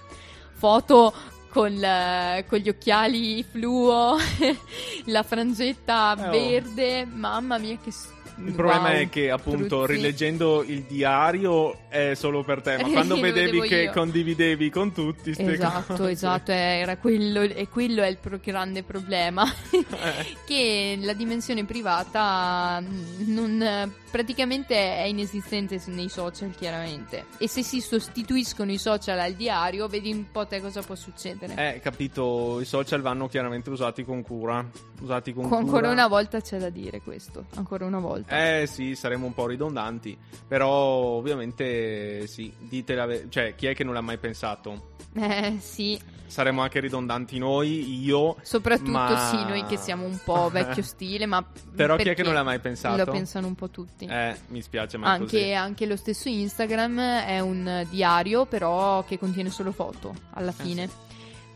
Foto 0.57 1.13
con, 1.51 1.73
eh, 1.81 2.45
con 2.49 2.59
gli 2.59 2.69
occhiali 2.69 3.45
fluo, 3.45 4.17
la 5.07 5.23
frangetta 5.23 6.17
Eh, 6.19 6.27
oh. 6.27 6.31
verde, 6.31 7.05
mamma 7.05 7.59
mia 7.59 7.79
che... 7.79 7.93
Il 8.37 8.53
problema 8.53 8.91
wow, 8.91 8.99
è 8.99 9.09
che 9.09 9.31
appunto 9.31 9.85
Truzzi. 9.85 9.93
rileggendo 9.93 10.63
il 10.63 10.83
diario 10.83 11.89
è 11.89 12.15
solo 12.15 12.43
per 12.43 12.63
te, 12.63 12.77
ma 12.79 12.89
quando 12.89 13.15
Lo 13.15 13.21
vedevi 13.21 13.61
che 13.61 13.83
io. 13.83 13.93
condividevi 13.93 14.71
con 14.71 14.93
tutti 14.93 15.31
Esatto, 15.37 15.95
cose- 15.95 16.11
esatto, 16.11 16.51
era 16.51 16.97
quello, 16.97 17.43
e 17.43 17.69
quello 17.69 18.03
è 18.03 18.09
il 18.09 18.19
pro- 18.19 18.41
grande 18.43 18.83
problema. 18.83 19.45
Eh, 20.05 20.37
che 20.45 20.99
la 21.01 21.13
dimensione 21.13 21.65
privata 21.65 22.81
mh, 22.81 23.33
non, 23.33 23.93
praticamente 24.11 24.75
è 24.75 25.03
inesistente 25.05 25.81
nei 25.87 26.09
social, 26.09 26.51
chiaramente. 26.57 27.27
E 27.39 27.49
se 27.49 27.63
si 27.63 27.81
sostituiscono 27.81 28.71
i 28.73 28.79
social 28.79 29.19
al 29.19 29.33
diario, 29.35 29.87
vedi 29.89 30.11
un 30.13 30.31
po' 30.31 30.47
te 30.47 30.61
cosa 30.61 30.83
può 30.83 30.95
succedere. 30.95 31.77
Eh, 31.77 31.81
capito, 31.81 32.61
i 32.61 32.65
social 32.65 33.01
vanno 33.03 33.29
chiaramente 33.29 33.71
usati 33.71 34.05
con 34.05 34.23
cura. 34.23 34.65
Usati 35.01 35.33
con 35.33 35.43
Co- 35.45 35.49
cura. 35.49 35.61
Ancora 35.61 35.91
una 35.91 36.09
volta 36.09 36.41
c'è 36.41 36.59
da 36.59 36.71
dire 36.71 37.01
questo. 37.01 37.45
Ancora 37.55 37.85
una 37.87 37.99
volta. 38.01 38.24
Eh 38.27 38.67
sì, 38.67 38.95
saremo 38.95 39.27
un 39.27 39.35
po' 39.35 39.47
ridondanti, 39.47 40.17
però 40.49 40.71
ovviamente 40.71 42.27
sì, 42.27 42.53
dite 42.59 42.95
la 42.95 43.07
ve- 43.07 43.27
cioè 43.29 43.55
chi 43.55 43.67
è 43.67 43.75
che 43.75 43.85
non 43.85 43.95
l'ha 43.95 44.01
mai 44.01 44.19
pensato? 44.19 44.93
Eh, 45.15 45.57
sì, 45.61 46.01
Saremo 46.27 46.63
anche 46.63 46.81
ridondanti 46.81 47.39
noi, 47.39 48.03
io, 48.03 48.37
soprattutto 48.43 48.91
Ma- 48.91 49.29
sì, 49.31 49.45
noi 49.45 49.65
che 49.67 49.77
siamo 49.77 50.05
un 50.05 50.19
po' 50.25 50.49
vecchio 50.51 50.83
stile, 50.83 51.27
ma 51.27 51.45
però 51.77 51.95
chi 51.97 52.09
è 52.09 52.15
che 52.15 52.25
non 52.25 52.33
l'ha 52.35 52.43
mai 52.43 52.59
pensato? 52.59 53.05
Lo 53.05 53.13
pensano 53.13 53.47
un 53.47 53.55
po' 53.55 53.69
tutti. 53.71 54.07
Eh, 54.07 54.35
mi 54.49 54.61
spiace, 54.61 54.97
ma 54.97 55.11
Anche, 55.13 55.53
anche 55.53 55.87
lo 55.87 55.95
stesso 55.97 56.29
Instagram 56.29 56.99
è 57.01 57.39
un 57.39 57.87
diario, 57.89 58.47
però 58.47 59.05
che 59.05 59.17
contiene 59.19 59.51
solo 59.51 59.71
foto 59.71 60.13
alla 60.33 60.51
fine. 60.51 60.89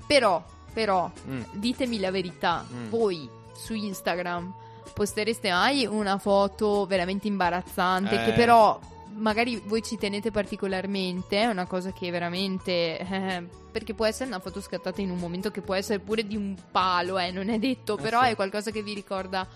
Però, 0.07 0.45
però, 0.73 1.11
Eh, 1.27 1.31
Mm. 1.31 1.43
ditemi 1.55 1.99
la 1.99 2.11
verità, 2.13 2.65
Mm. 2.73 2.89
voi 2.89 3.29
su 3.57 3.75
Instagram 3.75 4.55
postereste 4.99 5.51
mai 5.51 5.87
una 5.87 6.19
foto 6.19 6.85
veramente 6.87 7.29
imbarazzante 7.29 8.21
Eh. 8.21 8.25
che 8.25 8.33
però 8.33 8.79
magari 9.15 9.61
voi 9.65 9.81
ci 9.83 9.97
tenete 9.97 10.31
particolarmente, 10.33 11.39
è 11.41 11.47
una 11.47 11.67
cosa 11.67 11.93
che 11.93 12.11
veramente 12.11 12.99
eh, 12.99 13.47
perché 13.71 13.95
può 13.95 14.05
essere 14.07 14.29
una 14.29 14.41
foto 14.41 14.61
scattata 14.61 15.01
in 15.01 15.11
un 15.11 15.19
momento 15.19 15.51
che 15.53 15.61
può 15.61 15.75
essere 15.75 16.01
pure 16.01 16.27
di 16.27 16.37
un 16.37 16.57
palo, 16.71 17.17
eh, 17.19 17.31
non 17.31 17.49
è 17.49 17.59
detto, 17.59 17.97
Eh, 17.97 18.03
però 18.03 18.23
sì. 18.23 18.31
è 18.31 18.35
qualcosa 18.35 18.71
che 18.73 18.83
vi 18.83 18.95
ricorda 18.95 19.47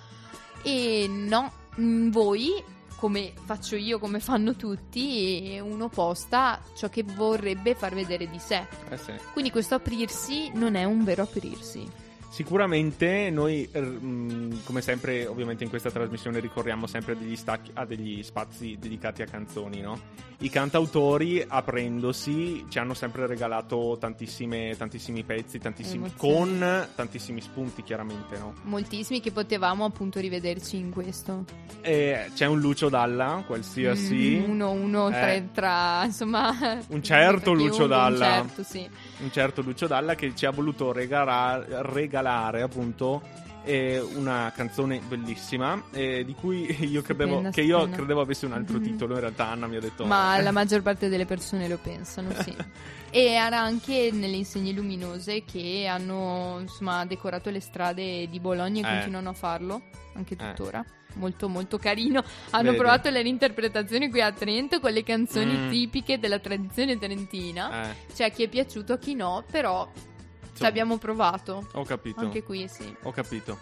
e 0.62 1.06
no, 1.08 1.52
mm, 1.80 2.10
voi 2.10 2.62
come 2.96 3.32
faccio 3.44 3.74
io, 3.74 3.98
come 3.98 4.20
fanno 4.20 4.54
tutti, 4.54 5.58
uno 5.60 5.88
posta 5.88 6.60
ciò 6.76 6.88
che 6.88 7.02
vorrebbe 7.02 7.74
far 7.74 7.94
vedere 7.94 8.30
di 8.30 8.38
sé. 8.38 8.64
Eh 8.90 8.96
sì. 8.96 9.12
Quindi 9.32 9.50
questo 9.50 9.74
aprirsi 9.74 10.52
non 10.54 10.76
è 10.76 10.84
un 10.84 11.02
vero 11.02 11.22
aprirsi. 11.24 11.84
Sicuramente 12.32 13.28
noi, 13.28 13.68
er, 13.70 13.82
mh, 13.84 14.62
come 14.64 14.80
sempre, 14.80 15.26
ovviamente 15.26 15.64
in 15.64 15.68
questa 15.68 15.90
trasmissione 15.90 16.40
ricorriamo 16.40 16.86
sempre 16.86 17.14
degli 17.14 17.36
stacchi, 17.36 17.70
a 17.74 17.84
degli 17.84 18.22
spazi 18.22 18.78
dedicati 18.80 19.20
a 19.20 19.26
canzoni, 19.26 19.82
no? 19.82 20.00
I 20.38 20.48
cantautori, 20.48 21.44
aprendosi, 21.46 22.64
ci 22.70 22.78
hanno 22.78 22.94
sempre 22.94 23.26
regalato 23.26 23.98
tantissime, 24.00 24.74
tantissimi 24.78 25.24
pezzi, 25.24 25.58
tantissimi, 25.58 26.10
con 26.16 26.88
tantissimi 26.94 27.42
spunti, 27.42 27.82
chiaramente, 27.82 28.38
no? 28.38 28.54
Moltissimi 28.62 29.20
che 29.20 29.30
potevamo 29.30 29.84
appunto 29.84 30.18
rivederci 30.18 30.78
in 30.78 30.90
questo. 30.90 31.44
E 31.82 32.30
c'è 32.34 32.46
un 32.46 32.58
Lucio 32.60 32.88
Dalla, 32.88 33.44
qualsiasi, 33.46 34.42
Mm, 34.46 34.50
uno, 34.50 34.70
uno 34.70 35.08
Eh. 35.10 35.12
tra, 35.12 35.40
tra, 35.52 36.04
insomma... 36.06 36.80
Un 36.88 37.02
certo 37.02 37.52
Lucio 37.52 37.86
Dalla. 37.86 38.40
Un 38.40 38.48
certo, 38.48 38.62
sì. 38.62 38.88
Un 39.22 39.32
certo 39.32 39.62
Lucio 39.62 39.86
Dalla, 39.86 40.14
che 40.14 40.34
ci 40.34 40.46
ha 40.46 40.50
voluto 40.50 40.92
regala- 40.92 41.64
regalare 41.82 42.62
appunto 42.62 43.22
eh, 43.64 44.00
una 44.00 44.50
canzone 44.54 45.00
bellissima 45.06 45.80
eh, 45.92 46.24
di 46.24 46.34
cui 46.34 46.62
io 46.84 47.00
credevo 47.00 47.30
Stupenda, 47.34 47.50
che 47.50 47.60
io 47.62 47.76
stupenda. 47.76 47.96
credevo 47.96 48.20
avesse 48.20 48.46
un 48.46 48.52
altro 48.54 48.78
Mhm. 48.78 48.82
titolo 48.82 49.14
in 49.14 49.20
realtà 49.20 49.46
Anna 49.50 49.66
mi 49.68 49.76
ha 49.76 49.80
detto 49.80 50.04
Ma 50.04 50.36
eh, 50.36 50.42
la 50.42 50.50
maggior 50.50 50.82
parte 50.82 51.08
delle 51.08 51.26
persone 51.26 51.68
lo 51.68 51.78
pensano, 51.80 52.30
sì. 52.42 52.52
e 53.10 53.22
era 53.26 53.60
anche 53.60 54.10
nelle 54.12 54.34
insegne 54.34 54.72
luminose 54.72 55.44
che 55.44 55.86
hanno 55.88 56.58
insomma 56.60 57.04
decorato 57.06 57.50
le 57.50 57.60
strade 57.60 58.26
di 58.28 58.40
Bologna 58.40 58.80
e 58.84 58.90
Eh. 58.90 58.94
continuano 58.96 59.28
a 59.28 59.34
farlo 59.34 59.82
anche 60.14 60.34
Eh. 60.34 60.36
tuttora. 60.38 60.84
Molto 61.14 61.48
molto 61.48 61.78
carino. 61.78 62.22
Hanno 62.50 62.70
Vedi. 62.70 62.76
provato 62.76 63.10
le 63.10 63.22
reinterpretazioni 63.22 64.10
qui 64.10 64.20
a 64.20 64.32
Trento 64.32 64.80
con 64.80 64.92
le 64.92 65.02
canzoni 65.02 65.56
Mm. 65.56 65.70
tipiche 65.70 66.18
della 66.18 66.38
tradizione 66.38 66.98
trentina. 66.98 67.90
eh, 67.90 67.94
C'è 68.14 68.24
a 68.24 68.28
chi 68.28 68.42
è 68.44 68.48
piaciuto, 68.48 68.94
a 68.94 68.98
chi 68.98 69.14
no, 69.14 69.44
però 69.50 69.90
ci 70.54 70.64
abbiamo 70.66 70.98
provato. 70.98 71.68
ho 71.72 71.84
capito 71.84 72.20
Anche 72.20 72.42
qui, 72.42 72.68
sì. 72.68 72.94
ho 73.02 73.10
capito 73.10 73.58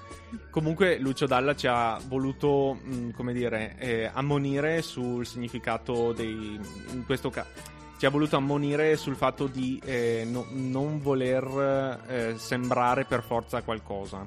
comunque 0.51 0.99
Lucio 0.99 1.27
Dalla 1.27 1.55
ci 1.55 1.67
ha 1.69 1.99
voluto 2.07 2.77
mh, 2.83 3.11
come 3.13 3.33
dire 3.33 3.75
eh, 3.79 4.11
ammonire 4.13 4.83
sul 4.83 5.25
significato 5.27 6.13
dei 6.13 6.59
in 6.93 7.05
questo 7.07 7.31
caso 7.31 7.49
ci 7.99 8.07
ha 8.07 8.11
voluto 8.11 8.37
ammonire 8.37 8.97
sul 8.97 9.15
fatto 9.17 9.47
di 9.47 9.81
eh, 9.85 10.27
no- 10.29 10.47
non 10.51 11.01
voler 11.01 12.03
eh, 12.09 12.35
sembrare 12.39 13.05
per 13.05 13.23
forza 13.23 13.63
qualcosa 13.63 14.27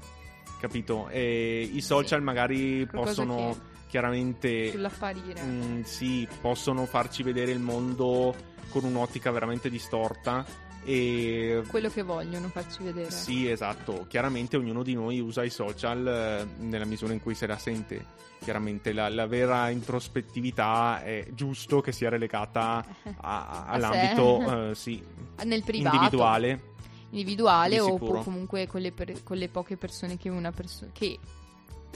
capito 0.64 1.10
e 1.10 1.70
i 1.74 1.82
social 1.82 2.22
magari 2.22 2.88
Qualcosa 2.90 3.24
possono 3.26 3.50
che- 3.52 3.72
chiaramente 3.90 4.72
Sull'apparire. 4.72 5.42
mm, 5.44 5.82
sì 5.82 6.26
possono 6.42 6.86
farci 6.86 7.22
vedere 7.22 7.52
il 7.52 7.60
mondo 7.60 8.34
con 8.70 8.86
un'ottica 8.86 9.30
veramente 9.32 9.70
distorta 9.70 10.46
e 10.86 11.62
Quello 11.68 11.90
che 11.90 12.02
vogliono 12.02 12.48
farci 12.48 12.82
vedere. 12.84 13.12
sì, 13.12 13.48
esatto. 13.50 14.06
Chiaramente 14.10 14.58
ognuno 14.58 14.84
di 14.84 14.94
noi 14.96 15.20
usa 15.20 15.44
i 15.44 15.50
social 15.50 16.08
eh, 16.08 16.62
nella 16.64 16.86
misura 16.86 17.14
in 17.14 17.22
cui 17.22 17.36
se 17.36 17.46
la 17.48 17.58
sente. 17.58 18.06
Chiaramente 18.40 18.92
la, 18.92 19.08
la 19.10 19.26
vera 19.28 19.70
introspettività 19.70 21.02
è 21.02 21.28
giusto 21.34 21.80
che 21.82 21.92
sia 21.94 22.10
relegata 22.10 22.84
a- 23.22 23.48
A 23.48 23.66
all'ambito 23.72 24.72
eh, 24.72 24.76
sì, 24.76 25.02
Nel 25.44 25.64
privato. 25.64 25.96
individuale. 25.96 26.72
Individuale 27.14 27.76
Di 27.76 27.80
o 27.80 27.98
comunque 27.98 28.68
con 28.68 28.82
le, 28.82 28.92
per- 28.92 29.24
con 29.24 29.38
le 29.38 29.48
poche 29.48 29.78
persone 29.78 30.18
che 30.18 30.30
una 30.30 30.52
persona 30.52 30.92
che 30.94 31.18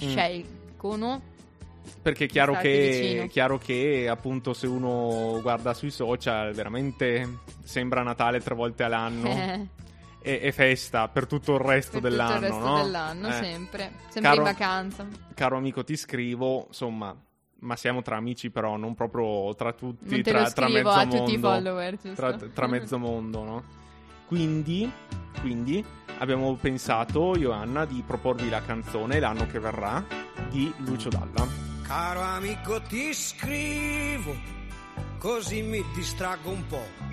Mm. 0.03 0.09
scelgono 0.09 1.22
Perché 2.03 2.26
è 2.26 2.28
chiaro 2.28 2.53
che, 2.53 3.28
chiaro 3.32 3.57
che 3.57 4.07
appunto 4.07 4.53
se 4.53 4.68
uno 4.68 5.39
guarda 5.41 5.74
sui 5.74 5.89
social 5.89 6.53
veramente 6.53 7.39
sembra 7.63 8.03
Natale 8.03 8.39
tre 8.41 8.53
volte 8.53 8.84
all'anno 8.84 9.30
eh, 9.30 9.68
e, 10.22 10.39
e 10.43 10.51
festa 10.51 11.07
per 11.07 11.26
tutto 11.26 11.53
il 11.55 11.61
resto 11.61 11.99
per 11.99 12.11
dell'anno, 12.11 12.34
tutto 12.34 12.45
il 12.45 12.51
resto 12.51 12.68
no? 12.68 12.84
dell'anno 12.84 13.28
Eh. 13.30 13.32
sempre 13.34 13.91
sempre 14.09 14.22
Caro- 14.22 14.36
in 14.38 14.43
vacanza 14.43 15.07
caro 15.34 15.57
amico, 15.57 15.84
ti 15.84 15.95
scrivo, 15.95 16.65
insomma, 16.68 17.15
ma 17.59 17.76
siamo 17.76 18.01
tra 18.03 18.18
amici, 18.18 18.51
però 18.51 18.76
non 18.78 18.93
proprio 18.93 19.55
tra 19.55 19.72
tutti, 19.74 20.09
non 20.09 20.22
te 20.22 20.30
tra, 20.32 20.41
lo 20.41 20.51
tra 20.51 20.68
mezzo 20.68 20.89
a 20.89 20.97
mondo. 20.97 21.18
tutti 21.18 21.34
i 21.34 21.38
follower 21.39 21.91
giusto? 21.93 22.13
tra, 22.13 22.34
tra 22.38 22.68
mezzo 22.70 22.97
mondo, 22.99 23.43
no? 23.43 23.63
Quindi, 24.28 24.92
quindi 25.40 25.84
abbiamo 26.18 26.54
pensato, 26.56 27.38
io 27.38 27.52
e 27.52 27.56
Anna, 27.56 27.86
di 27.86 28.04
proporvi 28.06 28.50
la 28.50 28.62
canzone 28.62 29.22
l'anno 29.22 29.46
che 29.48 29.58
verrà 29.60 30.04
di 30.50 30.72
Lucio 30.80 31.08
Dalla. 31.08 31.48
Caro 31.84 32.22
amico 32.22 32.82
ti 32.82 33.14
scrivo, 33.14 34.36
così 35.18 35.62
mi 35.62 35.82
distraggo 35.96 36.50
un 36.50 36.68
po'. 36.68 37.06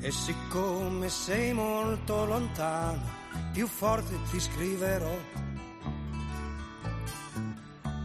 E 0.00 0.10
siccome 0.10 1.08
sei 1.08 1.52
molto 1.52 2.24
lontano, 2.24 3.02
più 3.52 3.68
forte 3.68 4.18
ti 4.30 4.40
scriverò. 4.40 5.16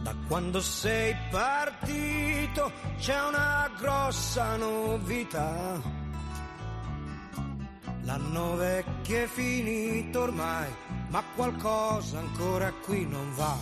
Da 0.04 0.14
quando 0.28 0.60
sei 0.60 1.16
partito 1.32 2.70
c'è 2.96 3.20
una 3.26 3.68
grossa 3.76 4.54
novità. 4.56 6.03
L'anno 8.16 8.54
vecchio 8.54 9.24
è 9.24 9.26
finito 9.26 10.20
ormai, 10.20 10.72
ma 11.08 11.20
qualcosa 11.34 12.20
ancora 12.20 12.72
qui 12.84 13.04
non 13.08 13.34
va. 13.34 13.56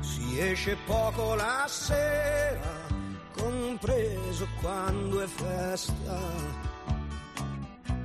Si 0.00 0.40
esce 0.40 0.76
poco 0.84 1.36
la 1.36 1.66
sera, 1.68 2.88
compreso 3.36 4.48
quando 4.60 5.20
è 5.20 5.26
festa. 5.28 6.18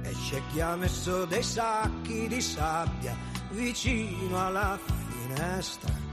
E 0.03 0.12
C'è 0.12 0.41
chi 0.51 0.62
ha 0.62 0.76
messo 0.76 1.26
dei 1.26 1.41
sacchi 1.41 2.28
di 2.28 2.39
sabbia 2.39 3.16
vicino 3.49 4.45
alla 4.45 4.78
finestra 4.78 6.05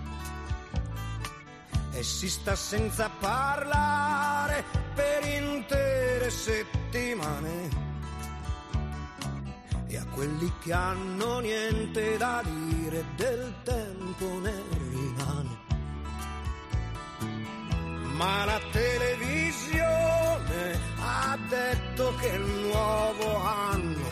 e 1.92 2.02
si 2.02 2.28
sta 2.28 2.56
senza 2.56 3.10
parlare 3.18 4.64
per 4.94 5.24
intere 5.24 6.30
settimane. 6.30 7.80
E 9.86 9.96
a 9.98 10.06
quelli 10.06 10.50
che 10.62 10.72
hanno 10.72 11.40
niente 11.40 12.16
da 12.16 12.42
dire 12.44 13.04
del 13.16 13.52
tempo 13.62 14.38
ne 14.40 14.62
rimane. 14.90 15.60
Ma 18.14 18.44
la 18.44 18.60
televisione 18.70 20.78
ha 20.98 21.38
detto 21.48 22.14
che 22.16 22.28
il 22.28 22.40
nuovo 22.40 23.36
anno 23.36 24.11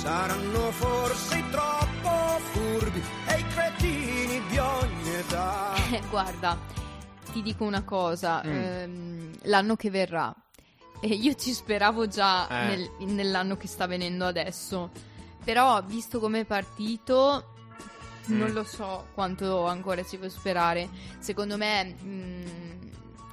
Saranno 0.00 0.70
forse 0.72 1.44
troppo 1.50 2.38
furbi 2.52 3.02
e 3.28 3.38
i 3.38 3.46
cretini 3.48 4.40
di 4.48 4.58
ogni 4.58 5.10
età. 5.14 5.74
Eh, 5.92 6.00
guarda, 6.08 6.56
ti 7.32 7.42
dico 7.42 7.64
una 7.64 7.82
cosa, 7.82 8.42
Mm. 8.44 8.50
ehm, 8.50 9.30
l'anno 9.42 9.76
che 9.76 9.90
verrà, 9.90 10.32
e 11.00 11.08
io 11.08 11.34
ci 11.34 11.52
speravo 11.52 12.06
già 12.06 12.46
Eh. 12.48 12.66
nel- 12.66 12.90
nell'anno 13.12 13.56
che 13.56 13.66
sta 13.66 13.86
venendo 13.86 14.24
adesso, 14.24 14.90
però 15.44 15.82
visto 15.82 16.18
come 16.20 16.40
è 16.40 16.44
partito, 16.44 17.54
non 18.26 18.50
Mm. 18.50 18.54
lo 18.54 18.62
so 18.64 19.06
quanto 19.14 19.66
ancora 19.66 20.04
ci 20.04 20.16
può 20.16 20.28
sperare. 20.28 20.88
Secondo 21.18 21.56
me... 21.56 21.94
mm, 22.02 22.69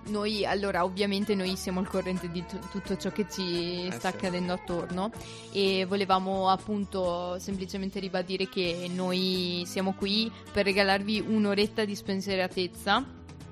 noi, 0.08 0.46
allora, 0.46 0.84
ovviamente 0.84 1.36
noi 1.36 1.56
siamo 1.56 1.80
al 1.80 1.88
corrente 1.88 2.30
di 2.30 2.44
tu- 2.46 2.60
tutto 2.72 2.98
ciò 2.98 3.12
che 3.12 3.26
ci 3.30 3.86
Eh, 3.88 3.92
sta 3.92 4.10
sì. 4.10 4.16
accadendo 4.16 4.54
attorno 4.54 5.12
e 5.52 5.86
volevamo 5.86 6.50
appunto 6.50 7.38
semplicemente 7.40 8.00
ribadire 8.00 8.48
che 8.50 8.90
noi 8.94 9.64
siamo 9.66 9.94
qui 9.94 10.32
per 10.52 10.66
regalarvi 10.66 11.24
un'oretta 11.28 11.86
di 11.86 11.96
spensieratezza 11.96 13.04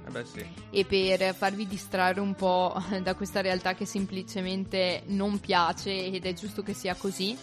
Eh 0.07 0.11
beh 0.11 0.25
sì. 0.25 0.45
e 0.69 0.85
per 0.85 1.33
farvi 1.35 1.65
distrarre 1.67 2.19
un 2.19 2.35
po' 2.35 2.75
da 3.01 3.15
questa 3.15 3.41
realtà 3.41 3.73
che 3.73 3.85
semplicemente 3.85 5.03
non 5.07 5.39
piace 5.39 6.05
ed 6.05 6.25
è 6.25 6.33
giusto 6.33 6.61
che 6.63 6.73
sia 6.73 6.95
così. 6.95 7.37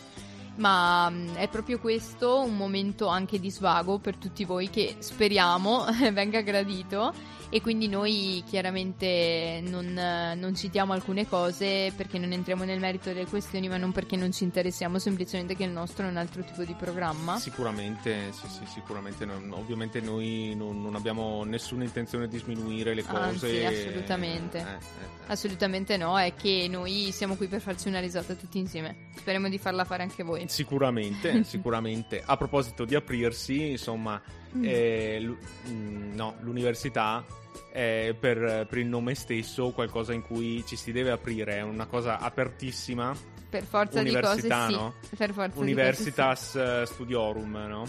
Ma 0.55 1.09
mm, 1.09 1.37
è 1.37 1.49
proprio 1.49 1.79
questo 1.81 2.41
un 2.45 2.55
momento 2.57 3.07
anche 3.07 3.41
di 3.41 3.51
svago 3.51 3.99
per 3.99 4.17
tutti 4.17 4.45
voi 4.45 4.69
che 4.69 4.97
speriamo 4.99 5.87
venga 6.13 6.43
gradito 6.43 7.11
e 7.55 7.61
quindi 7.61 7.86
noi 7.86 8.42
chiaramente 8.48 9.62
non, 9.66 9.92
non 9.92 10.55
citiamo 10.55 10.94
alcune 10.94 11.28
cose 11.28 11.92
perché 11.94 12.18
non 12.18 12.32
entriamo 12.32 12.64
nel 12.64 12.80
merito 12.80 13.12
delle 13.12 13.26
questioni 13.26 13.68
ma 13.68 13.76
non 13.76 13.92
perché 13.92 14.16
non 14.16 14.32
ci 14.32 14.44
interessiamo 14.44 14.98
semplicemente 14.98 15.55
che 15.55 15.64
il 15.64 15.70
nostro 15.70 16.07
è 16.07 16.09
un 16.09 16.16
altro 16.16 16.42
tipo 16.44 16.64
di 16.64 16.72
programma. 16.72 17.38
Sicuramente, 17.38 18.32
sì, 18.32 18.48
sì, 18.48 18.64
sicuramente. 18.64 19.26
non- 19.26 19.53
ovviamente 19.53 20.00
noi 20.00 20.55
non, 20.57 20.80
non 20.80 20.94
abbiamo 20.94 21.44
nessuna 21.44 21.84
intenzione 21.84 22.26
di 22.26 22.38
sminuire 22.38 22.94
le 22.94 23.03
cose. 23.03 23.20
Anzi, 23.22 23.64
assolutamente. 23.64 24.59
Eh, 24.59 24.62
eh, 24.62 24.64
eh. 24.64 25.09
Assolutamente 25.26 25.98
no, 25.98 26.18
è 26.18 26.34
che 26.34 26.68
noi 26.70 27.12
siamo 27.12 27.36
qui 27.36 27.48
per 27.48 27.61
farci 27.61 27.88
una 27.88 28.00
risata 28.00 28.32
tutti 28.32 28.57
insieme. 28.57 29.11
Speriamo 29.14 29.50
di 29.50 29.59
farla 29.59 29.84
fare 29.84 30.03
anche 30.03 30.22
voi. 30.22 30.46
Sicuramente, 30.48 31.44
sicuramente. 31.44 32.22
A 32.24 32.34
proposito 32.38 32.86
di 32.86 32.94
aprirsi, 32.94 33.72
insomma, 33.72 34.18
Mm. 34.57 34.64
eh, 34.64 35.20
l'u- 35.20 35.38
mm, 35.68 36.14
no, 36.14 36.36
l'università 36.40 37.24
è 37.70 38.14
per, 38.18 38.66
per 38.68 38.78
il 38.78 38.86
nome 38.86 39.14
stesso 39.14 39.70
qualcosa 39.70 40.12
in 40.12 40.22
cui 40.22 40.62
ci 40.66 40.76
si 40.76 40.92
deve 40.92 41.11
aprire, 41.11 41.57
è 41.57 41.62
una 41.62 41.86
cosa 41.86 42.18
apertissima. 42.18 43.14
Per 43.48 43.64
forza 43.64 44.03
di 44.03 44.18
cose 44.18 44.40
sì. 44.40 45.16
Per 45.16 45.32
forza 45.32 45.59
Universitas 45.59 46.55
eh, 46.55 46.82
Studiorum, 46.86 47.53
no? 47.68 47.84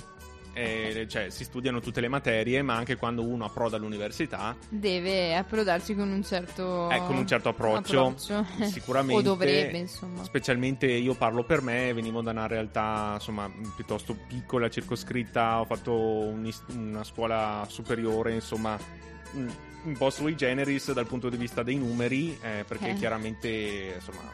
E, 0.54 1.08
cioè, 1.10 1.30
si 1.30 1.44
studiano 1.44 1.80
tutte 1.80 2.00
le 2.00 2.08
materie, 2.08 2.62
ma 2.62 2.76
anche 2.76 2.96
quando 2.96 3.24
uno 3.24 3.46
approda 3.46 3.78
all'università. 3.78 4.56
Deve 4.70 5.36
approdarci 5.36 5.96
con 5.96 6.10
un 6.12 6.24
certo 6.24 6.90
eh, 6.90 7.00
con 7.00 7.16
un 7.16 7.28
certo 7.28 7.50
approccio, 7.50 8.08
approccio. 8.08 8.46
sicuramente. 8.70 9.16
o 9.16 9.22
dovrebbe, 9.22 9.78
insomma. 9.78 10.24
Specialmente 10.24 10.86
io 10.86 11.16
parlo 11.16 11.44
per 11.44 11.62
me, 11.62 11.94
venivo 11.94 12.22
da 12.22 12.32
una 12.32 12.48
realtà 12.48 13.12
insomma 13.16 13.52
piuttosto 13.76 14.16
piccola, 14.28 14.70
circoscritta, 14.70 15.60
ho 15.60 15.66
fatto 15.66 15.94
un'is- 15.94 16.64
una 16.76 17.04
scuola 17.04 17.66
superiore, 17.68 18.34
insomma 18.34 18.78
un, 19.32 19.96
po' 19.98 20.10
sui 20.10 20.36
generis 20.36 20.92
dal 20.94 21.08
punto 21.08 21.30
di 21.30 21.38
vista 21.38 21.64
dei 21.64 21.76
numeri, 21.78 22.38
eh, 22.42 22.64
perché 22.68 22.92
Eh. 22.92 22.94
chiaramente 22.96 23.94
insomma 23.96 24.32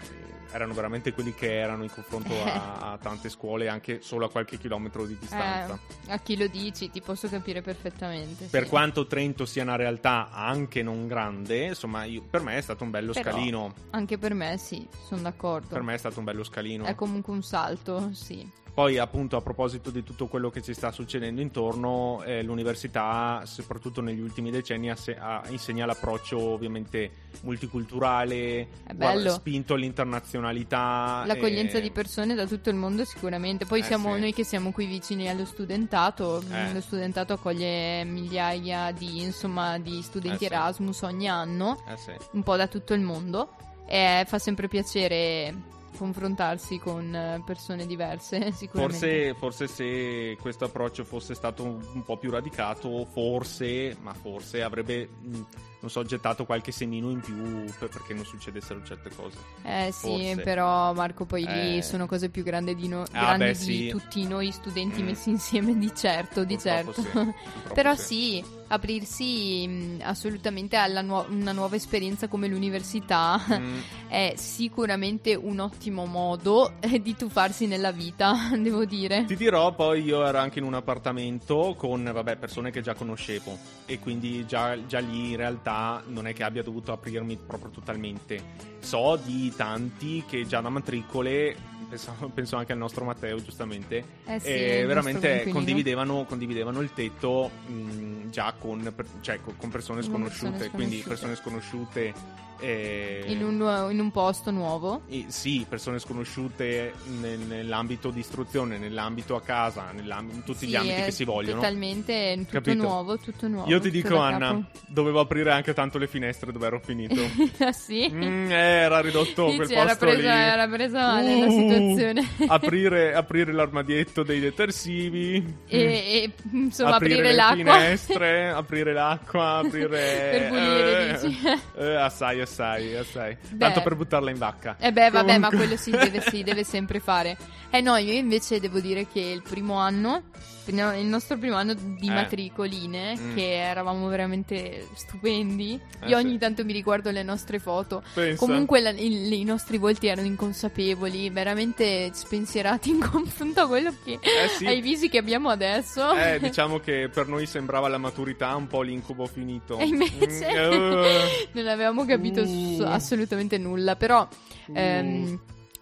erano 0.52 0.74
veramente 0.74 1.14
quelli 1.14 1.36
che 1.36 1.60
erano 1.60 1.84
in 1.84 1.92
confronto 1.92 2.34
a, 2.44 2.94
a 2.94 2.98
tante 2.98 3.30
scuole, 3.30 3.68
anche 3.68 4.02
solo 4.02 4.26
a 4.26 4.32
qualche 4.32 4.58
chilometro 4.58 5.06
di 5.06 5.16
distanza. 5.20 5.78
Eh, 6.08 6.12
a 6.12 6.18
chi 6.20 6.36
lo 6.38 6.48
dici 6.48 6.90
ti 6.90 7.02
posso 7.02 7.28
capire 7.30 7.62
perfettamente. 7.62 8.46
Per 8.46 8.64
sì. 8.64 8.70
quanto 8.70 9.06
Trento 9.06 9.46
sia 9.46 9.62
una 9.64 9.76
realtà 9.76 10.30
anche 10.32 10.82
non 10.82 11.06
grande, 11.08 11.66
insomma, 11.66 12.04
io- 12.06 12.24
per 12.28 12.42
me 12.42 12.58
è 12.58 12.62
stato 12.62 12.84
un 12.84 12.90
bello 12.90 13.14
Però- 13.14 13.30
scalino. 13.30 13.74
Anche 13.92 14.18
per 14.18 14.34
me 14.34 14.58
sì, 14.58 14.88
sono 15.06 15.22
d'accordo. 15.22 15.68
Per 15.68 15.84
me 15.84 15.94
è 15.94 15.98
stato 15.98 16.18
un 16.20 16.26
bello 16.26 16.44
scalino. 16.44 16.86
È 16.86 16.96
comunque 16.96 17.32
un 17.34 17.44
salto, 17.44 18.10
sì. 18.14 18.58
Poi, 18.80 18.97
appunto, 18.97 19.36
a 19.36 19.41
proposito 19.41 19.89
di 19.89 20.03
tutto 20.05 20.27
quello 20.27 20.49
che 20.49 20.61
ci 20.61 20.73
sta 20.73 20.89
succedendo 20.93 21.41
intorno, 21.41 22.23
eh, 22.23 22.41
l'università, 22.43 23.41
soprattutto 23.45 23.99
negli 23.99 24.21
ultimi 24.21 24.51
decenni, 24.51 24.89
ha, 24.89 24.95
se- 24.95 25.17
ha- 25.17 25.43
insegna 25.49 25.86
l'approccio 25.86 26.39
ovviamente 26.39 27.11
multiculturale, 27.41 28.69
guarda, 28.95 29.32
spinto 29.32 29.73
all'internazionalità. 29.73 31.23
L'accoglienza 31.25 31.77
e- 31.77 31.82
di 31.82 31.91
persone 31.91 32.36
da 32.36 32.47
tutto 32.47 32.69
il 32.69 32.77
mondo 32.77 33.03
sicuramente. 33.03 33.65
Poi 33.65 33.82
Eh, 33.82 33.84
siamo 33.84 34.13
sì. 34.13 34.19
noi 34.21 34.34
che 34.34 34.45
siamo 34.45 34.71
qui 34.71 34.86
vicini 34.86 35.27
allo 35.27 35.43
studentato. 35.43 36.41
Eh. 36.49 36.71
Lo 36.71 36.80
studentato 36.80 37.34
accoglie 37.34 38.05
migliaia 38.05 38.91
di, 38.93 39.21
insomma, 39.23 39.77
di 39.77 40.01
studenti 40.01 40.45
Eh, 40.45 40.47
sì. 40.47 40.53
Erasmus 40.53 41.01
ogni 41.01 41.27
anno, 41.27 41.84
Eh, 41.86 41.97
sì. 41.97 42.13
un 42.32 42.43
po' 42.43 42.55
da 42.55 42.67
tutto 42.67 42.93
il 42.93 43.01
mondo. 43.01 43.49
E 43.86 44.23
fa 44.25 44.39
sempre 44.39 44.69
piacere 44.69 45.53
confrontarsi 46.00 46.80
con 46.80 47.14
eh, 47.14 47.43
persone 47.45 47.86
diverse, 47.86 48.52
sicuramente. 48.56 49.34
Forse, 49.34 49.66
forse 49.66 49.68
se 49.68 50.38
questo 50.39 50.66
approccio 50.66 51.04
fosse 51.04 51.36
stato 51.36 51.64
un, 51.64 51.78
un 51.93 52.04
po' 52.04 52.16
più 52.16 52.32
radicato, 52.32 53.04
forse, 53.04 53.97
ma 54.00 54.14
forse 54.14 54.64
avrebbe, 54.64 55.10
mh, 55.10 55.45
non 55.82 55.89
so, 55.89 56.03
gettato 56.03 56.45
qualche 56.45 56.71
semino 56.71 57.09
in 57.09 57.19
più 57.21 57.63
per- 57.80 57.89
perché 57.89 58.13
non 58.13 58.25
succedessero 58.25 58.82
certe 58.84 59.09
cose. 59.15 59.38
Eh 59.63 59.91
sì, 59.93 60.07
forse. 60.07 60.41
però 60.43 60.93
Marco, 60.93 61.25
poi 61.25 61.45
lì 61.45 61.77
Eh. 61.77 61.82
sono 61.82 62.05
cose 62.05 62.30
più 62.30 62.43
grandi 62.43 62.75
di, 62.75 62.88
no- 62.88 63.03
Ah, 63.11 63.36
grandi 63.36 63.45
beh, 63.45 63.53
di 63.53 63.63
sì. 63.63 63.88
tutti 63.89 64.27
noi 64.27 64.51
studenti 64.51 65.01
Mm. 65.01 65.05
messi 65.05 65.30
insieme, 65.30 65.77
di 65.77 65.91
certo, 65.95 66.43
di 66.43 66.55
Purtroppo 66.57 66.93
certo. 66.93 67.01
sì, 67.01 67.34
Però 67.73 67.95
sì. 67.95 68.03
sì, 68.03 68.43
aprirsi 68.71 69.67
mh, 69.67 69.99
assolutamente 70.03 70.75
alla 70.75 71.01
nuo- 71.01 71.25
una 71.30 71.51
nuova 71.53 71.75
esperienza 71.75 72.27
come 72.27 72.47
l'università 72.47 73.41
Mm, 73.49 73.77
è 74.09 74.34
sicuramente 74.36 75.34
un 75.36 75.59
ottimo 75.59 76.05
modo 76.05 76.73
eh, 76.82 77.01
di 77.01 77.15
tuffarsi 77.15 77.67
nella 77.67 77.91
vita, 77.91 78.34
devo 78.57 78.86
dire. 78.86 79.23
Ti 79.25 79.36
dirò, 79.36 79.73
poi 79.73 80.03
io 80.03 80.25
ero 80.25 80.39
anche 80.39 80.59
in 80.59 80.65
un 80.65 80.73
appartamento 80.73 81.75
con 81.77 82.09
vabbè, 82.11 82.36
persone 82.38 82.71
che 82.71 82.82
già 82.82 82.93
conoscevo 82.93 83.57
e 83.86 83.99
quindi 83.99 84.45
già, 84.45 84.77
già 84.86 84.99
lì 84.99 85.32
in 85.32 85.38
realtà 85.38 85.67
realtà 85.70 86.03
non 86.07 86.28
è 86.28 86.34
che 86.34 86.43
abbia 86.43 86.63
dovuto 86.63 86.91
aprirmi 86.91 87.38
proprio 87.38 87.70
totalmente. 87.70 88.67
So 88.80 89.20
di 89.24 89.53
tanti 89.55 90.24
che 90.28 90.45
già 90.47 90.61
da 90.61 90.70
matricole, 90.70 91.55
penso, 91.88 92.13
penso 92.34 92.55
anche 92.55 92.72
al 92.72 92.78
nostro 92.78 93.05
Matteo 93.05 93.41
giustamente, 93.41 94.03
Eh 94.26 94.39
sì, 94.39 94.47
e 94.47 94.84
nostro 94.84 94.88
veramente 94.88 95.49
condividevano, 95.49 96.26
condividevano 96.26 96.82
il 96.82 96.93
tetto 96.93 97.49
mh, 97.67 98.30
già 98.30 98.53
con, 98.57 98.91
per- 98.95 99.07
cioè, 99.22 99.39
con- 99.41 99.70
persone 99.70 100.01
Con 100.01 100.09
sconosciute, 100.09 100.49
persone 100.51 100.70
quindi 100.72 101.03
persone 101.05 101.36
sconosciute. 101.36 102.47
Eh, 102.60 103.24
In 103.28 103.43
un, 103.43 103.57
nuo- 103.57 103.89
in 103.89 103.99
un 103.99 104.12
posto 104.12 104.51
nuovo. 104.51 105.01
e 105.10 105.26
sì, 105.30 105.66
persone 105.68 105.99
sconosciute 105.99 106.93
nel- 107.20 107.39
nell'ambito 107.39 108.10
di 108.10 108.20
istruzione, 108.20 108.78
nell'ambito 108.78 109.36
a 109.36 109.41
casa, 109.41 109.91
in 109.95 110.43
tutti 110.43 110.60
Sì, 110.66 110.68
gli 110.68 110.76
ambiti 110.76 111.01
che 111.03 111.12
si 111.12 111.24
vogliono. 111.24 111.55
Totalmente 111.62 112.34
tutto 112.39 112.51
Capito? 112.51 112.84
nuovo, 112.84 113.18
tutto 113.18 113.47
nuovo. 113.47 113.70
Io 113.70 113.80
ti 113.80 113.89
dico, 113.91 114.18
Anna, 114.18 114.47
capo. 114.49 114.66
dovevo 114.88 115.20
aprire 115.20 115.51
anche 115.51 115.74
tanto 115.74 115.97
le 115.97 116.07
finestre 116.07 116.51
dove 116.51 116.68
ero 116.68 116.80
finito. 116.84 117.22
ah 117.60 117.72
sì? 117.74 118.10
Mm, 118.12 118.51
era 118.51 118.99
ridotto 119.01 119.45
Dici, 119.45 119.55
quel 119.57 119.72
era 119.72 119.84
posto 119.86 120.05
presa, 120.05 120.34
lì. 120.34 120.39
era 120.41 120.68
presa 120.68 120.99
male 121.07 121.39
la 121.39 121.45
Uh, 121.45 121.51
situazione. 121.51 122.28
aprire, 122.47 123.14
aprire 123.14 123.51
l'armadietto 123.53 124.24
dei 124.24 124.39
detersivi. 124.39 125.43
e, 125.68 125.80
e, 125.80 126.32
insomma 126.51 126.95
aprire, 126.95 127.22
le 127.22 127.34
l'acqua. 127.34 127.55
finestre, 127.74 128.49
aprire 128.53 128.93
l'acqua, 128.93 129.57
aprire... 129.57 129.88
Per 130.32 130.47
pulire, 130.49 131.10
eh, 131.10 131.20
dici? 131.28 131.39
eh, 131.78 131.95
assai, 131.95 132.41
assai, 132.41 132.47
assai. 132.50 133.38
Beh. 133.50 133.58
Tanto 133.58 133.82
per 133.82 133.95
buttarla 133.95 134.30
in 134.32 134.38
vacca. 134.38 134.76
Eh 134.80 134.91
beh, 134.91 135.10
vabbè, 135.12 135.38
ma 135.38 135.47
Comunque- 135.50 135.58
quello 135.58 135.76
si 135.78 135.91
deve, 135.91 136.22
si 136.22 136.43
deve 136.43 136.64
sempre 136.66 137.00
fare. 137.00 137.38
Eh 137.70 137.82
no, 137.82 137.95
io 137.97 138.14
invece 138.14 138.60
devo 138.60 138.80
dire 138.80 139.08
che 139.08 139.20
il 139.20 139.41
primo 139.41 139.76
anno, 139.76 140.24
il 140.70 141.05
nostro 141.05 141.38
primo 141.38 141.55
anno 141.55 141.74
di 141.74 142.07
Eh. 142.07 142.11
matricoline, 142.11 143.17
Mm. 143.17 143.36
che 143.36 143.53
eravamo 143.55 144.07
veramente 144.07 144.88
stupendi, 144.95 145.80
Eh, 146.01 146.07
io 146.09 146.17
sì. 146.20 146.26
ogni 146.26 146.38
tanto 146.38 146.63
mi 146.65 146.74
riguardo 146.74 147.11
le 147.11 147.24
nostre 147.24 147.59
foto. 147.59 148.03
Pensa. 148.13 148.38
Comunque 148.45 148.80
la- 148.82 148.89
il- 148.91 149.32
i 149.32 149.43
nostri 149.43 149.78
volti 149.78 150.07
erano 150.07 150.28
inconsapevoli, 150.28 151.30
veramente 151.30 152.09
spensierati 152.13 152.89
in 152.89 152.99
confronto 153.11 153.61
a 153.61 153.67
quello 153.67 153.93
che... 154.03 154.13
Eh 154.22 154.47
sì. 154.57 154.65
ai 154.65 154.82
visi 154.82 155.09
che 155.09 155.17
abbiamo 155.17 155.49
adesso. 155.49 156.13
Eh, 156.15 156.39
diciamo 156.41 156.80
che 156.80 157.09
per 157.13 157.28
noi 157.28 157.45
sembrava 157.45 157.88
la 157.88 157.97
maturità 157.97 158.55
un 158.55 158.67
po' 158.67 158.82
l'incubo 158.82 159.26
finito. 159.26 159.78
E 159.78 159.86
invece 159.86 160.47
Mm, 160.49 160.93
eh, 161.03 161.49
non 161.53 161.67
avevamo 161.67 162.05
capito 162.05 162.45
s- 162.45 162.82
assolutamente 162.86 163.57
nulla. 163.57 163.95
Però, 163.95 164.28
uh. 164.67 164.74
ehm, 164.76 165.39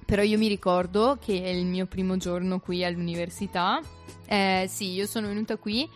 però 0.08 0.22
io 0.22 0.38
mi 0.38 0.48
ricordo 0.48 1.18
che 1.22 1.44
è 1.44 1.50
il 1.50 1.66
mio 1.66 1.86
primo 1.86 2.16
giorno 2.16 2.60
qui 2.62 2.86
all'università. 2.86 3.82
Eh, 4.26 4.66
sì, 4.70 4.92
io 4.94 5.06
sono 5.06 5.28
venuta 5.28 5.58
qui. 5.58 5.88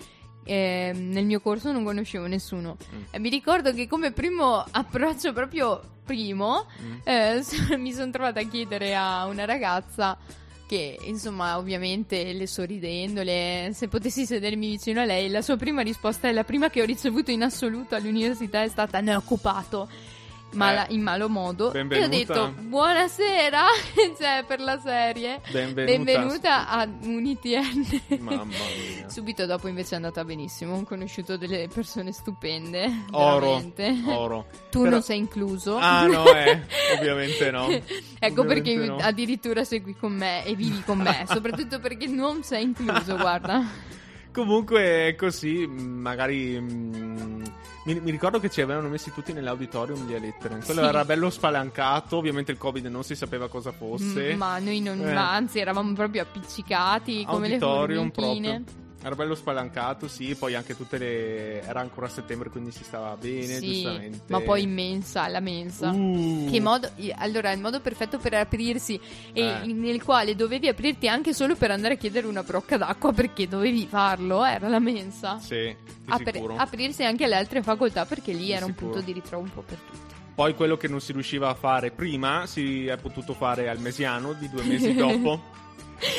ehm, 0.43 1.09
nel 1.12 1.24
mio 1.26 1.39
corso 1.39 1.72
non 1.72 1.84
conoscevo 1.84 2.26
nessuno. 2.28 2.76
Mm. 2.95 3.01
E 3.12 3.20
mi 3.20 3.30
ricordo 3.30 3.72
che 3.74 3.88
come 3.88 4.12
primo 4.12 4.64
approccio, 4.72 5.32
proprio 5.34 5.80
primo, 6.03 6.66
Mm. 6.82 6.95
eh, 7.03 7.39
so- 7.45 7.78
mi 7.78 7.93
sono 7.93 8.12
trovata 8.12 8.39
a 8.41 8.43
chiedere 8.43 8.95
a 8.95 9.26
una 9.28 9.45
ragazza 9.45 10.18
che 10.68 10.97
insomma 11.05 11.57
ovviamente 11.57 12.32
le 12.34 12.47
sorridendole 12.47 13.72
se 13.74 13.88
potessi 13.89 14.26
sedermi 14.26 14.70
vicino 14.70 15.01
a 15.01 15.05
lei 15.05 15.30
la 15.30 15.41
sua 15.41 15.57
prima 15.57 15.82
risposta 15.82 16.30
è 16.30 16.32
la 16.32 16.45
prima 16.45 16.70
che 16.70 16.82
ho 16.82 16.86
ricevuto 16.86 17.30
in 17.30 17.43
assoluto 17.43 17.93
all'università 17.95 18.64
è 18.64 18.70
stata 18.70 19.01
ne 19.01 19.14
ho 19.14 19.18
occupato 19.18 19.89
mala- 20.53 20.87
Eh, 20.87 20.93
in 20.93 21.01
malo 21.01 21.29
modo 21.29 21.65
e 21.73 21.79
ho 21.79 21.85
benvenuta. 21.85 22.09
detto 22.09 22.53
buonasera 22.61 23.65
cioè 24.19 24.43
per 24.47 24.59
la 24.59 24.79
serie 24.79 25.41
Benvenuta. 25.51 25.83
benvenuta 26.03 26.67
a 26.69 26.87
UniTN 27.03 28.01
Mamma 28.19 28.45
mia. 28.45 29.07
subito 29.09 29.45
dopo 29.45 29.67
invece 29.67 29.93
è 29.93 29.95
andata 29.95 30.23
benissimo 30.25 30.75
ho 30.75 30.83
conosciuto 30.83 31.37
delle 31.37 31.67
persone 31.73 32.11
stupende 32.11 33.05
Oro. 33.11 33.39
veramente. 33.39 34.01
Oro. 34.07 34.45
tu 34.71 34.79
Però- 34.79 34.91
non 34.91 35.01
sei 35.01 35.17
incluso 35.19 35.77
Ah, 35.77 36.05
no, 36.05 36.25
eh. 36.33 36.61
Ovviamente 36.97 37.51
no. 37.51 37.67
Ecco 37.69 38.41
Ovviamente 38.41 38.45
perché 38.45 38.75
no. 38.85 38.97
addirittura 38.97 39.63
sei 39.63 39.81
qui 39.81 39.95
con 39.95 40.13
me 40.13 40.43
e 40.45 40.55
vivi 40.55 40.81
con 40.85 40.97
me, 40.99 41.25
soprattutto 41.27 41.79
perché 41.79 42.07
non 42.07 42.43
sei 42.43 42.63
incluso, 42.63 43.15
guarda. 43.17 43.63
Comunque 44.31 45.07
è 45.09 45.15
così, 45.15 45.65
magari... 45.67 46.59
mh, 46.59 47.43
mi, 47.86 47.99
mi 47.99 48.11
ricordo 48.11 48.39
che 48.39 48.49
ci 48.49 48.61
avevano 48.61 48.88
messi 48.89 49.11
tutti 49.13 49.34
nell'auditorium 49.34 50.07
le 50.07 50.19
lettere. 50.19 50.59
Quello 50.63 50.82
Sì. 50.82 50.88
era 50.88 51.03
bello 51.05 51.29
spalancato, 51.29 52.17
ovviamente 52.17 52.51
il 52.51 52.57
covid 52.57 52.86
non 52.86 53.03
si 53.03 53.15
sapeva 53.15 53.47
cosa 53.49 53.71
fosse. 53.71 54.34
Mm, 54.34 54.38
Ma 54.38 54.59
noi 54.59 54.79
non, 54.82 54.99
Eh. 55.07 55.13
ma 55.13 55.34
anzi 55.34 55.59
eravamo 55.59 55.93
proprio 55.93 56.21
appiccicati 56.23 57.25
come 57.25 57.47
Auditorium 57.47 58.05
le 58.05 58.11
formichine. 58.13 58.53
proprio. 58.63 58.79
Era 59.03 59.15
bello 59.15 59.33
spalancato, 59.33 60.07
sì, 60.07 60.35
poi 60.35 60.53
anche 60.53 60.75
tutte 60.75 60.99
le... 60.99 61.61
Era 61.63 61.79
ancora 61.79 62.05
a 62.05 62.09
settembre, 62.09 62.49
quindi 62.51 62.71
si 62.71 62.83
stava 62.83 63.17
bene, 63.17 63.57
Sì, 63.57 63.73
giustamente. 63.81 64.21
ma 64.27 64.41
poi 64.41 64.61
in 64.61 64.73
mensa, 64.73 65.27
la 65.27 65.39
mensa. 65.39 65.89
Uh. 65.89 66.47
Che 66.51 66.59
modo, 66.59 66.87
allora, 67.15 67.51
il 67.51 67.59
modo 67.59 67.79
perfetto 67.79 68.19
per 68.19 68.35
aprirsi 68.35 68.99
e 69.33 69.41
Eh. 69.63 69.65
nel 69.73 70.03
quale 70.03 70.35
dovevi 70.35 70.67
aprirti 70.67 71.07
anche 71.07 71.33
solo 71.33 71.55
per 71.55 71.71
andare 71.71 71.95
a 71.95 71.97
chiedere 71.97 72.27
una 72.27 72.43
brocca 72.43 72.77
d'acqua 72.77 73.11
perché 73.11 73.47
dovevi 73.47 73.87
farlo, 73.87 74.45
era 74.45 74.67
la 74.67 74.79
mensa. 74.79 75.39
Sì, 75.39 75.75
sicuro. 76.23 76.55
aprirsi 76.57 77.03
anche 77.03 77.23
alle 77.23 77.35
altre 77.37 77.63
facoltà 77.63 78.05
perché 78.05 78.33
lì 78.33 78.45
Di 78.45 78.51
era 78.51 78.65
un 78.65 78.73
sicuro. 78.73 78.91
punto 78.91 79.05
di 79.05 79.13
ritrovo 79.13 79.43
un 79.43 79.51
po' 79.51 79.61
per 79.63 79.77
tutti. 79.79 80.13
Poi 80.35 80.53
quello 80.53 80.77
che 80.77 80.87
non 80.87 81.01
si 81.01 81.11
riusciva 81.11 81.49
a 81.49 81.55
fare 81.55 81.89
prima 81.91 82.45
si 82.45 82.85
è 82.85 82.97
potuto 82.97 83.33
fare 83.33 83.67
al 83.67 83.79
mesiano 83.79 84.33
di 84.33 84.47
due 84.47 84.63
mesi 84.63 84.93
dopo. 84.95 85.41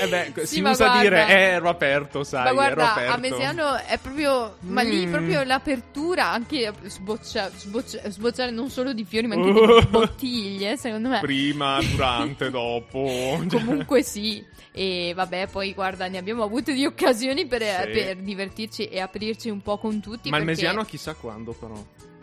E 0.00 0.08
beh, 0.08 0.32
Sì, 0.46 0.54
si 0.56 0.60
usa 0.62 0.86
guarda- 0.86 1.00
dire, 1.02 1.26
eh, 1.28 1.32
ero 1.54 1.68
aperto, 1.68 2.22
sai, 2.24 2.42
Ma 2.42 2.46
ero 2.48 2.54
guarda, 2.54 2.92
aperto. 2.92 3.12
a 3.12 3.16
Mesiano 3.18 3.76
è 3.76 3.98
proprio. 3.98 4.56
Ma 4.60 4.82
lì 4.82 5.06
Mm. 5.06 5.10
proprio 5.10 5.42
l'apertura, 5.42 6.30
anche 6.30 6.72
sboccia- 6.84 7.50
sboccia- 7.56 8.08
sbocciare 8.08 8.50
non 8.50 8.70
solo 8.70 8.92
di 8.92 9.04
fiori, 9.04 9.26
ma 9.26 9.34
anche 9.34 9.52
di 9.52 9.86
bottiglie, 9.90 10.76
secondo 10.76 11.08
me. 11.08 11.20
Prima, 11.20 11.78
durante, 11.90 12.50
dopo. 12.50 13.40
Comunque 13.50 14.02
sì. 14.02 14.44
E 14.74 15.12
vabbè, 15.14 15.48
poi 15.48 15.74
guarda, 15.74 16.06
ne 16.08 16.16
abbiamo 16.18 16.44
avute 16.44 16.72
di 16.72 16.86
occasioni 16.86 17.46
per, 17.46 17.60
Sì. 17.62 17.90
per 17.90 18.16
divertirci 18.16 18.84
e 18.88 19.00
aprirci 19.00 19.50
un 19.50 19.60
po' 19.60 19.76
con 19.78 20.00
tutti. 20.00 20.30
Ma 20.30 20.38
il 20.38 20.44
perché, 20.44 20.62
mesiano 20.62 20.84
chissà 20.84 21.14
quando, 21.14 21.52
però. 21.52 21.74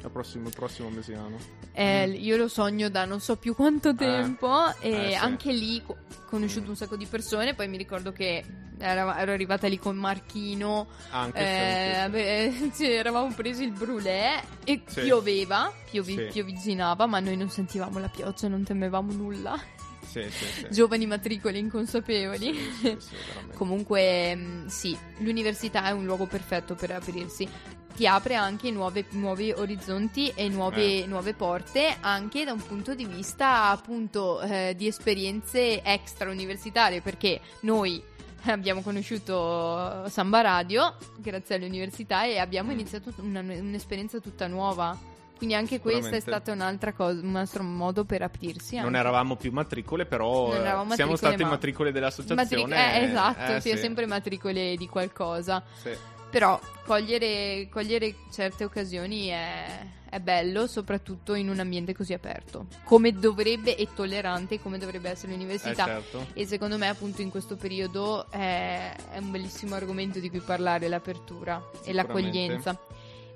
Il 0.02 0.10
prossimo, 0.12 0.48
il 0.48 0.56
prossimo 0.56 0.90
mesiano. 0.90 1.38
eh, 1.74 2.08
io 2.10 2.38
lo 2.38 2.48
sogno 2.48 2.90
da 2.90 3.06
non 3.06 3.20
so 3.20 3.36
più 3.36 3.54
quanto 3.56 3.94
tempo. 3.96 4.74
e 4.80 4.90
eh, 4.92 5.10
sì. 5.12 5.16
anche 5.16 5.52
lì 5.52 5.82
ho 5.86 5.98
conosciuto 6.26 6.66
Mm. 6.68 6.70
un 6.70 6.76
sacco 6.76 6.96
di 6.96 7.06
persone. 7.06 7.54
Poi 7.54 7.68
mi 7.68 7.78
ricordo 7.78 8.12
che 8.12 8.44
ero, 8.78 9.14
ero 9.14 9.32
arrivata 9.34 9.68
lì 9.68 9.78
con 9.78 9.98
Marchino. 9.98 10.88
Anche 11.12 11.40
Eh, 11.40 11.94
se- 12.04 12.10
beh, 12.10 12.72
ci 12.76 12.90
eravamo 12.90 13.34
presi 13.34 13.64
il 13.64 13.72
brulè 13.72 14.42
e 14.64 14.82
Sì. 14.88 15.02
pioveva, 15.02 15.72
piovi- 15.90 16.16
Sì. 16.16 16.28
piovigginava, 16.32 17.06
ma 17.06 17.20
noi 17.20 17.36
non 17.36 17.50
sentivamo 17.50 18.00
la 18.00 18.08
pioggia, 18.10 18.48
non 18.48 18.64
temevamo 18.64 19.12
nulla. 19.12 19.60
Sì, 20.10 20.30
sì. 20.30 20.68
Giovani 20.72 21.06
matricoli 21.06 21.60
inconsapevoli. 21.60 22.58
Comunque, 23.54 24.36
mh, 24.36 24.68
sì, 24.68 24.98
l'università 25.20 25.86
è 25.86 25.92
un 25.92 26.06
luogo 26.06 26.26
perfetto 26.26 26.76
per 26.76 26.92
aprirsi. 26.92 27.48
Ti 27.96 28.08
apre 28.08 28.36
anche 28.36 28.72
nuove- 28.72 29.06
nuovi 29.12 29.52
orizzonti 29.52 30.32
e 30.34 30.48
nuove, 30.48 31.04
Eh. 31.04 31.06
nuove 31.06 31.34
porte, 31.34 31.98
anche 32.00 32.46
da 32.46 32.54
un 32.54 32.64
punto 32.66 32.96
di 32.96 33.06
vista 33.06 33.70
appunto 33.70 34.40
eh, 34.42 34.74
di 34.78 34.88
esperienze 34.88 35.82
extra 35.84 36.30
universitarie, 36.30 37.02
perché 37.02 37.42
noi 37.62 38.02
abbiamo 38.46 38.82
conosciuto 38.82 40.08
Samba 40.08 40.40
Radio 40.42 40.96
grazie 41.18 41.56
all'università 41.56 42.24
e 42.24 42.38
abbiamo 42.38 42.72
iniziato 42.72 43.12
una- 43.18 43.42
un'esperienza 43.42 44.20
tutta 44.20 44.48
nuova. 44.48 44.98
Quindi 45.40 45.56
anche 45.56 45.80
questa 45.80 46.18
è 46.18 46.20
stata 46.20 46.52
un'altra 46.52 46.92
cosa, 46.92 47.22
un 47.24 47.38
altro 47.38 47.64
modo 47.64 48.04
per 48.04 48.22
aprirsi. 48.24 48.76
Non 48.76 48.88
anche. 48.88 48.98
eravamo 48.98 49.38
più 49.38 49.54
matricole, 49.54 50.06
però 50.06 50.48
Non 50.50 50.58
eh, 50.58 50.60
eravamo 50.60 50.94
siamo 50.96 51.12
matricole, 51.12 51.18
state 51.18 51.44
ma- 51.44 51.50
matricole 51.50 51.92
dell'associazione. 51.94 52.76
Matric- 52.76 52.98
eh, 52.98 53.04
esatto, 53.06 53.54
eh, 53.54 53.62
sì, 53.62 53.70
è 53.70 53.78
sempre 53.78 54.06
matricole 54.06 54.76
di 54.76 54.88
qualcosa. 54.90 55.64
Sì. 55.82 55.92
Però 56.30 56.60
cogliere, 56.86 57.70
cogliere 57.72 58.16
certe 58.32 58.66
occasioni 58.66 59.28
è, 59.28 59.66
è 60.10 60.20
bello, 60.20 60.68
soprattutto 60.68 61.34
in 61.36 61.48
un 61.50 61.60
ambiente 61.60 61.96
così 61.96 62.12
aperto. 62.12 62.68
Come 62.84 63.14
dovrebbe 63.14 63.78
e 63.78 63.88
tollerante 63.96 64.60
come 64.60 64.78
dovrebbe 64.78 65.10
essere 65.10 65.32
Eh, 65.32 65.36
l'università. 65.36 65.86
certo. 65.86 66.28
E 66.34 66.46
secondo 66.46 66.78
me, 66.78 66.90
appunto, 66.90 67.22
in 67.22 67.30
questo 67.32 67.56
periodo 67.56 68.30
è, 68.30 68.94
è 69.14 69.18
un 69.20 69.32
bellissimo 69.32 69.76
argomento 69.76 70.20
di 70.20 70.30
cui 70.30 70.42
parlare 70.42 70.90
l'apertura 70.90 71.64
e 71.86 71.94
l'accoglienza. 71.94 72.78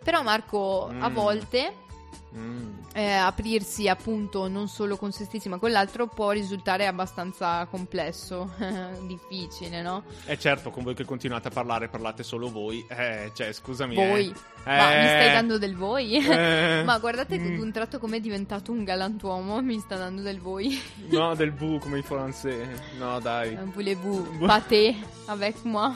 Però, 0.04 0.22
Marco, 0.22 0.88
a 1.00 1.10
Mm. 1.10 1.14
volte 1.14 1.74
Mm. 2.36 2.70
eh, 2.94 3.12
aprirsi 3.14 3.88
appunto 3.88 4.48
non 4.48 4.68
solo 4.68 4.98
con 4.98 5.12
se 5.12 5.26
stessi 5.26 5.50
ma 5.50 5.58
con 5.60 5.70
l'altro 5.72 6.08
può 6.08 6.32
risultare 6.32 6.88
abbastanza 6.88 7.66
complesso, 7.70 8.52
difficile, 9.08 9.82
no? 9.82 10.04
Eh 10.26 10.38
certo, 10.40 10.72
con 10.72 10.84
voi 10.84 10.94
che 10.96 11.06
continuate 11.06 11.50
a 11.50 11.52
parlare, 11.52 11.90
parlate 11.90 12.24
solo 12.24 12.50
voi. 12.50 12.86
Eh, 12.90 13.32
cioè, 13.34 13.52
scusami. 13.54 13.96
Voi. 13.96 14.28
eh. 14.30 14.34
Ma 14.64 14.94
Eh, 14.94 15.02
mi 15.02 15.08
stai 15.08 15.32
dando 15.34 15.58
del 15.58 15.76
voi? 15.76 16.16
eh, 16.16 16.82
Ma 16.86 16.98
guardate 17.00 17.38
mm. 17.38 17.60
un 17.60 17.72
tratto 17.72 18.00
come 18.00 18.18
è 18.18 18.20
diventato 18.20 18.72
un 18.72 18.84
galantuomo, 18.84 19.62
mi 19.62 19.80
sta 19.80 19.96
dando 19.98 20.22
del 20.22 20.40
voi. 20.40 20.80
No, 21.10 21.34
del 21.36 21.52
bu 21.52 21.78
come 21.80 22.00
i 22.00 22.04
francesi. 22.04 22.82
No, 22.98 23.20
dai. 23.20 23.56
Voulez-vous 23.74 24.26
pâté 24.48 24.96
avec 25.28 25.64
moi? 25.64 25.92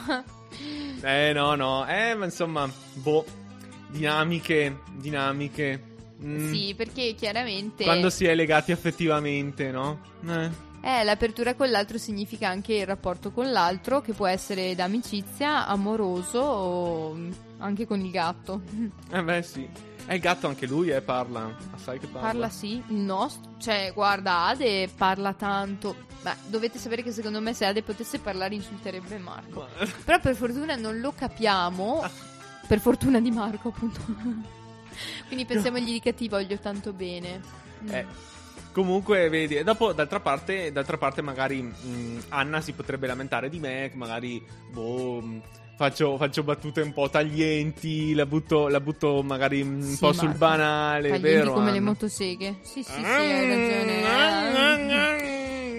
Eh, 1.04 1.32
no, 1.34 1.56
no. 1.56 1.86
Eh, 1.88 2.16
ma 2.16 2.26
insomma, 2.26 2.70
boh. 2.94 3.26
Dinamiche, 3.90 4.80
dinamiche. 4.98 5.87
Mm. 6.24 6.52
Sì, 6.52 6.74
perché 6.76 7.14
chiaramente 7.16 7.84
Quando 7.84 8.10
si 8.10 8.26
è 8.26 8.34
legati 8.34 8.72
affettivamente, 8.72 9.70
no? 9.70 10.00
Eh. 10.28 10.50
eh, 10.82 11.04
l'apertura 11.04 11.54
con 11.54 11.70
l'altro 11.70 11.98
significa 12.00 12.50
anche 12.50 12.74
il 12.74 12.86
rapporto 12.88 13.32
con 13.32 13.52
l'altro, 13.52 14.02
che 14.02 14.14
può 14.14 14.26
essere 14.26 14.74
d'amicizia, 14.74 15.68
amoroso 15.68 16.40
o 16.40 17.14
mm, 17.14 17.32
anche 17.60 17.86
con 17.86 18.00
il 18.00 18.12
gatto. 18.12 18.62
Eh 19.12 19.24
beh, 19.24 19.42
sì. 19.44 19.70
E 20.10 20.16
il 20.16 20.22
gatto 20.22 20.48
anche 20.48 20.66
lui, 20.66 20.90
eh, 20.90 21.02
parla. 21.02 21.54
Assai 21.76 22.00
che 22.00 22.08
parla. 22.08 22.30
Parla 22.30 22.50
sì, 22.50 22.82
il 22.88 22.96
nostro, 22.96 23.52
cioè 23.60 23.92
guarda 23.94 24.46
Ade 24.46 24.90
parla 24.96 25.34
tanto. 25.34 26.06
Ma 26.24 26.36
dovete 26.48 26.80
sapere 26.80 27.04
che 27.04 27.12
secondo 27.12 27.42
me 27.42 27.54
se 27.54 27.66
Ade 27.66 27.84
potesse 27.84 28.20
parlare 28.20 28.56
insulterebbe 28.56 29.18
Marco. 29.18 29.68
Ma- 29.78 29.86
Però 30.04 30.20
per 30.20 30.36
fortuna 30.36 30.76
non 30.76 31.00
lo 31.00 31.14
capiamo. 31.14 32.04
Per 32.68 32.80
fortuna 32.80 33.20
di 33.20 33.32
Marco, 33.32 33.68
appunto. 33.68 34.56
Quindi 35.28 35.46
pensiamogli 35.46 36.02
che 36.02 36.14
ti 36.14 36.28
voglio 36.28 36.58
tanto 36.60 36.94
bene. 36.94 37.42
Mm. 37.84 37.90
Eh, 37.94 38.06
comunque, 38.72 39.30
vedi, 39.30 39.56
e 39.56 39.64
dopo, 39.64 39.94
d'altra 39.94 40.20
parte, 40.20 40.72
d'altra 40.72 40.98
parte 40.98 41.22
magari 41.22 41.62
mh, 41.62 42.24
Anna 42.30 42.62
si 42.62 42.74
potrebbe 42.74 43.08
lamentare 43.08 43.50
di 43.50 43.60
me, 43.60 43.92
magari, 43.96 44.42
boh, 44.72 45.22
mh, 45.22 45.42
faccio, 45.78 46.18
faccio 46.18 46.44
battute 46.44 46.82
un 46.82 46.94
po' 46.94 47.10
taglienti, 47.10 48.14
la 48.14 48.26
butto, 48.26 48.68
la 48.68 48.80
butto 48.80 49.22
magari 49.24 49.62
un 49.62 49.82
Sì, 49.82 49.98
po' 50.00 50.14
sul 50.14 50.26
Marco. 50.30 50.38
banale, 50.40 51.10
Taglienti 51.10 51.38
vero? 51.40 51.54
come 51.54 51.72
le 51.72 51.78
Anna? 51.78 51.86
motoseghe. 51.88 52.56
Sì, 52.62 52.84
sì, 52.84 52.92
sì, 52.92 53.02
hai 53.02 53.48
ragione. 53.48 54.02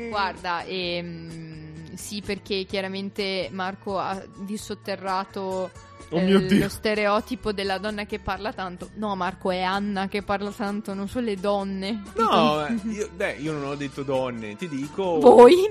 Guarda, 0.08 0.64
ehm, 0.64 1.94
sì, 1.94 2.22
perché 2.24 2.64
chiaramente 2.64 3.48
Marco 3.52 3.98
ha 3.98 4.20
dissotterrato 4.36 5.70
Oh 6.10 6.18
eh, 6.18 6.22
mio 6.22 6.40
Dio. 6.40 6.60
lo 6.60 6.68
stereotipo 6.68 7.52
della 7.52 7.78
donna 7.78 8.04
che 8.04 8.18
parla 8.18 8.52
tanto. 8.52 8.90
No, 8.94 9.14
Marco, 9.14 9.50
è 9.50 9.60
Anna 9.60 10.08
che 10.08 10.22
parla 10.22 10.50
tanto, 10.50 10.94
non 10.94 11.08
sono 11.08 11.26
le 11.26 11.36
donne. 11.36 12.02
No, 12.16 12.66
eh, 12.66 12.74
io, 12.84 13.10
beh, 13.14 13.36
io 13.38 13.52
non 13.52 13.64
ho 13.64 13.74
detto 13.74 14.02
donne, 14.02 14.56
ti 14.56 14.68
dico... 14.68 15.18
Voi? 15.18 15.70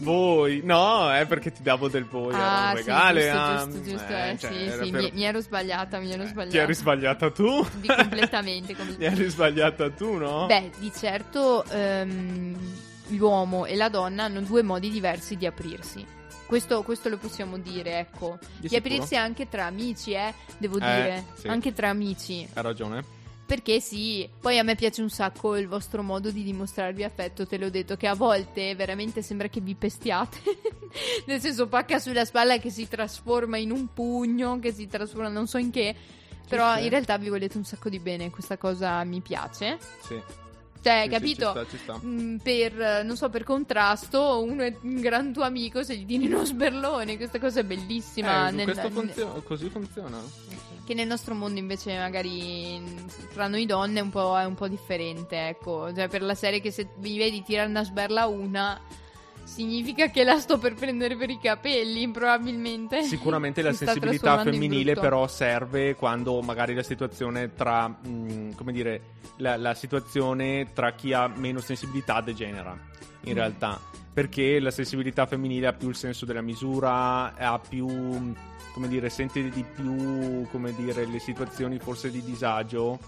Voi? 0.00 0.60
No, 0.64 1.10
è 1.10 1.26
perché 1.26 1.50
ti 1.50 1.62
davo 1.62 1.88
del 1.88 2.04
voi, 2.04 2.34
era 2.34 2.68
ah, 2.68 2.70
un 2.70 2.76
sì, 2.76 2.82
regale. 2.82 3.20
giusto, 3.22 3.38
ah, 3.38 3.64
giusto, 3.64 3.82
giusto. 3.82 4.12
eh, 4.12 4.30
eh, 4.30 4.38
cioè, 4.38 4.52
sì, 4.52 4.62
era 4.62 4.84
sì, 4.84 4.90
per- 4.90 5.00
mi, 5.00 5.10
mi 5.14 5.24
ero 5.24 5.40
sbagliata, 5.40 5.98
mi 5.98 6.12
ero 6.12 6.26
sbagliata. 6.26 6.50
Ti 6.50 6.58
eri 6.58 6.74
sbagliata 6.74 7.30
tu? 7.30 7.66
Di 7.80 7.88
completamente, 7.88 8.66
Ti 8.66 8.74
completamente. 8.74 9.04
eri 9.22 9.30
sbagliata 9.30 9.90
tu, 9.90 10.16
no? 10.16 10.46
Beh, 10.46 10.70
di 10.78 10.92
certo 10.94 11.64
ehm, 11.64 12.56
l'uomo 13.08 13.64
e 13.64 13.76
la 13.76 13.88
donna 13.88 14.24
hanno 14.24 14.42
due 14.42 14.62
modi 14.62 14.90
diversi 14.90 15.36
di 15.36 15.46
aprirsi. 15.46 16.16
Questo, 16.48 16.82
questo 16.82 17.10
lo 17.10 17.18
possiamo 17.18 17.58
dire, 17.58 17.98
ecco. 17.98 18.38
Di 18.58 18.68
Di, 18.68 18.76
aprirsi 18.76 19.16
anche 19.16 19.50
tra 19.50 19.66
amici, 19.66 20.12
eh, 20.12 20.32
devo 20.56 20.78
Eh, 20.78 20.80
dire. 20.80 21.24
sì. 21.34 21.46
Anche 21.46 21.74
tra 21.74 21.90
amici. 21.90 22.48
Hai 22.54 22.62
ragione. 22.62 23.04
Perché 23.44 23.80
sì, 23.80 24.26
poi 24.40 24.58
a 24.58 24.62
me 24.62 24.74
piace 24.74 25.02
un 25.02 25.10
sacco 25.10 25.56
il 25.56 25.68
vostro 25.68 26.02
modo 26.02 26.30
di 26.30 26.42
dimostrarvi 26.42 27.04
affetto, 27.04 27.46
te 27.46 27.58
l'ho 27.58 27.68
detto, 27.68 27.96
che 27.96 28.06
a 28.06 28.14
volte 28.14 28.74
veramente 28.74 29.20
sembra 29.20 29.48
che 29.48 29.60
vi 29.60 29.74
pestiate. 29.74 30.38
Nel 31.26 31.38
senso, 31.38 31.66
pacca 31.68 31.98
sulla 31.98 32.24
spalla 32.24 32.56
che 32.56 32.70
si 32.70 32.88
trasforma 32.88 33.58
in 33.58 33.70
un 33.70 33.92
pugno, 33.92 34.58
che 34.58 34.72
si 34.72 34.86
trasforma 34.86 35.28
non 35.28 35.46
so 35.46 35.58
in 35.58 35.70
che. 35.70 35.94
Però 36.48 36.76
sì. 36.76 36.84
in 36.84 36.88
realtà 36.88 37.18
vi 37.18 37.28
volete 37.28 37.58
un 37.58 37.64
sacco 37.64 37.90
di 37.90 37.98
bene, 37.98 38.30
questa 38.30 38.56
cosa 38.56 39.04
mi 39.04 39.20
piace. 39.20 39.78
Sì. 40.02 40.18
Cioè, 40.80 41.02
Sì, 41.02 41.02
sì, 41.04 41.08
capito? 41.10 41.44
ci 41.46 41.50
sta, 41.50 41.66
ci 41.68 41.76
sta. 41.78 42.00
Mm, 42.04 42.36
per, 42.36 43.04
non 43.04 43.16
so, 43.16 43.28
per 43.28 43.44
contrasto, 43.44 44.42
uno 44.42 44.62
è 44.62 44.74
un 44.82 45.00
gran 45.00 45.32
tuo 45.32 45.42
amico 45.42 45.82
se 45.82 45.96
gli 45.96 46.06
tieni 46.06 46.26
uno 46.26 46.44
sberlone. 46.44 47.16
Questa 47.16 47.38
cosa 47.38 47.60
è 47.60 47.64
bellissima. 47.64 48.48
Eh, 48.48 48.52
nel- 48.52 48.64
questo 48.64 48.88
nel- 48.88 49.42
così 49.44 49.68
funziona. 49.68 50.18
che 50.84 50.94
nel 50.94 51.06
nostro 51.06 51.34
mondo 51.34 51.58
invece 51.58 51.98
magari 51.98 52.78
mm, 52.78 52.96
tra 53.34 53.46
noi 53.48 53.66
donne 53.66 53.98
è 53.98 54.02
un 54.02 54.10
po', 54.10 54.38
è 54.38 54.44
un 54.44 54.54
po' 54.54 54.68
differente, 54.68 55.48
ecco. 55.48 55.92
Cioè, 55.94 56.08
per 56.08 56.22
la 56.22 56.34
serie 56.34 56.60
che 56.60 56.70
se 56.70 56.88
mi 57.00 57.18
vedi 57.18 57.42
tirare 57.42 57.68
una 57.68 57.84
sberla 57.84 58.22
a 58.22 58.26
una, 58.28 58.80
significa 59.48 60.08
che 60.10 60.24
la 60.24 60.38
sto 60.38 60.58
per 60.58 60.74
prendere 60.74 61.16
per 61.16 61.30
i 61.30 61.38
capelli, 61.40 62.08
probabilmente. 62.10 63.02
Sicuramente 63.02 63.62
la 63.62 63.72
sensibilità 63.72 64.42
femminile 64.42 64.94
però 64.94 65.26
serve 65.26 65.94
quando 65.94 66.40
magari 66.42 66.74
la 66.74 66.82
situazione 66.82 67.54
tra, 67.54 67.88
mh, 67.88 68.54
come 68.54 68.72
dire, 68.72 69.00
la, 69.38 69.56
la 69.56 69.74
situazione 69.74 70.68
tra 70.72 70.92
chi 70.92 71.12
ha 71.12 71.26
meno 71.28 71.60
sensibilità 71.60 72.20
degenera, 72.20 72.76
in 73.22 73.32
Mm. 73.32 73.34
realtà. 73.34 73.80
Perché 74.12 74.58
la 74.58 74.70
sensibilità 74.72 75.26
femminile 75.26 75.68
ha 75.68 75.72
più 75.72 75.88
il 75.88 75.94
senso 75.96 76.24
della 76.24 76.40
misura, 76.40 77.34
ha 77.36 77.58
più, 77.60 77.86
come 78.72 78.88
dire, 78.88 79.10
sente 79.10 79.48
di 79.48 79.64
più, 79.74 80.46
come 80.50 80.74
dire, 80.74 81.06
le 81.06 81.20
situazioni 81.20 81.78
forse 81.78 82.10
di 82.10 82.22
disagio. 82.22 82.98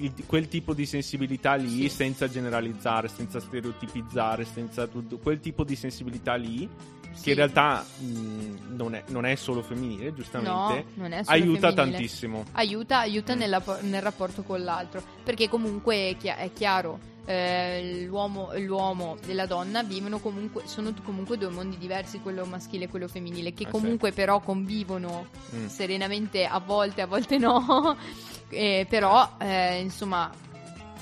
Il- 0.00 0.12
quel 0.26 0.46
tipo 0.48 0.74
di 0.74 0.86
sensibilità 0.86 1.54
lì, 1.54 1.82
Sì. 1.82 1.88
senza 1.88 2.28
generalizzare, 2.28 3.08
senza 3.08 3.40
stereotipizzare, 3.40 4.44
senza 4.44 4.86
tutto, 4.86 5.18
quel 5.18 5.40
tipo 5.40 5.64
di 5.64 5.74
sensibilità 5.74 6.34
lì, 6.36 6.68
Sì. 7.12 7.22
che 7.24 7.30
in 7.30 7.36
realtà 7.36 7.84
mh, 7.98 8.76
non, 8.76 8.94
è, 8.94 9.02
non 9.08 9.24
è 9.26 9.34
solo 9.34 9.60
femminile, 9.62 10.14
giustamente, 10.14 10.52
No, 10.52 10.68
solo 10.94 11.14
aiuta 11.26 11.68
femminile. 11.70 11.74
tantissimo. 11.74 12.44
Aiuta, 12.52 12.98
aiuta 13.00 13.34
Mm. 13.34 13.38
nella- 13.38 13.78
nel 13.82 14.02
rapporto 14.02 14.42
con 14.44 14.62
l'altro, 14.62 15.02
perché 15.24 15.48
comunque 15.48 16.10
è, 16.10 16.16
chia- 16.16 16.36
è 16.36 16.52
chiaro, 16.52 16.98
eh, 17.30 18.04
l'uomo, 18.06 18.50
l'uomo 18.56 19.18
e 19.26 19.34
la 19.34 19.44
donna 19.44 19.82
vivono 19.82 20.18
comunque, 20.18 20.62
sono 20.66 20.94
comunque 21.04 21.36
due 21.36 21.50
mondi 21.50 21.76
diversi, 21.76 22.20
quello 22.20 22.46
maschile 22.46 22.84
e 22.84 22.88
quello 22.88 23.06
femminile, 23.06 23.52
che 23.52 23.64
Eh, 23.64 23.70
comunque 23.70 24.12
però 24.12 24.40
convivono 24.40 25.26
Mm. 25.54 25.66
serenamente 25.66 26.46
a 26.46 26.58
volte, 26.58 27.02
a 27.02 27.06
volte 27.06 27.36
no, 27.38 27.96
Eh, 28.50 28.86
però 28.88 29.32
eh, 29.38 29.78
insomma 29.80 30.30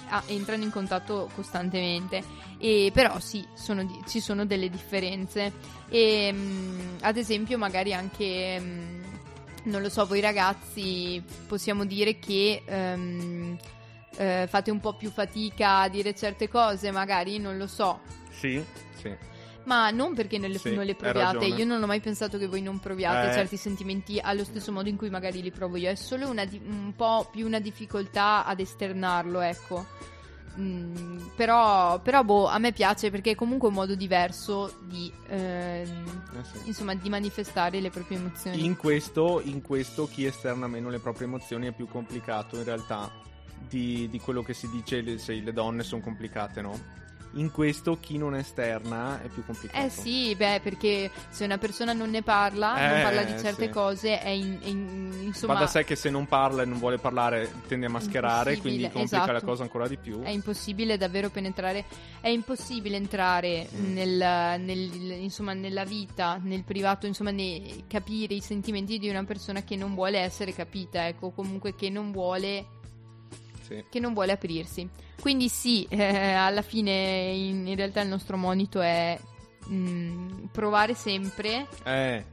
ah, 0.08 0.22
entrano 0.26 0.64
in 0.64 0.70
contatto 0.72 1.30
costantemente. 1.34 2.22
E 2.58 2.90
però 2.92 3.20
sì, 3.20 3.46
sono 3.54 3.86
ci 4.08 4.18
sono 4.18 4.44
delle 4.46 4.68
differenze. 4.68 5.52
E 5.88 6.32
mm, 6.32 6.96
ad 7.02 7.16
esempio, 7.16 7.56
magari 7.56 7.94
anche. 7.94 8.58
mm, 8.60 9.02
non 9.64 9.80
lo 9.82 9.88
so, 9.88 10.06
voi 10.06 10.20
ragazzi 10.20 11.22
possiamo 11.46 11.84
dire 11.84 12.18
che 12.18 12.62
ehm, 12.64 13.56
eh, 14.16 14.46
fate 14.48 14.70
un 14.70 14.80
po' 14.80 14.94
più 14.94 15.10
fatica 15.10 15.80
a 15.80 15.88
dire 15.88 16.14
certe 16.14 16.48
cose, 16.48 16.90
magari, 16.90 17.38
non 17.38 17.56
lo 17.56 17.66
so. 17.66 18.00
Sì, 18.30 18.62
sì. 18.96 19.14
Ma 19.64 19.90
non 19.90 20.14
perché 20.14 20.38
non 20.38 20.50
le, 20.50 20.58
Sì, 20.58 20.74
non 20.74 20.84
le 20.84 20.94
proviate, 20.94 21.44
io 21.46 21.64
non 21.64 21.82
ho 21.82 21.86
mai 21.86 22.00
pensato 22.00 22.38
che 22.38 22.46
voi 22.46 22.62
non 22.62 22.78
proviate 22.78 23.30
Eh. 23.30 23.32
certi 23.32 23.56
sentimenti 23.56 24.20
allo 24.20 24.44
stesso 24.44 24.70
modo 24.70 24.88
in 24.88 24.96
cui 24.96 25.10
magari 25.10 25.42
li 25.42 25.50
provo 25.50 25.76
io, 25.76 25.90
è 25.90 25.96
solo 25.96 26.28
una 26.30 26.44
un 26.68 26.92
po' 26.94 27.28
più 27.32 27.46
una 27.46 27.58
difficoltà 27.58 28.44
ad 28.44 28.60
esternarlo, 28.60 29.40
ecco. 29.40 29.86
Mm, 30.58 31.18
però, 31.34 31.98
però, 32.00 32.22
boh, 32.22 32.46
a 32.46 32.58
me 32.58 32.72
piace 32.72 33.10
perché 33.10 33.32
è 33.32 33.34
comunque 33.34 33.68
un 33.68 33.74
modo 33.74 33.94
diverso 33.94 34.78
di, 34.84 35.12
ehm, 35.26 36.22
Eh 36.38 36.44
sì. 36.44 36.68
insomma, 36.68 36.94
di 36.94 37.08
manifestare 37.10 37.80
le 37.80 37.90
proprie 37.90 38.16
emozioni. 38.18 38.64
In 38.64 38.76
questo, 38.76 39.40
in 39.42 39.60
questo 39.62 40.06
chi 40.08 40.24
esterna 40.24 40.66
meno 40.66 40.88
le 40.88 40.98
proprie 41.00 41.26
emozioni 41.26 41.66
è 41.66 41.72
più 41.72 41.88
complicato 41.88 42.56
in 42.56 42.64
realtà 42.64 43.10
di, 43.68 44.09
di 44.11 44.18
quello 44.20 44.42
che 44.42 44.54
si 44.54 44.68
dice 44.70 45.00
le, 45.00 45.18
se 45.18 45.34
le 45.34 45.52
donne 45.52 45.82
sono 45.82 46.00
complicate, 46.02 46.61
no? 46.61 47.04
In 47.32 47.50
questo 47.50 47.98
chi 48.00 48.16
non 48.16 48.34
esterna 48.34 49.20
è 49.22 49.26
più 49.28 49.44
complicato. 49.44 49.84
Eh 49.84 49.90
sì, 49.90 50.34
beh, 50.34 50.61
perché 50.62 51.11
se 51.28 51.44
una 51.44 51.59
persona 51.59 51.92
non 51.92 52.09
ne 52.09 52.22
parla, 52.22 52.88
non 52.88 52.98
Eh, 52.98 53.02
parla 53.02 53.22
di 53.24 53.32
certe 53.38 53.64
sì. 53.66 53.68
cose, 53.68 54.20
è 54.22 54.28
in- 54.30 54.59
è 54.62 54.66
in- 54.68 55.18
insomma... 55.24 55.52
Va 55.52 55.59
da 55.59 55.66
sé 55.66 55.84
che 55.84 55.96
se 55.96 56.09
non 56.09 56.26
parla 56.26 56.62
e 56.62 56.64
non 56.64 56.78
vuole 56.78 56.96
parlare 56.96 57.50
tende 57.68 57.86
a 57.86 57.88
mascherare, 57.90 58.57
quindi 58.57 58.84
complica 58.90 59.26
la 59.26 59.32
esatto. 59.32 59.44
cosa 59.44 59.64
ancora 59.64 59.86
di 59.86 59.98
più. 59.98 60.22
È 60.22 60.30
impossibile 60.30 60.96
davvero 60.96 61.28
penetrare, 61.28 61.84
è 62.22 62.28
impossibile 62.28 62.96
entrare 62.96 63.68
Mm. 63.76 63.92
nel, 63.92 64.61
nel- 64.62 65.11
insomma, 65.20 65.52
nella 65.52 65.84
vita, 65.84 66.40
nel 66.42 66.64
privato, 66.64 67.04
insomma, 67.07 67.32
ne- 67.32 67.84
capire 67.86 68.32
i 68.32 68.40
sentimenti 68.40 68.98
di 68.98 69.11
una 69.11 69.24
persona 69.24 69.62
che 69.62 69.76
non 69.76 69.94
vuole 69.94 70.20
essere 70.20 70.54
capita, 70.54 71.07
ecco, 71.07 71.32
comunque 71.32 71.74
che 71.74 71.90
non 71.90 72.12
vuole, 72.12 72.64
Sì. 73.66 73.84
che 73.90 74.00
non 74.00 74.12
vuole 74.14 74.32
aprirsi. 74.32 74.88
Quindi 75.20 75.48
sì, 75.48 75.86
eh, 75.88 76.32
alla 76.32 76.62
fine 76.62 77.30
in, 77.34 77.66
in 77.66 77.74
realtà 77.76 78.00
il 78.00 78.08
nostro 78.08 78.36
monito 78.36 78.80
è 78.80 79.18
mm, 79.68 80.44
provare 80.52 80.94
sempre 80.94 81.66
Eh, 81.84 82.24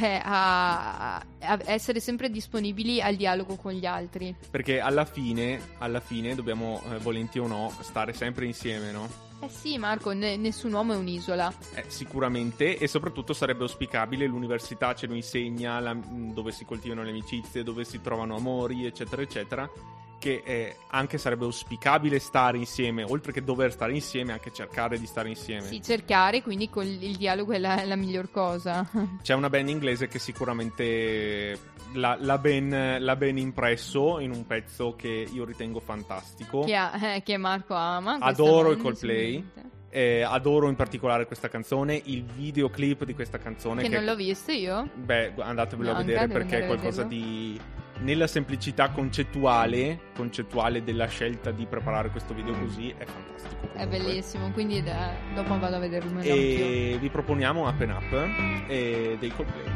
eh, 0.00 0.20
a, 0.22 1.16
a 1.16 1.24
essere 1.64 2.00
sempre 2.00 2.30
disponibili 2.30 3.00
al 3.00 3.14
dialogo 3.16 3.56
con 3.56 3.72
gli 3.72 3.86
altri. 3.86 4.34
perché 4.50 4.80
alla 4.80 5.04
fine, 5.04 5.60
alla 5.78 6.00
fine 6.00 6.34
dobbiamo, 6.34 6.82
eh, 6.92 6.98
volenti 6.98 7.38
o 7.38 7.46
no, 7.46 7.72
stare 7.80 8.12
sempre 8.12 8.46
insieme, 8.46 8.90
no? 8.90 9.24
Eh 9.40 9.50
sì, 9.50 9.76
Marco, 9.76 10.12
ne- 10.12 10.36
nessun 10.38 10.72
uomo 10.72 10.94
è 10.94 10.96
un'isola. 10.96 11.52
Eh, 11.74 11.84
sicuramente 11.88 12.78
e 12.78 12.88
soprattutto 12.88 13.34
sarebbe 13.34 13.62
auspicabile, 13.64 14.26
l'università 14.26 14.94
ce 14.94 15.06
lo 15.06 15.14
insegna, 15.14 15.78
la- 15.78 15.94
dove 15.94 16.52
si 16.52 16.64
coltivano 16.64 17.02
le 17.02 17.10
amicizie, 17.10 17.62
dove 17.62 17.84
si 17.84 18.00
trovano 18.00 18.34
amori, 18.36 18.86
eccetera, 18.86 19.20
eccetera. 19.20 19.70
Che 20.18 20.42
eh, 20.44 20.76
anche 20.90 21.18
sarebbe 21.18 21.44
auspicabile 21.44 22.18
stare 22.18 22.58
insieme, 22.58 23.04
oltre 23.04 23.32
che 23.32 23.42
dover 23.42 23.72
stare 23.72 23.92
insieme, 23.92 24.32
anche 24.32 24.52
cercare 24.52 24.98
di 24.98 25.06
stare 25.06 25.28
insieme. 25.28 25.66
Sì, 25.66 25.82
cercare, 25.82 26.42
quindi 26.42 26.68
con 26.68 26.86
il 26.86 27.16
dialogo 27.16 27.52
è 27.52 27.58
la, 27.58 27.84
la 27.84 27.96
miglior 27.96 28.30
cosa. 28.30 28.88
C'è 29.22 29.34
una 29.34 29.50
band 29.50 29.68
inglese 29.68 30.08
che 30.08 30.18
sicuramente 30.18 31.58
l'ha, 31.92 32.16
l'ha 32.18 32.38
ben, 32.38 32.96
l'ha 32.98 33.16
ben 33.16 33.38
impresso 33.38 34.18
in 34.18 34.30
un 34.30 34.46
pezzo 34.46 34.94
che 34.96 35.26
io 35.30 35.44
ritengo 35.44 35.80
fantastico. 35.80 36.64
che, 36.64 36.74
ha- 36.74 37.14
eh, 37.14 37.22
che 37.22 37.36
Marco 37.36 37.74
ama. 37.74 38.18
Adoro 38.20 38.70
i 38.70 38.74
band, 38.74 38.82
Coldplay. 38.82 39.44
Eh, 39.88 40.22
adoro 40.22 40.68
in 40.68 40.76
particolare 40.76 41.26
questa 41.26 41.48
canzone, 41.48 41.98
il 42.04 42.22
videoclip 42.24 43.04
di 43.04 43.14
questa 43.14 43.38
canzone. 43.38 43.82
Che 43.82 43.88
non 43.88 44.04
l'ho 44.04 44.16
visto 44.16 44.52
io. 44.52 44.88
Beh, 44.94 45.32
andatevelo 45.38 45.90
a 45.90 46.02
Bianca, 46.02 46.26
vedere 46.26 46.32
perché 46.32 46.58
è 46.58 46.62
a 46.64 46.66
qualcosa 46.66 47.02
di... 47.04 47.58
Nella 47.98 48.26
semplicità 48.26 48.90
concettuale, 48.90 50.10
concettuale 50.14 50.84
della 50.84 51.06
scelta 51.06 51.50
di 51.50 51.66
preparare 51.66 52.10
questo 52.10 52.34
video 52.34 52.52
così 52.58 52.94
è 52.96 53.04
fantastico. 53.04 53.54
È 53.72 53.84
comunque. 53.84 53.98
bellissimo, 53.98 54.50
quindi 54.52 54.78
eh, 54.78 55.34
dopo 55.34 55.58
vado 55.58 55.76
a 55.76 55.78
lo 55.78 55.84
anch'io. 55.84 56.34
E 56.34 56.98
vi 57.00 57.08
proponiamo 57.08 57.66
Up 57.66 57.80
and 57.80 57.90
Up 57.90 58.68
eh, 58.68 59.16
dei 59.18 59.30
Coldplay. 59.30 59.72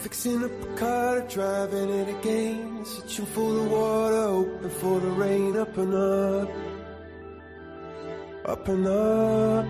Fixing 0.00 0.42
up 0.42 0.62
a 0.62 0.74
car, 0.74 1.26
driving 1.26 1.90
it 1.90 2.08
again. 2.18 2.84
Searching 2.84 3.26
for 3.26 3.52
the 3.52 3.68
water, 3.68 4.26
hoping 4.28 4.70
for 4.70 5.00
the 5.00 5.10
rain. 5.16 5.56
Up 5.56 5.76
and 5.78 5.94
up, 5.94 6.50
up 8.46 8.68
and 8.68 8.86
up. 8.86 9.66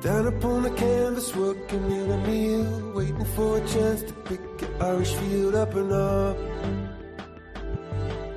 Down 0.00 0.26
upon 0.26 0.62
the 0.62 0.70
canvas, 0.70 1.34
working 1.36 1.90
in 1.90 2.10
a 2.10 2.16
meal. 2.26 2.92
Waiting 2.94 3.24
for 3.36 3.58
a 3.58 3.68
chance 3.68 4.02
to 4.02 4.12
pick 4.24 4.40
Irish 4.80 5.12
field. 5.14 5.54
Up 5.54 5.74
and 5.74 5.92
up, 5.92 6.36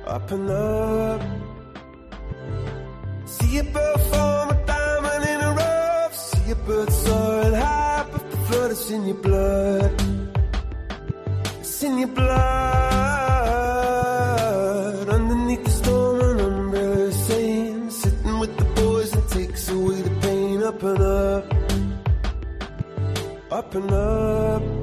up 0.06 0.30
and 0.30 0.50
up. 0.50 1.22
See 3.26 3.58
a 3.58 3.64
bird 3.64 4.00
form 4.10 4.50
a 4.50 4.56
diamond 4.66 5.24
in 5.24 5.40
a 5.40 5.52
rough. 5.52 6.14
See 6.14 6.50
a 6.52 6.54
bird 6.54 6.90
soaring 6.92 7.54
high, 7.54 8.06
but 8.12 8.30
the 8.30 8.36
flood 8.36 8.70
is 8.70 8.90
in 8.90 9.06
your 9.06 9.16
blood. 9.16 9.92
It's 11.60 11.82
in 11.82 11.98
your 11.98 12.08
blood. 12.08 12.46
Underneath 15.08 15.64
the 15.64 15.70
storm, 15.70 16.20
an 16.20 16.40
umbrella 16.40 17.12
saying, 17.12 17.90
sitting 17.90 18.38
with 18.38 18.56
the 18.56 18.64
boys 18.80 19.12
and 19.12 19.28
takes 19.28 19.68
away 19.68 20.02
the 20.02 20.10
pain. 20.20 20.62
Up 20.62 20.82
and 20.82 21.00
up, 21.00 21.54
up 23.50 23.74
and 23.74 23.90
up. 23.90 24.75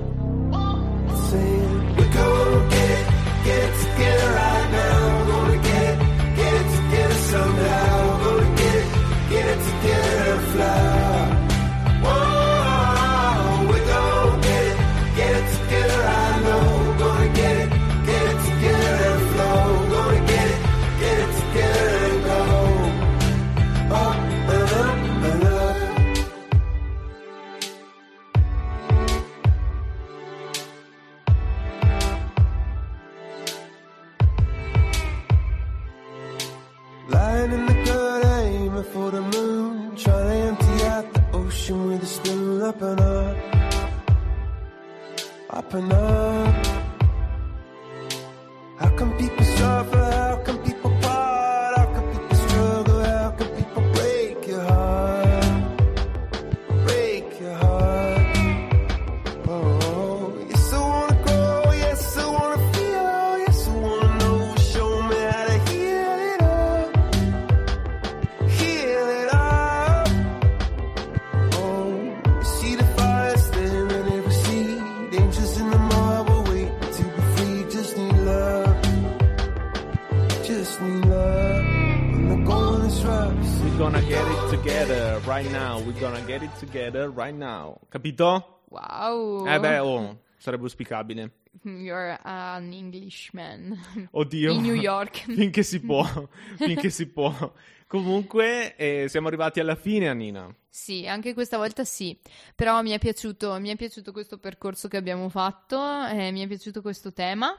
Right 85.43 85.51
now. 85.51 85.79
We're 85.79 85.99
gonna 85.99 86.21
get 86.25 86.41
it 86.41 86.51
together 86.59 87.09
right 87.09 87.35
now. 87.35 87.79
Capito? 87.89 88.61
Wow. 88.69 89.45
Eh 89.47 89.59
beh, 89.59 89.79
oh, 89.79 90.17
sarebbe 90.37 90.63
auspicabile. 90.63 91.31
You're 91.63 92.17
an 92.23 92.71
Englishman. 92.71 93.77
Oddio. 94.11 94.51
In 94.51 94.61
New 94.61 94.73
York. 94.73 95.23
finché 95.27 95.63
si 95.63 95.79
può, 95.81 96.03
finché 96.55 96.89
si 96.89 97.07
può. 97.07 97.53
Comunque, 97.87 98.75
eh, 98.75 99.05
siamo 99.07 99.27
arrivati 99.27 99.59
alla 99.59 99.75
fine, 99.75 100.09
Anina. 100.09 100.53
Sì, 100.69 101.07
anche 101.07 101.33
questa 101.33 101.57
volta 101.57 101.83
sì, 101.83 102.17
però 102.55 102.81
mi 102.81 102.89
è 102.91 102.97
piaciuto, 102.97 103.59
mi 103.59 103.69
è 103.69 103.75
piaciuto 103.75 104.11
questo 104.11 104.39
percorso 104.39 104.87
che 104.87 104.97
abbiamo 104.97 105.29
fatto, 105.29 106.05
eh, 106.07 106.31
mi 106.31 106.41
è 106.41 106.47
piaciuto 106.47 106.81
questo 106.81 107.13
tema, 107.13 107.55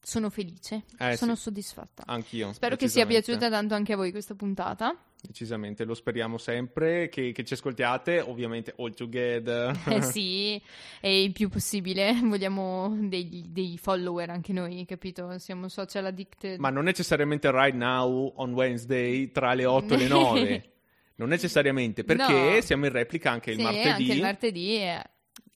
sono 0.00 0.30
felice, 0.30 0.82
Eh, 0.98 1.16
sono 1.16 1.36
sì. 1.36 1.42
soddisfatta. 1.42 2.02
Anch'io. 2.06 2.52
Spero 2.52 2.74
che 2.74 2.88
sia 2.88 3.06
piaciuta 3.06 3.48
tanto 3.48 3.74
anche 3.74 3.92
a 3.92 3.96
voi 3.96 4.10
questa 4.10 4.34
puntata. 4.34 4.96
Decisamente, 5.20 5.84
lo 5.84 5.94
speriamo 5.94 6.38
sempre 6.38 7.08
che, 7.08 7.32
che 7.32 7.44
ci 7.44 7.54
ascoltiate, 7.54 8.20
ovviamente 8.20 8.72
all 8.78 8.94
together. 8.94 9.76
Eh 9.88 10.00
sì, 10.02 10.60
e 11.00 11.22
il 11.24 11.32
più 11.32 11.48
possibile, 11.48 12.12
vogliamo 12.22 12.96
dei, 13.00 13.46
dei 13.48 13.76
follower 13.78 14.30
anche 14.30 14.52
noi, 14.52 14.84
capito? 14.86 15.36
Siamo 15.38 15.68
social 15.68 16.06
addicted. 16.06 16.60
Ma 16.60 16.70
non 16.70 16.84
necessariamente 16.84 17.50
right 17.50 17.74
now 17.74 18.32
on 18.36 18.52
Wednesday 18.52 19.30
tra 19.32 19.54
le 19.54 19.64
8 19.64 19.94
e 19.94 19.96
le 19.96 20.06
9. 20.08 20.70
Non 21.18 21.30
necessariamente, 21.30 22.04
perché 22.04 22.32
No. 22.54 22.60
siamo 22.60 22.86
in 22.86 22.92
replica 22.92 23.32
anche 23.32 23.50
il 23.50 23.56
Sì, 23.56 23.62
martedì 23.62 23.88
anche 23.90 24.12
il 24.12 24.20
martedì 24.20 24.74
è 24.76 25.04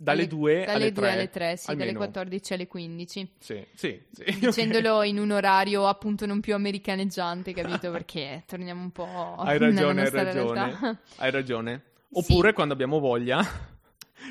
dalle 0.03 0.27
2 0.27 0.65
dalle 0.67 0.73
alle 0.73 0.93
2 0.93 1.03
3. 1.03 1.13
alle 1.13 1.31
3, 1.31 1.57
sì, 1.57 1.67
dalle 1.67 1.81
almeno. 1.81 1.99
14 1.99 2.53
alle 2.55 2.67
15. 2.67 3.33
Sì, 3.39 3.67
sì, 3.75 4.03
sì. 4.11 4.39
Dicendolo 4.39 5.03
in 5.05 5.19
un 5.19 5.31
orario 5.31 5.87
appunto 5.87 6.27
non 6.27 6.41
più 6.41 6.55
americaneggiante, 6.55 7.53
capito? 7.53 7.91
Perché 7.91 8.43
torniamo 8.47 8.83
un 8.83 8.91
po' 8.91 9.37
Hai 9.39 9.59
ragione, 9.59 10.03
hai 10.03 10.11
ragione. 10.11 10.71
realtà. 10.71 10.99
Hai 11.17 11.31
ragione. 11.31 11.83
Sì. 12.11 12.19
Oppure 12.19 12.53
quando 12.53 12.75
abbiamo 12.75 12.99
voglia, 12.99 13.43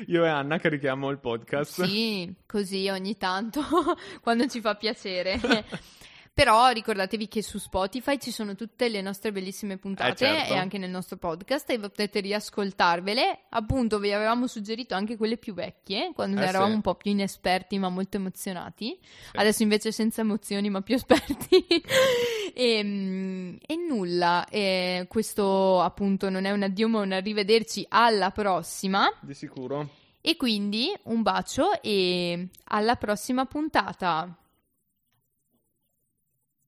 io 0.06 0.24
e 0.24 0.28
Anna 0.28 0.58
carichiamo 0.58 1.10
il 1.10 1.18
podcast. 1.18 1.84
Sì, 1.84 2.32
così 2.46 2.88
ogni 2.88 3.16
tanto, 3.16 3.60
quando 4.22 4.46
ci 4.46 4.60
fa 4.60 4.74
piacere. 4.74 5.40
Però 6.34 6.68
ricordatevi 6.70 7.28
che 7.28 7.42
su 7.42 7.58
Spotify 7.58 8.16
ci 8.18 8.30
sono 8.30 8.54
tutte 8.54 8.88
le 8.88 9.02
nostre 9.02 9.32
bellissime 9.32 9.76
puntate 9.76 10.12
Eh, 10.12 10.16
certo. 10.38 10.54
e 10.54 10.56
anche 10.56 10.78
nel 10.78 10.88
nostro 10.88 11.18
podcast 11.18 11.68
e 11.70 11.78
potete 11.78 12.20
riascoltarvele. 12.20 13.40
Appunto, 13.50 13.98
vi 13.98 14.12
avevamo 14.12 14.46
suggerito 14.46 14.94
anche 14.94 15.18
quelle 15.18 15.36
più 15.36 15.52
vecchie, 15.52 16.12
quando 16.14 16.40
Eh, 16.40 16.44
eravamo 16.44 16.70
sì. 16.70 16.74
un 16.76 16.80
po' 16.80 16.94
più 16.94 17.10
inesperti 17.10 17.78
ma 17.78 17.90
molto 17.90 18.16
emozionati. 18.16 18.98
Adesso 19.34 19.62
invece 19.62 19.92
senza 19.92 20.22
emozioni 20.22 20.70
ma 20.70 20.80
più 20.80 20.94
esperti. 20.94 21.66
e, 22.54 22.82
mm, 22.82 23.56
e 23.66 23.76
nulla, 23.76 24.46
e 24.48 25.04
questo 25.10 25.82
appunto 25.82 26.30
non 26.30 26.46
è 26.46 26.50
un 26.50 26.62
addio 26.62 26.88
ma 26.88 27.00
un 27.00 27.12
arrivederci 27.12 27.84
alla 27.90 28.30
prossima. 28.30 29.06
Di 29.20 29.34
sicuro. 29.34 29.86
E 30.22 30.36
quindi 30.36 30.90
un 31.04 31.20
bacio 31.20 31.82
e 31.82 32.48
alla 32.68 32.96
prossima 32.96 33.44
puntata. 33.44 34.34